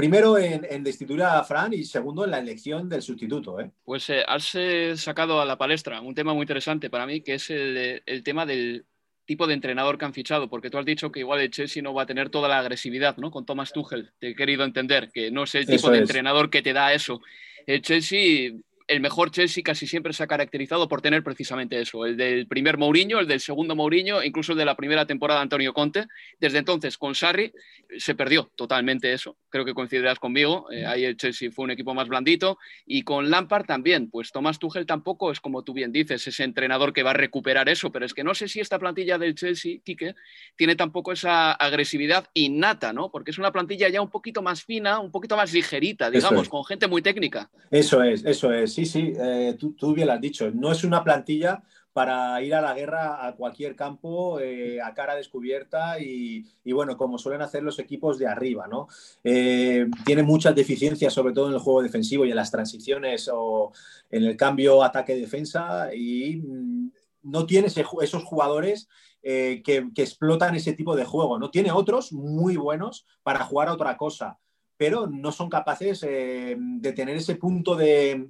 Primero 0.00 0.38
en, 0.38 0.82
destituir 0.82 1.22
a 1.24 1.44
Fran 1.44 1.74
y 1.74 1.84
segundo 1.84 2.24
en 2.24 2.30
la 2.30 2.38
elección 2.38 2.88
del 2.88 3.02
sustituto. 3.02 3.60
¿eh? 3.60 3.70
Pues 3.84 4.08
eh, 4.08 4.24
has 4.26 4.56
sacado 4.98 5.42
a 5.42 5.44
la 5.44 5.58
palestra 5.58 6.00
un 6.00 6.14
tema 6.14 6.32
muy 6.32 6.44
interesante 6.44 6.88
para 6.88 7.04
mí, 7.04 7.20
que 7.20 7.34
es 7.34 7.50
el, 7.50 8.22
tema 8.24 8.46
del 8.46 8.86
tipo 9.26 9.46
de 9.46 9.52
entrenador 9.52 9.98
que 9.98 10.06
han 10.06 10.14
fichado, 10.14 10.48
porque 10.48 10.70
tú 10.70 10.78
has 10.78 10.86
dicho 10.86 11.12
que 11.12 11.20
igual 11.20 11.40
el 11.40 11.50
Chelsea 11.50 11.82
no 11.82 11.92
va 11.92 12.04
a 12.04 12.06
tener 12.06 12.30
toda 12.30 12.48
la 12.48 12.60
agresividad, 12.60 13.18
¿no? 13.18 13.30
Con 13.30 13.44
Thomas 13.44 13.74
Tuchel. 13.74 14.10
Te 14.18 14.30
he 14.30 14.34
querido 14.34 14.64
entender 14.64 15.10
que 15.12 15.30
no 15.30 15.42
es 15.42 15.54
el 15.54 15.66
tipo 15.66 15.90
de 15.90 15.98
entrenador 15.98 16.48
que 16.48 16.62
te 16.62 16.72
da 16.72 16.94
eso. 16.94 17.20
El 17.66 17.82
Chelsea 17.82 18.52
el 18.90 19.00
mejor 19.00 19.30
Chelsea 19.30 19.62
casi 19.62 19.86
siempre 19.86 20.12
se 20.12 20.24
ha 20.24 20.26
caracterizado 20.26 20.88
por 20.88 21.00
tener 21.00 21.22
precisamente 21.22 21.80
eso, 21.80 22.04
el 22.04 22.16
del 22.16 22.48
primer 22.48 22.76
Mourinho, 22.76 23.20
el 23.20 23.28
del 23.28 23.38
segundo 23.38 23.76
Mourinho, 23.76 24.20
incluso 24.20 24.50
el 24.52 24.58
de 24.58 24.64
la 24.64 24.74
primera 24.74 25.06
temporada 25.06 25.40
Antonio 25.40 25.72
Conte. 25.72 26.06
Desde 26.40 26.58
entonces, 26.58 26.98
con 26.98 27.14
Sarri, 27.14 27.52
se 27.98 28.14
perdió 28.14 28.50
totalmente 28.56 29.12
eso. 29.12 29.36
Creo 29.48 29.64
que 29.64 29.74
coincidirás 29.74 30.18
conmigo. 30.18 30.66
Eh, 30.70 30.86
ahí 30.86 31.04
el 31.04 31.16
Chelsea 31.16 31.50
fue 31.50 31.64
un 31.64 31.70
equipo 31.70 31.94
más 31.94 32.08
blandito. 32.08 32.58
Y 32.86 33.02
con 33.02 33.30
Lampard 33.30 33.66
también, 33.66 34.10
pues 34.10 34.32
Tomás 34.32 34.58
Tuchel 34.58 34.86
tampoco 34.86 35.30
es 35.30 35.40
como 35.40 35.62
tú 35.62 35.72
bien 35.72 35.92
dices, 35.92 36.26
ese 36.26 36.44
entrenador 36.44 36.92
que 36.92 37.02
va 37.02 37.10
a 37.10 37.14
recuperar 37.14 37.68
eso. 37.68 37.90
Pero 37.90 38.06
es 38.06 38.14
que 38.14 38.24
no 38.24 38.34
sé 38.34 38.48
si 38.48 38.60
esta 38.60 38.78
plantilla 38.78 39.18
del 39.18 39.34
Chelsea, 39.34 39.78
Quique, 39.84 40.14
tiene 40.56 40.76
tampoco 40.76 41.12
esa 41.12 41.52
agresividad 41.52 42.28
innata, 42.34 42.92
¿no? 42.92 43.10
Porque 43.10 43.30
es 43.30 43.38
una 43.38 43.52
plantilla 43.52 43.88
ya 43.88 44.00
un 44.00 44.10
poquito 44.10 44.42
más 44.42 44.64
fina, 44.64 45.00
un 45.00 45.10
poquito 45.10 45.36
más 45.36 45.52
ligerita, 45.52 46.10
digamos, 46.10 46.48
con 46.48 46.64
gente 46.64 46.86
muy 46.88 47.02
técnica. 47.02 47.50
Eso 47.70 48.02
es, 48.02 48.24
eso 48.24 48.52
es 48.52 48.70
sí, 48.72 48.86
sí, 48.86 49.12
eh, 49.16 49.56
tú, 49.58 49.94
bien 49.94 50.06
lo 50.06 50.14
has 50.14 50.20
dicho. 50.20 50.50
No 50.50 50.72
es 50.72 50.84
una 50.84 51.02
plantilla 51.02 51.62
para 51.92 52.40
ir 52.42 52.54
a 52.54 52.60
la 52.60 52.74
guerra 52.74 53.26
a 53.26 53.34
cualquier 53.34 53.74
campo 53.74 54.38
eh, 54.40 54.80
a 54.80 54.94
cara 54.94 55.16
descubierta 55.16 55.98
y, 56.00 56.44
bueno, 56.72 56.96
como 56.96 57.18
suelen 57.18 57.42
hacer 57.42 57.62
los 57.62 57.78
equipos 57.78 58.18
de 58.18 58.26
arriba, 58.26 58.68
¿no? 58.68 58.88
Eh, 59.24 59.86
tiene 60.04 60.22
muchas 60.22 60.54
deficiencias, 60.54 61.12
sobre 61.12 61.32
todo 61.34 61.48
en 61.48 61.54
el 61.54 61.60
juego 61.60 61.82
defensivo 61.82 62.24
y 62.24 62.30
en 62.30 62.36
las 62.36 62.50
transiciones 62.50 63.28
o 63.32 63.72
en 64.10 64.24
el 64.24 64.36
cambio 64.36 64.82
ataque-defensa 64.84 65.94
y 65.94 66.36
mm, 66.36 66.92
no 67.22 67.46
tiene 67.46 67.68
esos 67.68 68.24
jugadores 68.24 68.88
que, 69.22 69.62
que, 69.62 70.02
explotan 70.02 70.54
ese 70.54 70.72
tipo 70.72 70.96
de 70.96 71.04
juego, 71.04 71.38
¿no? 71.38 71.50
Tiene 71.50 71.70
otros 71.70 72.10
muy 72.12 72.56
buenos 72.56 73.06
para 73.22 73.44
jugar 73.44 73.68
a 73.68 73.74
otra 73.74 73.98
cosa 73.98 74.38
pero 74.80 75.06
no 75.06 75.30
son 75.30 75.50
capaces 75.50 76.02
eh, 76.08 76.56
de 76.58 76.92
tener 76.94 77.14
ese 77.14 77.34
punto 77.34 77.76
de, 77.76 78.26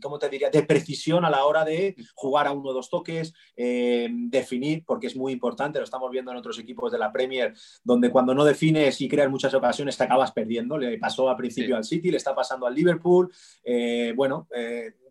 ¿cómo 0.00 0.18
te 0.18 0.30
diría?, 0.30 0.48
de 0.48 0.62
precisión 0.62 1.22
a 1.26 1.28
la 1.28 1.44
hora 1.44 1.66
de 1.66 1.94
jugar 2.14 2.46
a 2.46 2.52
uno 2.52 2.70
o 2.70 2.72
dos 2.72 2.88
toques, 2.88 3.34
eh, 3.54 4.08
definir, 4.10 4.84
porque 4.86 5.08
es 5.08 5.16
muy 5.16 5.34
importante, 5.34 5.78
lo 5.78 5.84
estamos 5.84 6.10
viendo 6.10 6.30
en 6.30 6.38
otros 6.38 6.58
equipos 6.58 6.90
de 6.92 6.98
la 6.98 7.12
Premier, 7.12 7.52
donde 7.84 8.08
cuando 8.08 8.32
no 8.32 8.42
defines 8.46 9.02
y 9.02 9.06
creas 9.06 9.28
muchas 9.28 9.52
ocasiones 9.52 9.98
te 9.98 10.04
acabas 10.04 10.32
perdiendo. 10.32 10.78
Le 10.78 10.96
pasó 10.96 11.28
al 11.28 11.36
principio 11.36 11.76
al 11.76 11.84
City, 11.84 12.10
le 12.10 12.16
está 12.16 12.34
pasando 12.34 12.66
al 12.66 12.74
Liverpool. 12.74 13.30
Eh, 13.62 14.14
bueno, 14.16 14.48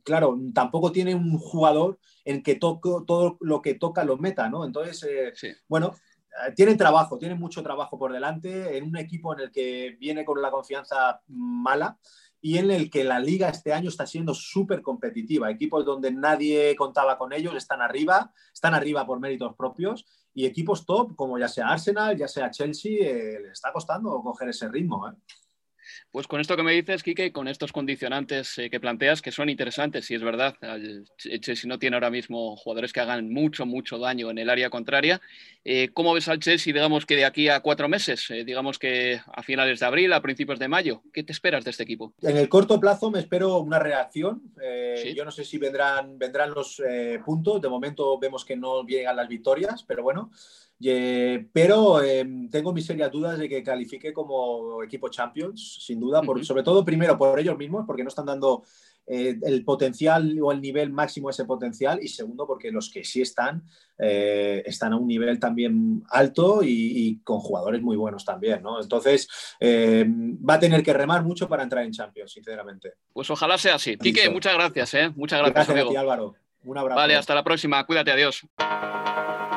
claro, 0.04 0.36
tampoco 0.52 0.92
tiene 0.92 1.14
un 1.14 1.38
jugador 1.38 2.00
en 2.24 2.42
que 2.42 2.56
todo 2.56 3.38
lo 3.40 3.62
que 3.62 3.76
toca 3.76 4.04
lo 4.04 4.18
meta, 4.18 4.50
¿no? 4.50 4.66
Entonces, 4.66 5.30
bueno, 5.68 5.94
tienen 6.56 6.78
trabajo, 6.78 7.18
tienen 7.18 7.40
mucho 7.40 7.64
trabajo 7.64 7.98
por 7.98 8.12
delante 8.12 8.78
en 8.78 8.86
un 8.86 8.98
equipo 8.98 9.34
en 9.34 9.42
el 9.42 9.52
que 9.52 9.98
viene 10.00 10.26
con 10.26 10.42
la 10.42 10.52
confianza 10.52 11.22
mala 11.28 11.98
y 12.42 12.58
en 12.60 12.70
el 12.70 12.92
que 12.92 13.04
la 13.04 13.20
liga 13.20 13.50
este 13.50 13.74
año 13.74 13.90
está 13.90 14.06
siendo 14.06 14.34
súper 14.34 14.82
competitiva. 14.82 15.50
Equipos 15.50 15.84
donde 15.84 16.12
nadie 16.12 16.76
contaba 16.76 17.18
con 17.18 17.34
ellos 17.34 17.56
están 17.56 17.82
arriba, 17.82 18.32
están 18.54 18.74
arriba 18.76 19.06
por 19.06 19.20
méritos 19.20 19.56
propios 19.56 20.06
y 20.34 20.46
equipos 20.46 20.86
top 20.86 21.16
como 21.16 21.40
ya 21.40 21.48
sea 21.48 21.70
Arsenal, 21.70 22.16
ya 22.16 22.28
sea 22.28 22.52
Chelsea, 22.52 22.92
eh, 23.02 23.40
les 23.42 23.54
está 23.54 23.72
costando 23.72 24.22
coger 24.22 24.50
ese 24.50 24.68
ritmo. 24.68 25.10
¿eh? 25.10 25.14
Pues 26.12 26.28
con 26.28 26.40
esto 26.40 26.56
que 26.56 26.64
me 26.64 26.74
dices, 26.74 27.04
Kike, 27.04 27.32
con 27.32 27.48
estos 27.48 27.72
condicionantes 27.72 28.58
eh, 28.58 28.70
que 28.70 28.80
planteas, 28.80 29.22
que 29.22 29.32
son 29.32 29.50
interesantes, 29.50 30.06
si 30.06 30.16
es 30.16 30.22
verdad, 30.22 30.56
el 30.62 31.06
Chelsea 31.18 31.68
no 31.68 31.80
tiene 31.80 31.96
ahora 31.96 32.10
mismo 32.10 32.56
jugadores 32.56 32.94
que 32.94 33.00
hagan 33.00 33.32
mucho, 33.32 33.66
mucho 33.66 33.98
daño 33.98 34.30
en 34.32 34.38
el 34.38 34.50
área 34.50 34.70
contraria. 34.70 35.22
Eh, 35.64 35.90
¿Cómo 35.94 36.14
ves 36.14 36.28
al 36.28 36.40
Chelsea, 36.40 36.74
digamos 36.74 37.06
que 37.06 37.16
de 37.16 37.26
aquí 37.26 37.50
a 37.50 37.60
cuatro 37.60 37.88
meses, 37.88 38.30
eh, 38.30 38.44
digamos 38.44 38.80
que 38.80 39.20
a 39.26 39.44
finales 39.44 39.80
de 39.80 39.86
abril, 39.86 40.14
a 40.14 40.22
principios 40.22 40.60
de 40.60 40.68
mayo? 40.68 41.02
¿Qué 41.12 41.24
te 41.24 41.32
esperas 41.32 41.64
de 41.64 41.72
este 41.72 41.84
equipo? 41.84 42.14
En 42.22 42.38
el 42.38 42.50
corto 42.50 42.80
plazo 42.80 43.12
me 43.12 43.20
espero 43.20 43.60
una 43.60 43.80
reacción. 43.80 44.42
Yo 45.16 45.26
no 45.26 45.32
sé 45.32 45.44
si 45.44 45.58
vendrán, 45.58 46.18
vendrán 46.18 46.52
los 46.54 46.82
puntos. 47.26 47.62
De 47.62 47.70
momento 47.70 48.18
vemos 48.20 48.46
que 48.46 48.56
no 48.56 48.86
llegan 48.86 49.16
las 49.16 49.28
victorias, 49.28 49.84
pero 49.84 50.04
bueno. 50.04 50.32
Pero 50.80 52.02
em, 52.02 52.50
tengo 52.50 52.74
mis 52.74 52.86
serias 52.86 53.12
dudas 53.12 53.40
de 53.40 53.48
que 53.48 53.64
califique 53.64 54.14
como 54.14 54.84
equipo 54.84 55.10
Champions, 55.10 55.84
sin 55.86 56.00
duda, 56.00 56.22
sobre 56.44 56.64
todo 56.64 56.84
primero 56.84 57.18
por 57.18 57.40
ellos 57.40 57.58
mismos, 57.58 57.86
porque 57.86 58.04
no 58.04 58.10
están 58.10 58.26
dando 58.26 58.64
eh, 59.08 59.38
el 59.44 59.64
potencial 59.64 60.36
o 60.42 60.52
el 60.52 60.60
nivel 60.60 60.92
máximo 60.92 61.30
ese 61.30 61.46
potencial 61.46 62.00
y 62.02 62.08
segundo 62.08 62.48
porque 62.48 62.72
los 62.72 62.90
que 62.90 63.04
sí 63.04 63.22
están 63.22 63.64
eh, 64.00 64.64
están 64.66 64.94
a 64.94 64.98
un 64.98 65.06
nivel 65.06 65.40
también 65.40 66.04
alto 66.10 66.62
y, 66.64 67.20
con 67.24 67.40
jugadores 67.40 67.84
muy 67.84 67.98
buenos 67.98 68.26
también, 68.26 68.64
¿no? 68.64 68.82
Entonces 68.82 69.28
eh, 69.60 70.06
va 70.08 70.56
a 70.56 70.60
tener 70.60 70.82
que 70.82 70.92
remar 70.92 71.24
mucho 71.24 71.48
para 71.48 71.62
entrar 71.62 71.86
en 71.86 71.92
Champions, 71.92 72.32
sinceramente. 72.32 72.94
Pues 73.14 73.30
ojalá 73.30 73.60
sea 73.60 73.76
así. 73.76 73.96
Quique, 73.96 74.28
muchas 74.32 74.56
gracias, 74.56 74.94
¿eh? 74.96 75.12
Muchas 75.16 75.40
gracias, 75.40 75.68
gracias 75.68 75.86
a 75.86 75.90
ti, 75.90 75.96
Álvaro. 75.96 76.34
Un 76.64 76.78
abrazo. 76.80 77.00
Vale, 77.00 77.16
hasta 77.16 77.36
la 77.36 77.44
próxima. 77.44 77.86
Cuídate, 77.86 78.12
adiós. 78.12 78.44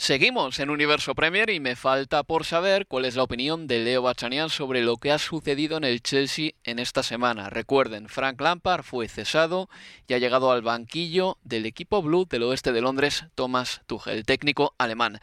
Seguimos 0.00 0.60
en 0.60 0.70
Universo 0.70 1.16
Premier 1.16 1.50
y 1.50 1.58
me 1.58 1.74
falta 1.74 2.22
por 2.22 2.44
saber 2.44 2.86
cuál 2.86 3.04
es 3.04 3.16
la 3.16 3.24
opinión 3.24 3.66
de 3.66 3.80
Leo 3.80 4.00
Bachanian 4.00 4.48
sobre 4.48 4.80
lo 4.80 4.96
que 4.96 5.10
ha 5.10 5.18
sucedido 5.18 5.76
en 5.76 5.82
el 5.82 6.02
Chelsea 6.02 6.52
en 6.62 6.78
esta 6.78 7.02
semana. 7.02 7.50
Recuerden, 7.50 8.08
Frank 8.08 8.40
Lampard 8.40 8.84
fue 8.84 9.08
cesado 9.08 9.68
y 10.06 10.14
ha 10.14 10.18
llegado 10.18 10.52
al 10.52 10.62
banquillo 10.62 11.36
del 11.42 11.66
equipo 11.66 12.00
blue 12.00 12.28
del 12.30 12.44
oeste 12.44 12.70
de 12.70 12.80
Londres, 12.80 13.24
Thomas 13.34 13.80
Tuchel, 13.88 14.24
técnico 14.24 14.72
alemán. 14.78 15.18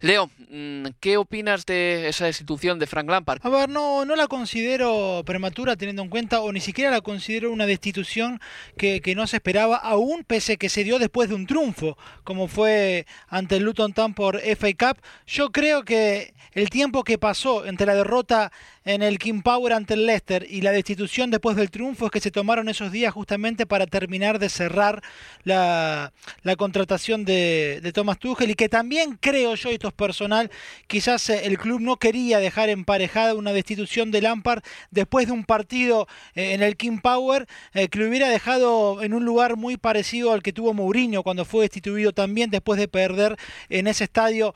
Leo, 0.00 0.28
mm, 0.50 0.86
¿qué 0.98 1.18
opinas 1.18 1.64
de 1.64 2.08
esa 2.08 2.24
destitución 2.24 2.80
de 2.80 2.88
Frank 2.88 3.08
Lampard? 3.08 3.38
A 3.46 3.48
ver, 3.48 3.68
no, 3.68 4.04
no 4.04 4.16
la 4.16 4.26
considero 4.26 5.22
prematura 5.24 5.76
teniendo 5.76 6.02
en 6.02 6.08
cuenta, 6.08 6.40
o 6.40 6.52
ni 6.52 6.60
siquiera 6.60 6.90
la 6.90 7.00
considero 7.00 7.52
una 7.52 7.64
destitución 7.64 8.40
que, 8.76 9.00
que 9.00 9.14
no 9.14 9.28
se 9.28 9.36
esperaba, 9.36 9.76
aún 9.76 10.24
pese 10.24 10.56
que 10.56 10.68
se 10.68 10.82
dio 10.82 10.98
después 10.98 11.28
de 11.28 11.36
un 11.36 11.46
triunfo, 11.46 11.96
como 12.24 12.48
fue 12.48 13.06
ante 13.28 13.58
el 13.58 13.62
Luton 13.62 13.92
Town 13.92 14.15
por 14.16 14.40
FA 14.40 14.68
Cup. 14.72 15.02
Yo 15.26 15.52
creo 15.52 15.84
que 15.84 16.34
el 16.52 16.70
tiempo 16.70 17.04
que 17.04 17.18
pasó 17.18 17.66
entre 17.66 17.86
la 17.86 17.94
derrota 17.94 18.50
en 18.86 19.02
el 19.02 19.18
King 19.18 19.42
Power 19.42 19.72
ante 19.72 19.94
el 19.94 20.06
Leicester 20.06 20.46
y 20.48 20.60
la 20.60 20.70
destitución 20.70 21.30
después 21.30 21.56
del 21.56 21.70
triunfo 21.70 22.06
es 22.06 22.12
que 22.12 22.20
se 22.20 22.30
tomaron 22.30 22.68
esos 22.68 22.92
días 22.92 23.12
justamente 23.12 23.66
para 23.66 23.86
terminar 23.86 24.38
de 24.38 24.48
cerrar 24.48 25.02
la, 25.42 26.12
contratación 26.56 27.24
de, 27.24 27.80
de, 27.82 27.92
Thomas 27.92 28.18
Tuchel 28.18 28.50
y 28.50 28.54
que 28.54 28.68
también 28.68 29.18
creo 29.20 29.56
yo, 29.56 29.70
esto 29.70 29.88
es 29.88 29.94
personal, 29.94 30.52
quizás 30.86 31.28
eh, 31.30 31.46
el 31.46 31.58
club 31.58 31.80
no 31.80 31.96
quería 31.96 32.38
dejar 32.38 32.68
emparejada 32.68 33.34
una 33.34 33.52
destitución 33.52 34.12
de 34.12 34.22
Lampard 34.22 34.62
después 34.92 35.26
de 35.26 35.32
un 35.32 35.44
partido 35.44 36.06
eh, 36.36 36.54
en 36.54 36.62
el 36.62 36.76
King 36.76 36.98
Power 36.98 37.46
eh, 37.74 37.88
que 37.88 37.98
lo 37.98 38.08
hubiera 38.08 38.28
dejado 38.28 39.02
en 39.02 39.14
un 39.14 39.24
lugar 39.24 39.56
muy 39.56 39.76
parecido 39.76 40.32
al 40.32 40.42
que 40.42 40.52
tuvo 40.52 40.74
Mourinho 40.74 41.24
cuando 41.24 41.44
fue 41.44 41.62
destituido 41.62 42.12
también 42.12 42.50
después 42.50 42.78
de 42.78 42.86
perder 42.86 43.36
en 43.68 43.88
ese 43.88 44.04
estadio 44.04 44.54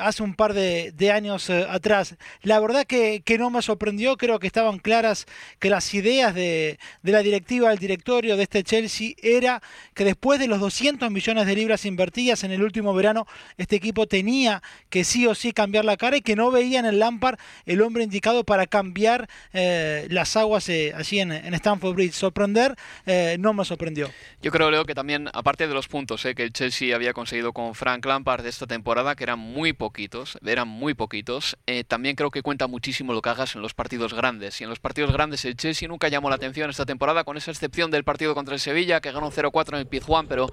hace 0.00 0.22
un 0.22 0.34
par 0.34 0.52
de, 0.52 1.10
años 1.10 1.48
atrás. 1.48 2.16
La 2.42 2.60
verdad 2.60 2.84
que, 2.84 3.22
que 3.24 3.38
no 3.38 3.48
me 3.50 3.58
sorprendió, 3.70 4.16
creo 4.16 4.40
que 4.40 4.48
estaban 4.48 4.80
claras 4.80 5.26
que 5.60 5.70
las 5.70 5.94
ideas 5.94 6.34
de, 6.34 6.80
la 7.02 7.22
directiva, 7.22 7.70
del 7.70 7.78
directorio 7.78 8.36
de 8.36 8.42
este 8.42 8.64
Chelsea 8.64 9.12
era 9.22 9.62
que 9.94 10.04
después 10.04 10.40
de 10.40 10.48
los 10.48 10.58
200 10.58 11.08
millones 11.08 11.46
de 11.46 11.54
libras 11.54 11.84
invertidas 11.84 12.42
en 12.42 12.50
el 12.50 12.64
último 12.64 12.92
verano, 12.94 13.28
este 13.58 13.76
equipo 13.76 14.08
tenía 14.08 14.60
que 14.88 15.04
sí 15.04 15.24
o 15.28 15.36
sí 15.36 15.52
cambiar 15.52 15.84
la 15.84 15.96
cara 15.96 16.16
y 16.16 16.20
que 16.20 16.34
no 16.34 16.50
veían 16.50 16.84
en 16.84 16.98
Lampard 16.98 17.38
el 17.64 17.80
hombre 17.80 18.02
indicado 18.02 18.42
para 18.42 18.66
cambiar 18.66 19.28
eh, 19.52 20.08
las 20.10 20.36
aguas 20.36 20.68
eh, 20.68 20.92
allí 20.96 21.20
en, 21.20 21.30
en, 21.30 21.54
Stamford 21.54 21.94
Bridge. 21.94 22.14
Sorprender 22.14 22.74
eh, 23.06 23.36
no 23.38 23.54
me 23.54 23.64
sorprendió. 23.64 24.10
Yo 24.42 24.50
creo, 24.50 24.68
Leo, 24.72 24.84
que 24.84 24.96
también, 24.96 25.28
aparte 25.32 25.68
de 25.68 25.74
los 25.74 25.86
puntos 25.86 26.26
que 26.34 26.42
el 26.42 26.52
Chelsea 26.52 26.96
había 26.96 27.12
conseguido 27.12 27.52
con 27.52 27.76
Frank 27.76 28.04
Lampard 28.04 28.42
de 28.42 28.48
esta 28.48 28.66
temporada, 28.66 29.14
que 29.14 29.22
eran 29.22 29.38
muy 29.38 29.72
poquitos, 29.72 30.38
eran 30.44 30.66
muy 30.66 30.94
poquitos, 30.94 31.56
también 31.86 32.16
creo 32.16 32.32
que 32.32 32.42
cuenta 32.42 32.66
muchísimo 32.66 33.12
lo 33.12 33.22
que 33.22 33.28
hagas 33.28 33.54
en 33.54 33.59
los 33.62 33.74
partidos 33.74 34.14
grandes. 34.14 34.60
Y 34.60 34.64
en 34.64 34.70
los 34.70 34.78
partidos 34.78 35.12
grandes 35.12 35.44
el 35.44 35.56
Chelsea 35.56 35.88
nunca 35.88 36.08
llamó 36.08 36.28
la 36.28 36.36
atención 36.36 36.70
esta 36.70 36.86
temporada, 36.86 37.24
con 37.24 37.36
esa 37.36 37.50
excepción 37.50 37.90
del 37.90 38.04
partido 38.04 38.34
contra 38.34 38.54
el 38.54 38.60
Sevilla, 38.60 39.00
que 39.00 39.12
ganó 39.12 39.30
0-4 39.30 39.74
en 39.74 39.80
el 39.80 39.86
Pizjuán, 39.86 40.26
pero 40.26 40.48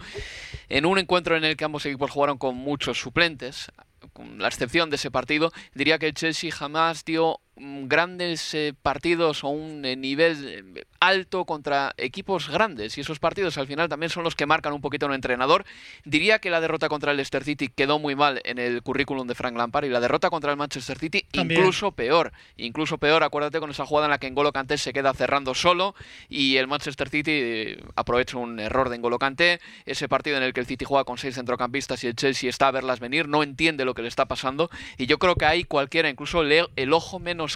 en 0.70 0.86
un 0.86 0.98
encuentro 0.98 1.36
en 1.36 1.44
el 1.44 1.58
que 1.58 1.66
ambos 1.66 1.86
equipos 1.86 2.12
jugaron 2.12 2.38
con 2.38 2.56
muchos 2.56 3.00
suplentes, 3.00 3.72
con 4.14 4.40
la 4.40 4.48
excepción 4.48 4.90
de 4.90 4.96
ese 4.96 5.12
partido, 5.12 5.52
diría 5.74 6.00
que 6.00 6.08
el 6.08 6.14
Chelsea 6.14 6.52
jamás 6.52 7.04
dio 7.06 7.40
grandes 7.60 8.54
eh, 8.54 8.74
partidos 8.82 9.44
o 9.44 9.50
un 9.50 9.84
eh, 9.86 9.96
nivel 9.96 10.74
eh, 10.76 10.86
alto 11.00 11.46
contra 11.46 11.94
equipos 11.98 12.50
grandes 12.50 12.98
y 12.98 13.02
esos 13.02 13.20
partidos 13.20 13.58
al 13.58 13.68
final 13.68 13.90
también 13.90 14.10
son 14.10 14.24
los 14.24 14.36
que 14.36 14.46
marcan 14.46 14.74
un 14.74 14.82
poquito 14.82 15.06
a 15.06 15.10
un 15.10 15.16
entrenador. 15.16 15.66
Diría 16.06 16.40
que 16.40 16.50
la 16.50 16.62
derrota 16.62 16.90
contra 16.90 17.12
el 17.12 17.18
Leicester 17.18 17.44
City 17.44 17.70
quedó 17.70 18.00
muy 18.00 18.16
mal 18.16 18.42
en 18.46 18.60
el 18.60 18.82
currículum 18.84 19.28
de 19.28 19.36
Frank 19.36 19.58
Lampard 19.58 19.86
y 19.86 19.90
la 19.90 20.00
derrota 20.00 20.30
contra 20.30 20.52
el 20.52 20.58
Manchester 20.58 20.98
City 20.98 21.26
incluso 21.32 21.92
peor, 21.92 22.32
incluso 22.58 22.98
peor. 22.98 23.24
Acuérdate 23.24 23.60
con 23.60 23.72
esa 23.72 23.86
jugada 23.86 24.08
en 24.08 24.12
la 24.12 24.18
que 24.20 24.30
N'Golo 24.30 24.52
Kanté 24.52 24.78
se 24.78 24.94
queda 24.94 25.14
cerrando 25.14 25.56
solo 25.56 25.96
y 26.30 26.58
el 26.58 26.68
Manchester 26.68 27.10
City 27.10 27.78
aprovecha 27.96 28.38
un 28.38 28.60
error 28.60 28.90
de 28.90 28.98
N'Golo 28.98 29.20
Kanté. 29.20 29.60
Ese 29.86 30.08
partido 30.08 30.38
en 30.38 30.44
el 30.44 30.54
que 30.54 30.60
el 30.60 30.66
City 30.66 30.86
juega 30.86 31.04
con 31.06 31.18
seis 31.18 31.36
centrocampistas 31.36 32.04
y 32.04 32.08
el 32.08 32.16
Chelsea 32.16 32.50
está 32.50 32.68
a 32.68 32.72
verlas 32.72 33.00
venir, 33.00 33.28
no 33.28 33.44
entiende 33.44 33.86
lo 33.86 33.94
que 33.94 34.02
le 34.02 34.08
está 34.08 34.26
pasando 34.26 34.70
y 34.98 35.06
yo 35.06 35.18
creo 35.18 35.36
que 35.36 35.46
ahí 35.46 35.64
cualquiera, 35.64 36.10
incluso 36.10 36.42
el 36.44 36.94
ojo 36.94 37.20
menos 37.20 37.47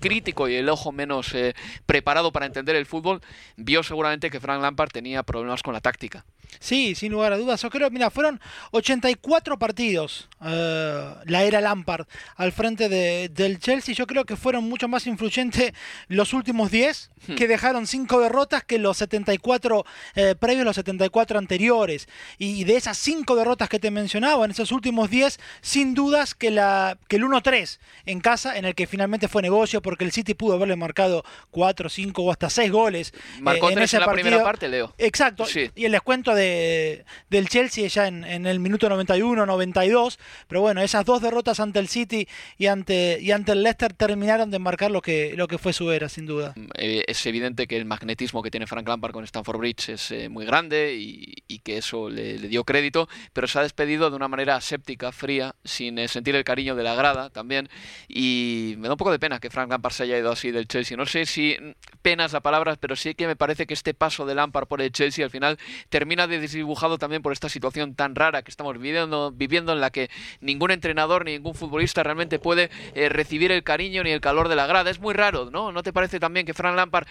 crítico 0.00 0.48
y 0.48 0.54
el 0.54 0.68
ojo 0.68 0.92
menos 0.92 1.34
eh, 1.34 1.54
preparado 1.86 2.32
para 2.32 2.46
entender 2.46 2.76
el 2.76 2.86
fútbol, 2.86 3.20
vio 3.56 3.82
seguramente 3.82 4.30
que 4.30 4.40
Frank 4.40 4.60
Lampard 4.62 4.90
tenía 4.90 5.22
problemas 5.22 5.62
con 5.62 5.74
la 5.74 5.80
táctica. 5.80 6.24
Sí, 6.58 6.94
sin 6.94 7.12
lugar 7.12 7.32
a 7.32 7.38
dudas. 7.38 7.60
Yo 7.62 7.70
creo, 7.70 7.90
mira, 7.90 8.10
fueron 8.10 8.40
84 8.72 9.58
partidos 9.58 10.28
eh, 10.44 11.14
la 11.24 11.44
era 11.44 11.60
Lampard 11.60 12.06
al 12.36 12.52
frente 12.52 12.88
de, 12.88 13.28
del 13.28 13.58
Chelsea. 13.58 13.94
Yo 13.94 14.06
creo 14.06 14.24
que 14.24 14.36
fueron 14.36 14.64
mucho 14.64 14.88
más 14.88 15.06
influyentes 15.06 15.72
los 16.08 16.32
últimos 16.32 16.70
10, 16.70 17.10
hmm. 17.28 17.34
que 17.34 17.48
dejaron 17.48 17.86
5 17.86 18.20
derrotas 18.20 18.62
que 18.64 18.78
los 18.78 18.98
74 18.98 19.84
eh, 20.14 20.34
previos, 20.38 20.64
los 20.64 20.76
74 20.76 21.38
anteriores. 21.38 22.08
Y 22.38 22.64
de 22.64 22.76
esas 22.76 22.98
5 22.98 23.34
derrotas 23.34 23.68
que 23.68 23.78
te 23.78 23.90
mencionaba, 23.90 24.44
en 24.44 24.50
esos 24.50 24.72
últimos 24.72 25.10
10, 25.10 25.38
sin 25.62 25.94
dudas 25.94 26.34
que, 26.34 26.50
la, 26.50 26.98
que 27.08 27.16
el 27.16 27.24
1-3 27.24 27.78
en 28.04 28.20
casa, 28.20 28.56
en 28.58 28.64
el 28.64 28.74
que 28.74 28.86
finalmente 28.86 29.28
fue 29.28 29.42
negocio, 29.42 29.82
porque 29.82 30.04
el 30.04 30.12
City 30.12 30.34
pudo 30.34 30.54
haberle 30.54 30.76
marcado 30.76 31.24
4, 31.50 31.88
5 31.88 32.22
o 32.22 32.30
hasta 32.30 32.50
6 32.50 32.70
goles. 32.70 33.12
Eh, 33.14 33.40
Marcó 33.40 33.70
en, 33.70 33.78
esa 33.78 34.00
la 34.00 34.12
primera 34.12 34.42
parte, 34.42 34.68
Leo. 34.68 34.94
Exacto. 34.98 35.46
Y 35.74 35.84
el 35.84 35.92
descuento 35.92 36.34
de, 36.36 37.04
del 37.28 37.48
Chelsea 37.48 37.88
ya 37.88 38.06
en, 38.06 38.46
el 38.46 38.60
minuto 38.60 38.88
91, 38.88 39.44
92. 39.44 40.18
Pero 40.46 40.60
bueno, 40.60 40.80
esas 40.82 41.04
dos 41.04 41.20
derrotas 41.20 41.58
ante 41.58 41.80
el 41.80 41.88
City 41.88 42.28
y 42.58 42.66
ante, 42.66 43.18
y 43.20 43.32
ante 43.32 43.52
el 43.52 43.62
Leicester 43.62 43.92
terminaron 43.92 44.50
de 44.50 44.58
marcar 44.58 44.90
lo 44.90 45.02
que, 45.02 45.34
lo 45.36 45.48
que 45.48 45.58
fue 45.58 45.72
su 45.72 45.90
era, 45.90 46.08
sin 46.08 46.26
duda. 46.26 46.54
Eh, 46.74 47.02
es 47.06 47.26
evidente 47.26 47.66
que 47.66 47.76
el 47.76 47.84
magnetismo 47.84 48.42
que 48.42 48.50
tiene 48.50 48.66
Frank 48.66 48.86
Lampard 48.86 49.12
con 49.12 49.24
Stamford 49.24 49.58
Bridge 49.58 49.88
es 49.88 50.10
eh, 50.10 50.28
muy 50.28 50.44
grande 50.46 50.94
y, 50.96 51.34
que 51.64 51.78
eso 51.78 52.08
le, 52.08 52.38
dio 52.38 52.62
crédito, 52.62 53.08
pero 53.32 53.48
se 53.48 53.58
ha 53.58 53.62
despedido 53.62 54.08
de 54.10 54.14
una 54.14 54.28
manera 54.28 54.60
séptica, 54.60 55.10
fría, 55.10 55.56
sin 55.64 55.98
eh, 55.98 56.06
sentir 56.06 56.36
el 56.36 56.44
cariño 56.44 56.76
de 56.76 56.84
la 56.84 56.94
grada 56.94 57.30
también. 57.30 57.68
Y 58.08 58.74
me 58.78 58.86
da 58.86 58.94
un 58.94 58.98
poco 58.98 59.10
de 59.10 59.18
pena 59.18 59.40
que 59.40 59.50
Frank 59.50 59.70
Lampard 59.70 59.92
se 59.92 60.04
haya 60.04 60.18
ido 60.18 60.30
así 60.30 60.52
del 60.52 60.68
Chelsea. 60.68 60.96
No 60.96 61.06
sé 61.06 61.26
si 61.26 61.56
mm, 61.60 61.72
penas 62.02 62.32
la 62.32 62.40
palabra, 62.40 62.76
pero 62.76 62.94
sí 62.94 63.14
que 63.14 63.26
me 63.26 63.36
parece 63.36 63.66
que 63.66 63.74
este 63.74 63.94
paso 63.94 64.26
de 64.26 64.34
Lampard 64.34 64.68
por 64.68 64.80
el 64.80 64.92
Chelsea 64.92 65.24
al 65.24 65.30
final 65.30 65.58
termina 65.88 66.25
de 66.26 66.40
desdibujado 66.40 66.98
también 66.98 67.22
por 67.22 67.32
esta 67.32 67.48
situación 67.48 67.94
tan 67.94 68.14
rara 68.14 68.42
que 68.42 68.50
estamos 68.50 68.78
viviendo, 68.78 69.32
viviendo 69.32 69.72
en 69.72 69.80
la 69.80 69.90
que 69.90 70.10
ningún 70.40 70.70
entrenador 70.70 71.24
ni 71.24 71.32
ningún 71.32 71.54
futbolista 71.54 72.02
realmente 72.02 72.38
puede 72.38 72.70
eh, 72.94 73.08
recibir 73.08 73.52
el 73.52 73.62
cariño 73.62 74.02
ni 74.02 74.10
el 74.10 74.20
calor 74.20 74.48
de 74.48 74.56
la 74.56 74.66
grada. 74.66 74.90
Es 74.90 75.00
muy 75.00 75.14
raro, 75.14 75.50
¿no? 75.50 75.72
¿No 75.72 75.82
te 75.82 75.92
parece 75.92 76.20
también 76.20 76.46
que 76.46 76.54
Fran 76.54 76.76
Lampard 76.76 77.06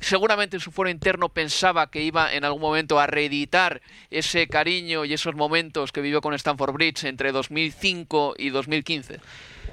seguramente 0.00 0.56
en 0.56 0.60
su 0.60 0.70
foro 0.70 0.90
interno 0.90 1.28
pensaba 1.28 1.90
que 1.90 2.02
iba 2.02 2.32
en 2.32 2.44
algún 2.44 2.60
momento 2.60 2.98
a 2.98 3.06
reeditar 3.06 3.80
ese 4.10 4.46
cariño 4.46 5.04
y 5.04 5.14
esos 5.14 5.34
momentos 5.34 5.92
que 5.92 6.00
vivió 6.00 6.20
con 6.20 6.34
Stanford 6.34 6.72
Bridge 6.72 7.04
entre 7.04 7.32
2005 7.32 8.34
y 8.38 8.50
2015? 8.50 9.20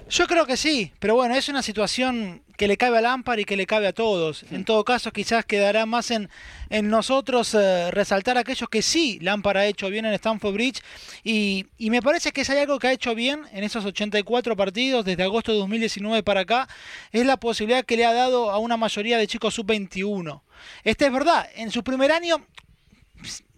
Yo 0.10 0.28
creo 0.28 0.46
que 0.46 0.58
sí, 0.58 0.92
pero 1.00 1.16
bueno, 1.16 1.36
es 1.36 1.50
una 1.50 1.62
situación 1.62 2.43
que 2.58 2.68
le 2.68 2.78
cabe 2.78 2.98
a 3.00 3.02
Lampard 3.02 3.40
y 3.40 3.46
que 3.46 3.58
le 3.58 3.66
cabe 3.66 3.88
a 3.88 3.94
todos. 3.94 4.46
En 4.52 4.66
todo 4.66 4.84
caso, 4.84 5.12
quizás 5.12 5.46
quedará 5.46 5.86
más 5.86 6.12
en, 6.12 6.30
en 6.70 6.90
nosotros 6.90 7.54
eh, 7.56 7.92
resaltar 7.92 8.38
aquellos 8.38 8.70
que 8.70 8.82
sí 8.82 9.20
Lampard 9.22 9.58
ha 9.58 9.66
hecho 9.66 9.90
bien 9.90 10.06
en 10.06 10.14
Stamford 10.14 10.54
Bridge. 10.54 10.82
Y, 11.24 11.68
y, 11.78 11.90
me 11.90 12.02
parece 12.02 12.32
que 12.32 12.46
si 12.46 12.52
hay 12.52 12.60
algo 12.60 12.80
que 12.80 12.88
ha 12.88 12.92
hecho 12.92 13.16
bien 13.16 13.42
en 13.52 13.64
esos 13.64 13.86
84 13.86 14.56
partidos 14.56 15.06
desde 15.06 15.24
agosto 15.24 15.52
de 15.52 15.58
2019 15.60 16.24
para 16.24 16.42
acá, 16.42 16.68
es 17.12 17.26
la 17.26 17.38
posibilidad 17.38 17.86
que 17.86 17.98
le 17.98 18.06
ha 18.06 18.14
dado 18.14 18.52
a 18.52 18.58
una 18.58 18.78
mayoría 18.78 19.18
de 19.18 19.28
chicos 19.28 19.56
sub-21. 19.56 20.42
Este 20.84 21.06
es 21.06 21.12
verdad, 21.12 21.48
en 21.56 21.72
su 21.72 21.84
primer 21.84 22.12
año 22.12 22.46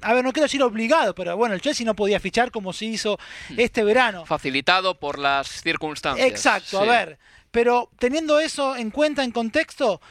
a 0.01 0.13
ver, 0.13 0.23
no 0.23 0.31
quiero 0.31 0.45
decir 0.45 0.61
obligado, 0.61 1.15
pero 1.15 1.35
bueno, 1.35 1.55
el 1.55 1.61
Chelsea 1.61 1.85
no 1.85 1.95
podía 1.95 2.19
fichar 2.19 2.51
como 2.51 2.73
se 2.73 2.85
hizo 2.85 3.17
hmm. 3.49 3.59
este 3.59 3.83
verano. 3.83 4.25
Facilitado 4.25 4.99
por 4.99 5.19
las 5.19 5.47
circunstancias. 5.47 6.27
Exacto, 6.27 6.79
a 6.79 6.85
ver, 6.85 7.17
pero 7.51 7.89
teniendo 7.99 8.39
eso 8.39 8.75
en 8.75 8.91
cuenta, 8.91 9.23
en 9.23 9.31
contexto, 9.31 10.01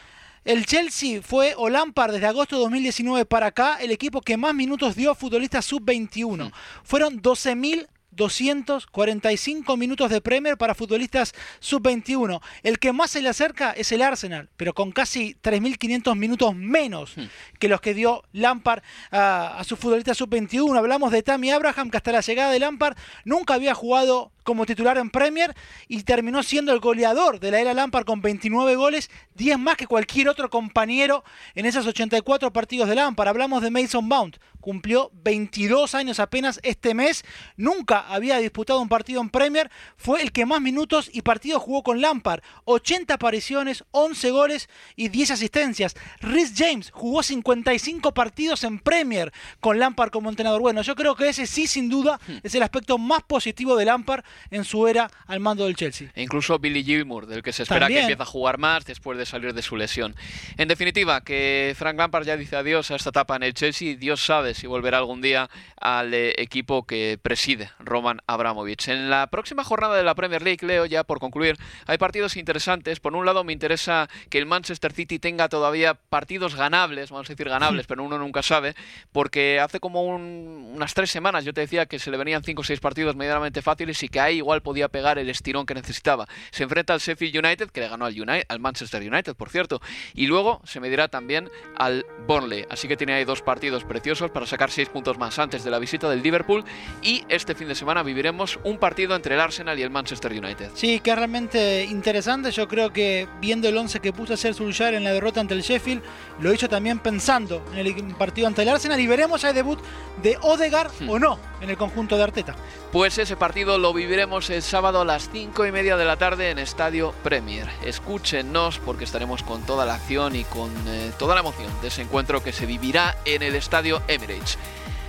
El 0.44 0.66
Chelsea 0.66 1.22
fue 1.22 1.54
o 1.56 1.70
Lampard 1.70 2.12
desde 2.12 2.26
agosto 2.26 2.56
de 2.56 2.62
2019 2.62 3.24
para 3.24 3.46
acá 3.46 3.78
el 3.80 3.90
equipo 3.90 4.20
que 4.20 4.36
más 4.36 4.54
minutos 4.54 4.94
dio 4.94 5.10
a 5.10 5.14
futbolistas 5.14 5.64
sub-21. 5.64 6.52
Fueron 6.82 7.22
12.000 7.22 7.86
245 8.16 9.76
minutos 9.76 10.10
de 10.10 10.20
Premier 10.20 10.56
para 10.56 10.74
futbolistas 10.74 11.32
sub-21. 11.60 12.40
El 12.62 12.78
que 12.78 12.92
más 12.92 13.10
se 13.10 13.22
le 13.22 13.28
acerca 13.28 13.72
es 13.72 13.92
el 13.92 14.02
Arsenal, 14.02 14.48
pero 14.56 14.74
con 14.74 14.92
casi 14.92 15.36
3.500 15.42 16.16
minutos 16.16 16.54
menos 16.54 17.16
hmm. 17.16 17.24
que 17.58 17.68
los 17.68 17.80
que 17.80 17.94
dio 17.94 18.22
Lampard 18.32 18.82
a, 19.10 19.58
a 19.58 19.64
sus 19.64 19.78
futbolistas 19.78 20.16
sub-21. 20.18 20.76
Hablamos 20.76 21.12
de 21.12 21.22
Tammy 21.22 21.50
Abraham, 21.50 21.90
que 21.90 21.96
hasta 21.96 22.12
la 22.12 22.20
llegada 22.20 22.50
de 22.50 22.58
Lampard 22.58 22.96
nunca 23.24 23.54
había 23.54 23.74
jugado 23.74 24.33
como 24.44 24.66
titular 24.66 24.98
en 24.98 25.10
Premier 25.10 25.54
y 25.88 26.02
terminó 26.04 26.42
siendo 26.42 26.72
el 26.72 26.80
goleador 26.80 27.40
de 27.40 27.50
la 27.50 27.60
era 27.60 27.74
Lampard 27.74 28.04
con 28.04 28.22
29 28.22 28.76
goles, 28.76 29.10
10 29.34 29.58
más 29.58 29.76
que 29.76 29.86
cualquier 29.86 30.28
otro 30.28 30.50
compañero 30.50 31.24
en 31.54 31.66
esos 31.66 31.86
84 31.86 32.52
partidos 32.52 32.88
de 32.88 32.94
Lampard. 32.94 33.28
Hablamos 33.28 33.62
de 33.62 33.70
Mason 33.70 34.06
Mount, 34.06 34.36
cumplió 34.60 35.10
22 35.24 35.94
años 35.94 36.20
apenas 36.20 36.60
este 36.62 36.94
mes, 36.94 37.24
nunca 37.56 38.00
había 38.08 38.38
disputado 38.38 38.80
un 38.80 38.88
partido 38.88 39.20
en 39.20 39.30
Premier, 39.30 39.70
fue 39.96 40.22
el 40.22 40.32
que 40.32 40.46
más 40.46 40.60
minutos 40.60 41.10
y 41.12 41.22
partidos 41.22 41.62
jugó 41.62 41.82
con 41.82 42.00
Lampard, 42.00 42.42
80 42.64 43.14
apariciones, 43.14 43.84
11 43.90 44.30
goles 44.30 44.68
y 44.96 45.08
10 45.08 45.32
asistencias. 45.32 45.94
Rhys 46.20 46.54
James 46.56 46.90
jugó 46.90 47.22
55 47.22 48.14
partidos 48.14 48.64
en 48.64 48.78
Premier 48.78 49.32
con 49.60 49.78
Lampard 49.78 50.10
como 50.10 50.30
entrenador. 50.30 50.60
Bueno, 50.60 50.82
yo 50.82 50.94
creo 50.94 51.14
que 51.14 51.28
ese 51.28 51.46
sí 51.46 51.66
sin 51.66 51.88
duda 51.88 52.20
hmm. 52.26 52.38
es 52.42 52.54
el 52.54 52.62
aspecto 52.62 52.98
más 52.98 53.22
positivo 53.22 53.76
de 53.76 53.84
Lampard 53.84 54.24
en 54.50 54.64
su 54.64 54.86
era 54.86 55.10
al 55.26 55.40
mando 55.40 55.64
del 55.64 55.76
Chelsea. 55.76 56.10
E 56.14 56.22
incluso 56.22 56.58
Billy 56.58 56.84
Gilmour, 56.84 57.26
del 57.26 57.42
que 57.42 57.52
se 57.52 57.64
espera 57.64 57.88
que 57.88 58.00
empiece 58.00 58.22
a 58.22 58.26
jugar 58.26 58.58
más 58.58 58.84
después 58.84 59.18
de 59.18 59.26
salir 59.26 59.54
de 59.54 59.62
su 59.62 59.76
lesión. 59.76 60.14
En 60.56 60.68
definitiva, 60.68 61.20
que 61.22 61.74
Frank 61.76 61.98
Lampard 61.98 62.26
ya 62.26 62.36
dice 62.36 62.56
adiós 62.56 62.90
a 62.90 62.96
esta 62.96 63.10
etapa 63.10 63.36
en 63.36 63.42
el 63.42 63.54
Chelsea, 63.54 63.96
Dios 63.96 64.24
sabe 64.24 64.54
si 64.54 64.66
volverá 64.66 64.98
algún 64.98 65.20
día 65.20 65.48
al 65.80 66.14
eh, 66.14 66.34
equipo 66.38 66.86
que 66.86 67.18
preside 67.20 67.70
Roman 67.78 68.20
Abramovich. 68.26 68.88
En 68.88 69.10
la 69.10 69.26
próxima 69.28 69.64
jornada 69.64 69.96
de 69.96 70.02
la 70.02 70.14
Premier 70.14 70.42
League, 70.42 70.66
Leo, 70.66 70.86
ya 70.86 71.04
por 71.04 71.20
concluir, 71.20 71.56
hay 71.86 71.98
partidos 71.98 72.36
interesantes. 72.36 73.00
Por 73.00 73.14
un 73.14 73.26
lado, 73.26 73.44
me 73.44 73.52
interesa 73.52 74.08
que 74.30 74.38
el 74.38 74.46
Manchester 74.46 74.92
City 74.92 75.18
tenga 75.18 75.48
todavía 75.48 75.94
partidos 75.94 76.54
ganables, 76.54 77.10
vamos 77.10 77.28
a 77.28 77.32
decir 77.32 77.48
ganables, 77.48 77.86
pero 77.88 78.02
uno 78.02 78.18
nunca 78.18 78.42
sabe, 78.42 78.74
porque 79.12 79.60
hace 79.60 79.80
como 79.80 80.02
unas 80.02 80.94
tres 80.94 81.10
semanas 81.10 81.44
yo 81.44 81.52
te 81.52 81.60
decía 81.60 81.86
que 81.86 81.98
se 81.98 82.10
le 82.10 82.16
venían 82.16 82.42
cinco 82.42 82.62
o 82.62 82.64
seis 82.64 82.80
partidos 82.80 83.16
medianamente 83.16 83.62
fáciles 83.62 84.02
y 84.02 84.08
que 84.08 84.20
ahí 84.24 84.36
igual 84.38 84.62
podía 84.62 84.88
pegar 84.88 85.18
el 85.18 85.30
estirón 85.30 85.66
que 85.66 85.74
necesitaba. 85.74 86.26
Se 86.50 86.62
enfrenta 86.62 86.92
al 86.92 87.00
Sheffield 87.00 87.44
United, 87.44 87.70
que 87.70 87.80
le 87.80 87.88
ganó 87.88 88.04
al, 88.06 88.20
United, 88.20 88.46
al 88.48 88.60
Manchester 88.60 89.02
United, 89.02 89.34
por 89.34 89.50
cierto, 89.50 89.80
y 90.14 90.26
luego 90.26 90.60
se 90.64 90.80
medirá 90.80 91.08
también 91.08 91.50
al 91.76 92.04
Burnley. 92.26 92.66
Así 92.70 92.88
que 92.88 92.96
tiene 92.96 93.14
ahí 93.14 93.24
dos 93.24 93.42
partidos 93.42 93.84
preciosos 93.84 94.30
para 94.30 94.46
sacar 94.46 94.70
seis 94.70 94.88
puntos 94.88 95.18
más 95.18 95.38
antes 95.38 95.64
de 95.64 95.70
la 95.70 95.78
visita 95.78 96.08
del 96.08 96.22
Liverpool. 96.22 96.64
Y 97.02 97.24
este 97.28 97.54
fin 97.54 97.68
de 97.68 97.74
semana 97.74 98.02
viviremos 98.02 98.58
un 98.64 98.78
partido 98.78 99.14
entre 99.14 99.34
el 99.34 99.40
Arsenal 99.40 99.78
y 99.78 99.82
el 99.82 99.90
Manchester 99.90 100.32
United. 100.32 100.70
Sí, 100.74 101.00
que 101.00 101.10
es 101.10 101.16
realmente 101.16 101.84
interesante. 101.84 102.50
Yo 102.50 102.68
creo 102.68 102.92
que 102.92 103.28
viendo 103.40 103.68
el 103.68 103.76
11 103.76 104.00
que 104.00 104.12
puso 104.12 104.32
a 104.32 104.34
hacer 104.34 104.54
Solskjaer 104.54 104.94
en 104.94 105.04
la 105.04 105.12
derrota 105.12 105.40
ante 105.40 105.54
el 105.54 105.62
Sheffield, 105.62 106.02
lo 106.40 106.52
hizo 106.52 106.68
también 106.68 106.98
pensando 106.98 107.64
en 107.72 107.78
el 107.78 108.14
partido 108.16 108.46
ante 108.46 108.62
el 108.62 108.68
Arsenal 108.68 109.00
y 109.00 109.06
veremos 109.06 109.44
el 109.44 109.54
debut 109.54 109.78
de 110.22 110.36
Odegaard 110.40 110.90
hmm. 111.00 111.10
o 111.10 111.18
no 111.18 111.38
en 111.60 111.70
el 111.70 111.76
conjunto 111.76 112.16
de 112.16 112.22
Arteta. 112.22 112.54
Pues 112.92 113.18
ese 113.18 113.36
partido 113.36 113.78
lo 113.78 113.92
viviremos 114.14 114.48
el 114.50 114.62
sábado 114.62 115.00
a 115.00 115.04
las 115.04 115.28
5 115.28 115.66
y 115.66 115.72
media 115.72 115.96
de 115.96 116.04
la 116.04 116.16
tarde 116.16 116.50
en 116.50 116.60
Estadio 116.60 117.12
Premier. 117.24 117.68
Escúchenos 117.84 118.78
porque 118.78 119.02
estaremos 119.02 119.42
con 119.42 119.62
toda 119.62 119.84
la 119.84 119.94
acción 119.94 120.36
y 120.36 120.44
con 120.44 120.70
eh, 120.86 121.10
toda 121.18 121.34
la 121.34 121.40
emoción 121.40 121.68
de 121.82 121.88
ese 121.88 122.02
encuentro 122.02 122.40
que 122.40 122.52
se 122.52 122.64
vivirá 122.64 123.16
en 123.24 123.42
el 123.42 123.56
Estadio 123.56 124.02
Emirates. 124.06 124.56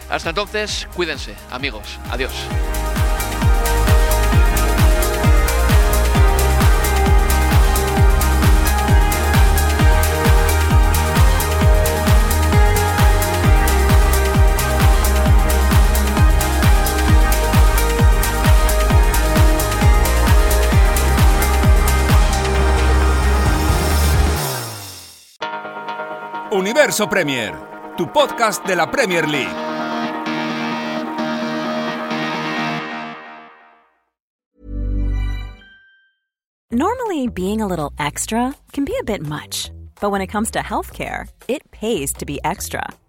Hasta 0.10 0.30
entonces, 0.30 0.88
cuídense, 0.95 1.36
amigos. 1.51 1.99
Adiós. 2.10 2.34
Universo 26.66 27.05
Premier, 27.05 27.53
tu 27.95 28.07
podcast 28.07 28.66
de 28.66 28.76
la 28.76 28.88
Premier 28.88 29.28
League. 29.28 29.53
Normally, 36.72 37.28
being 37.28 37.61
a 37.61 37.68
little 37.68 37.93
extra 37.99 38.55
can 38.72 38.84
be 38.84 38.97
a 38.99 39.03
bit 39.03 39.22
much, 39.22 39.70
but 40.01 40.09
when 40.09 40.22
it 40.22 40.28
comes 40.32 40.49
to 40.49 40.59
healthcare, 40.63 41.28
it 41.47 41.61
pays 41.70 42.11
to 42.13 42.26
be 42.26 42.39
extra 42.43 42.82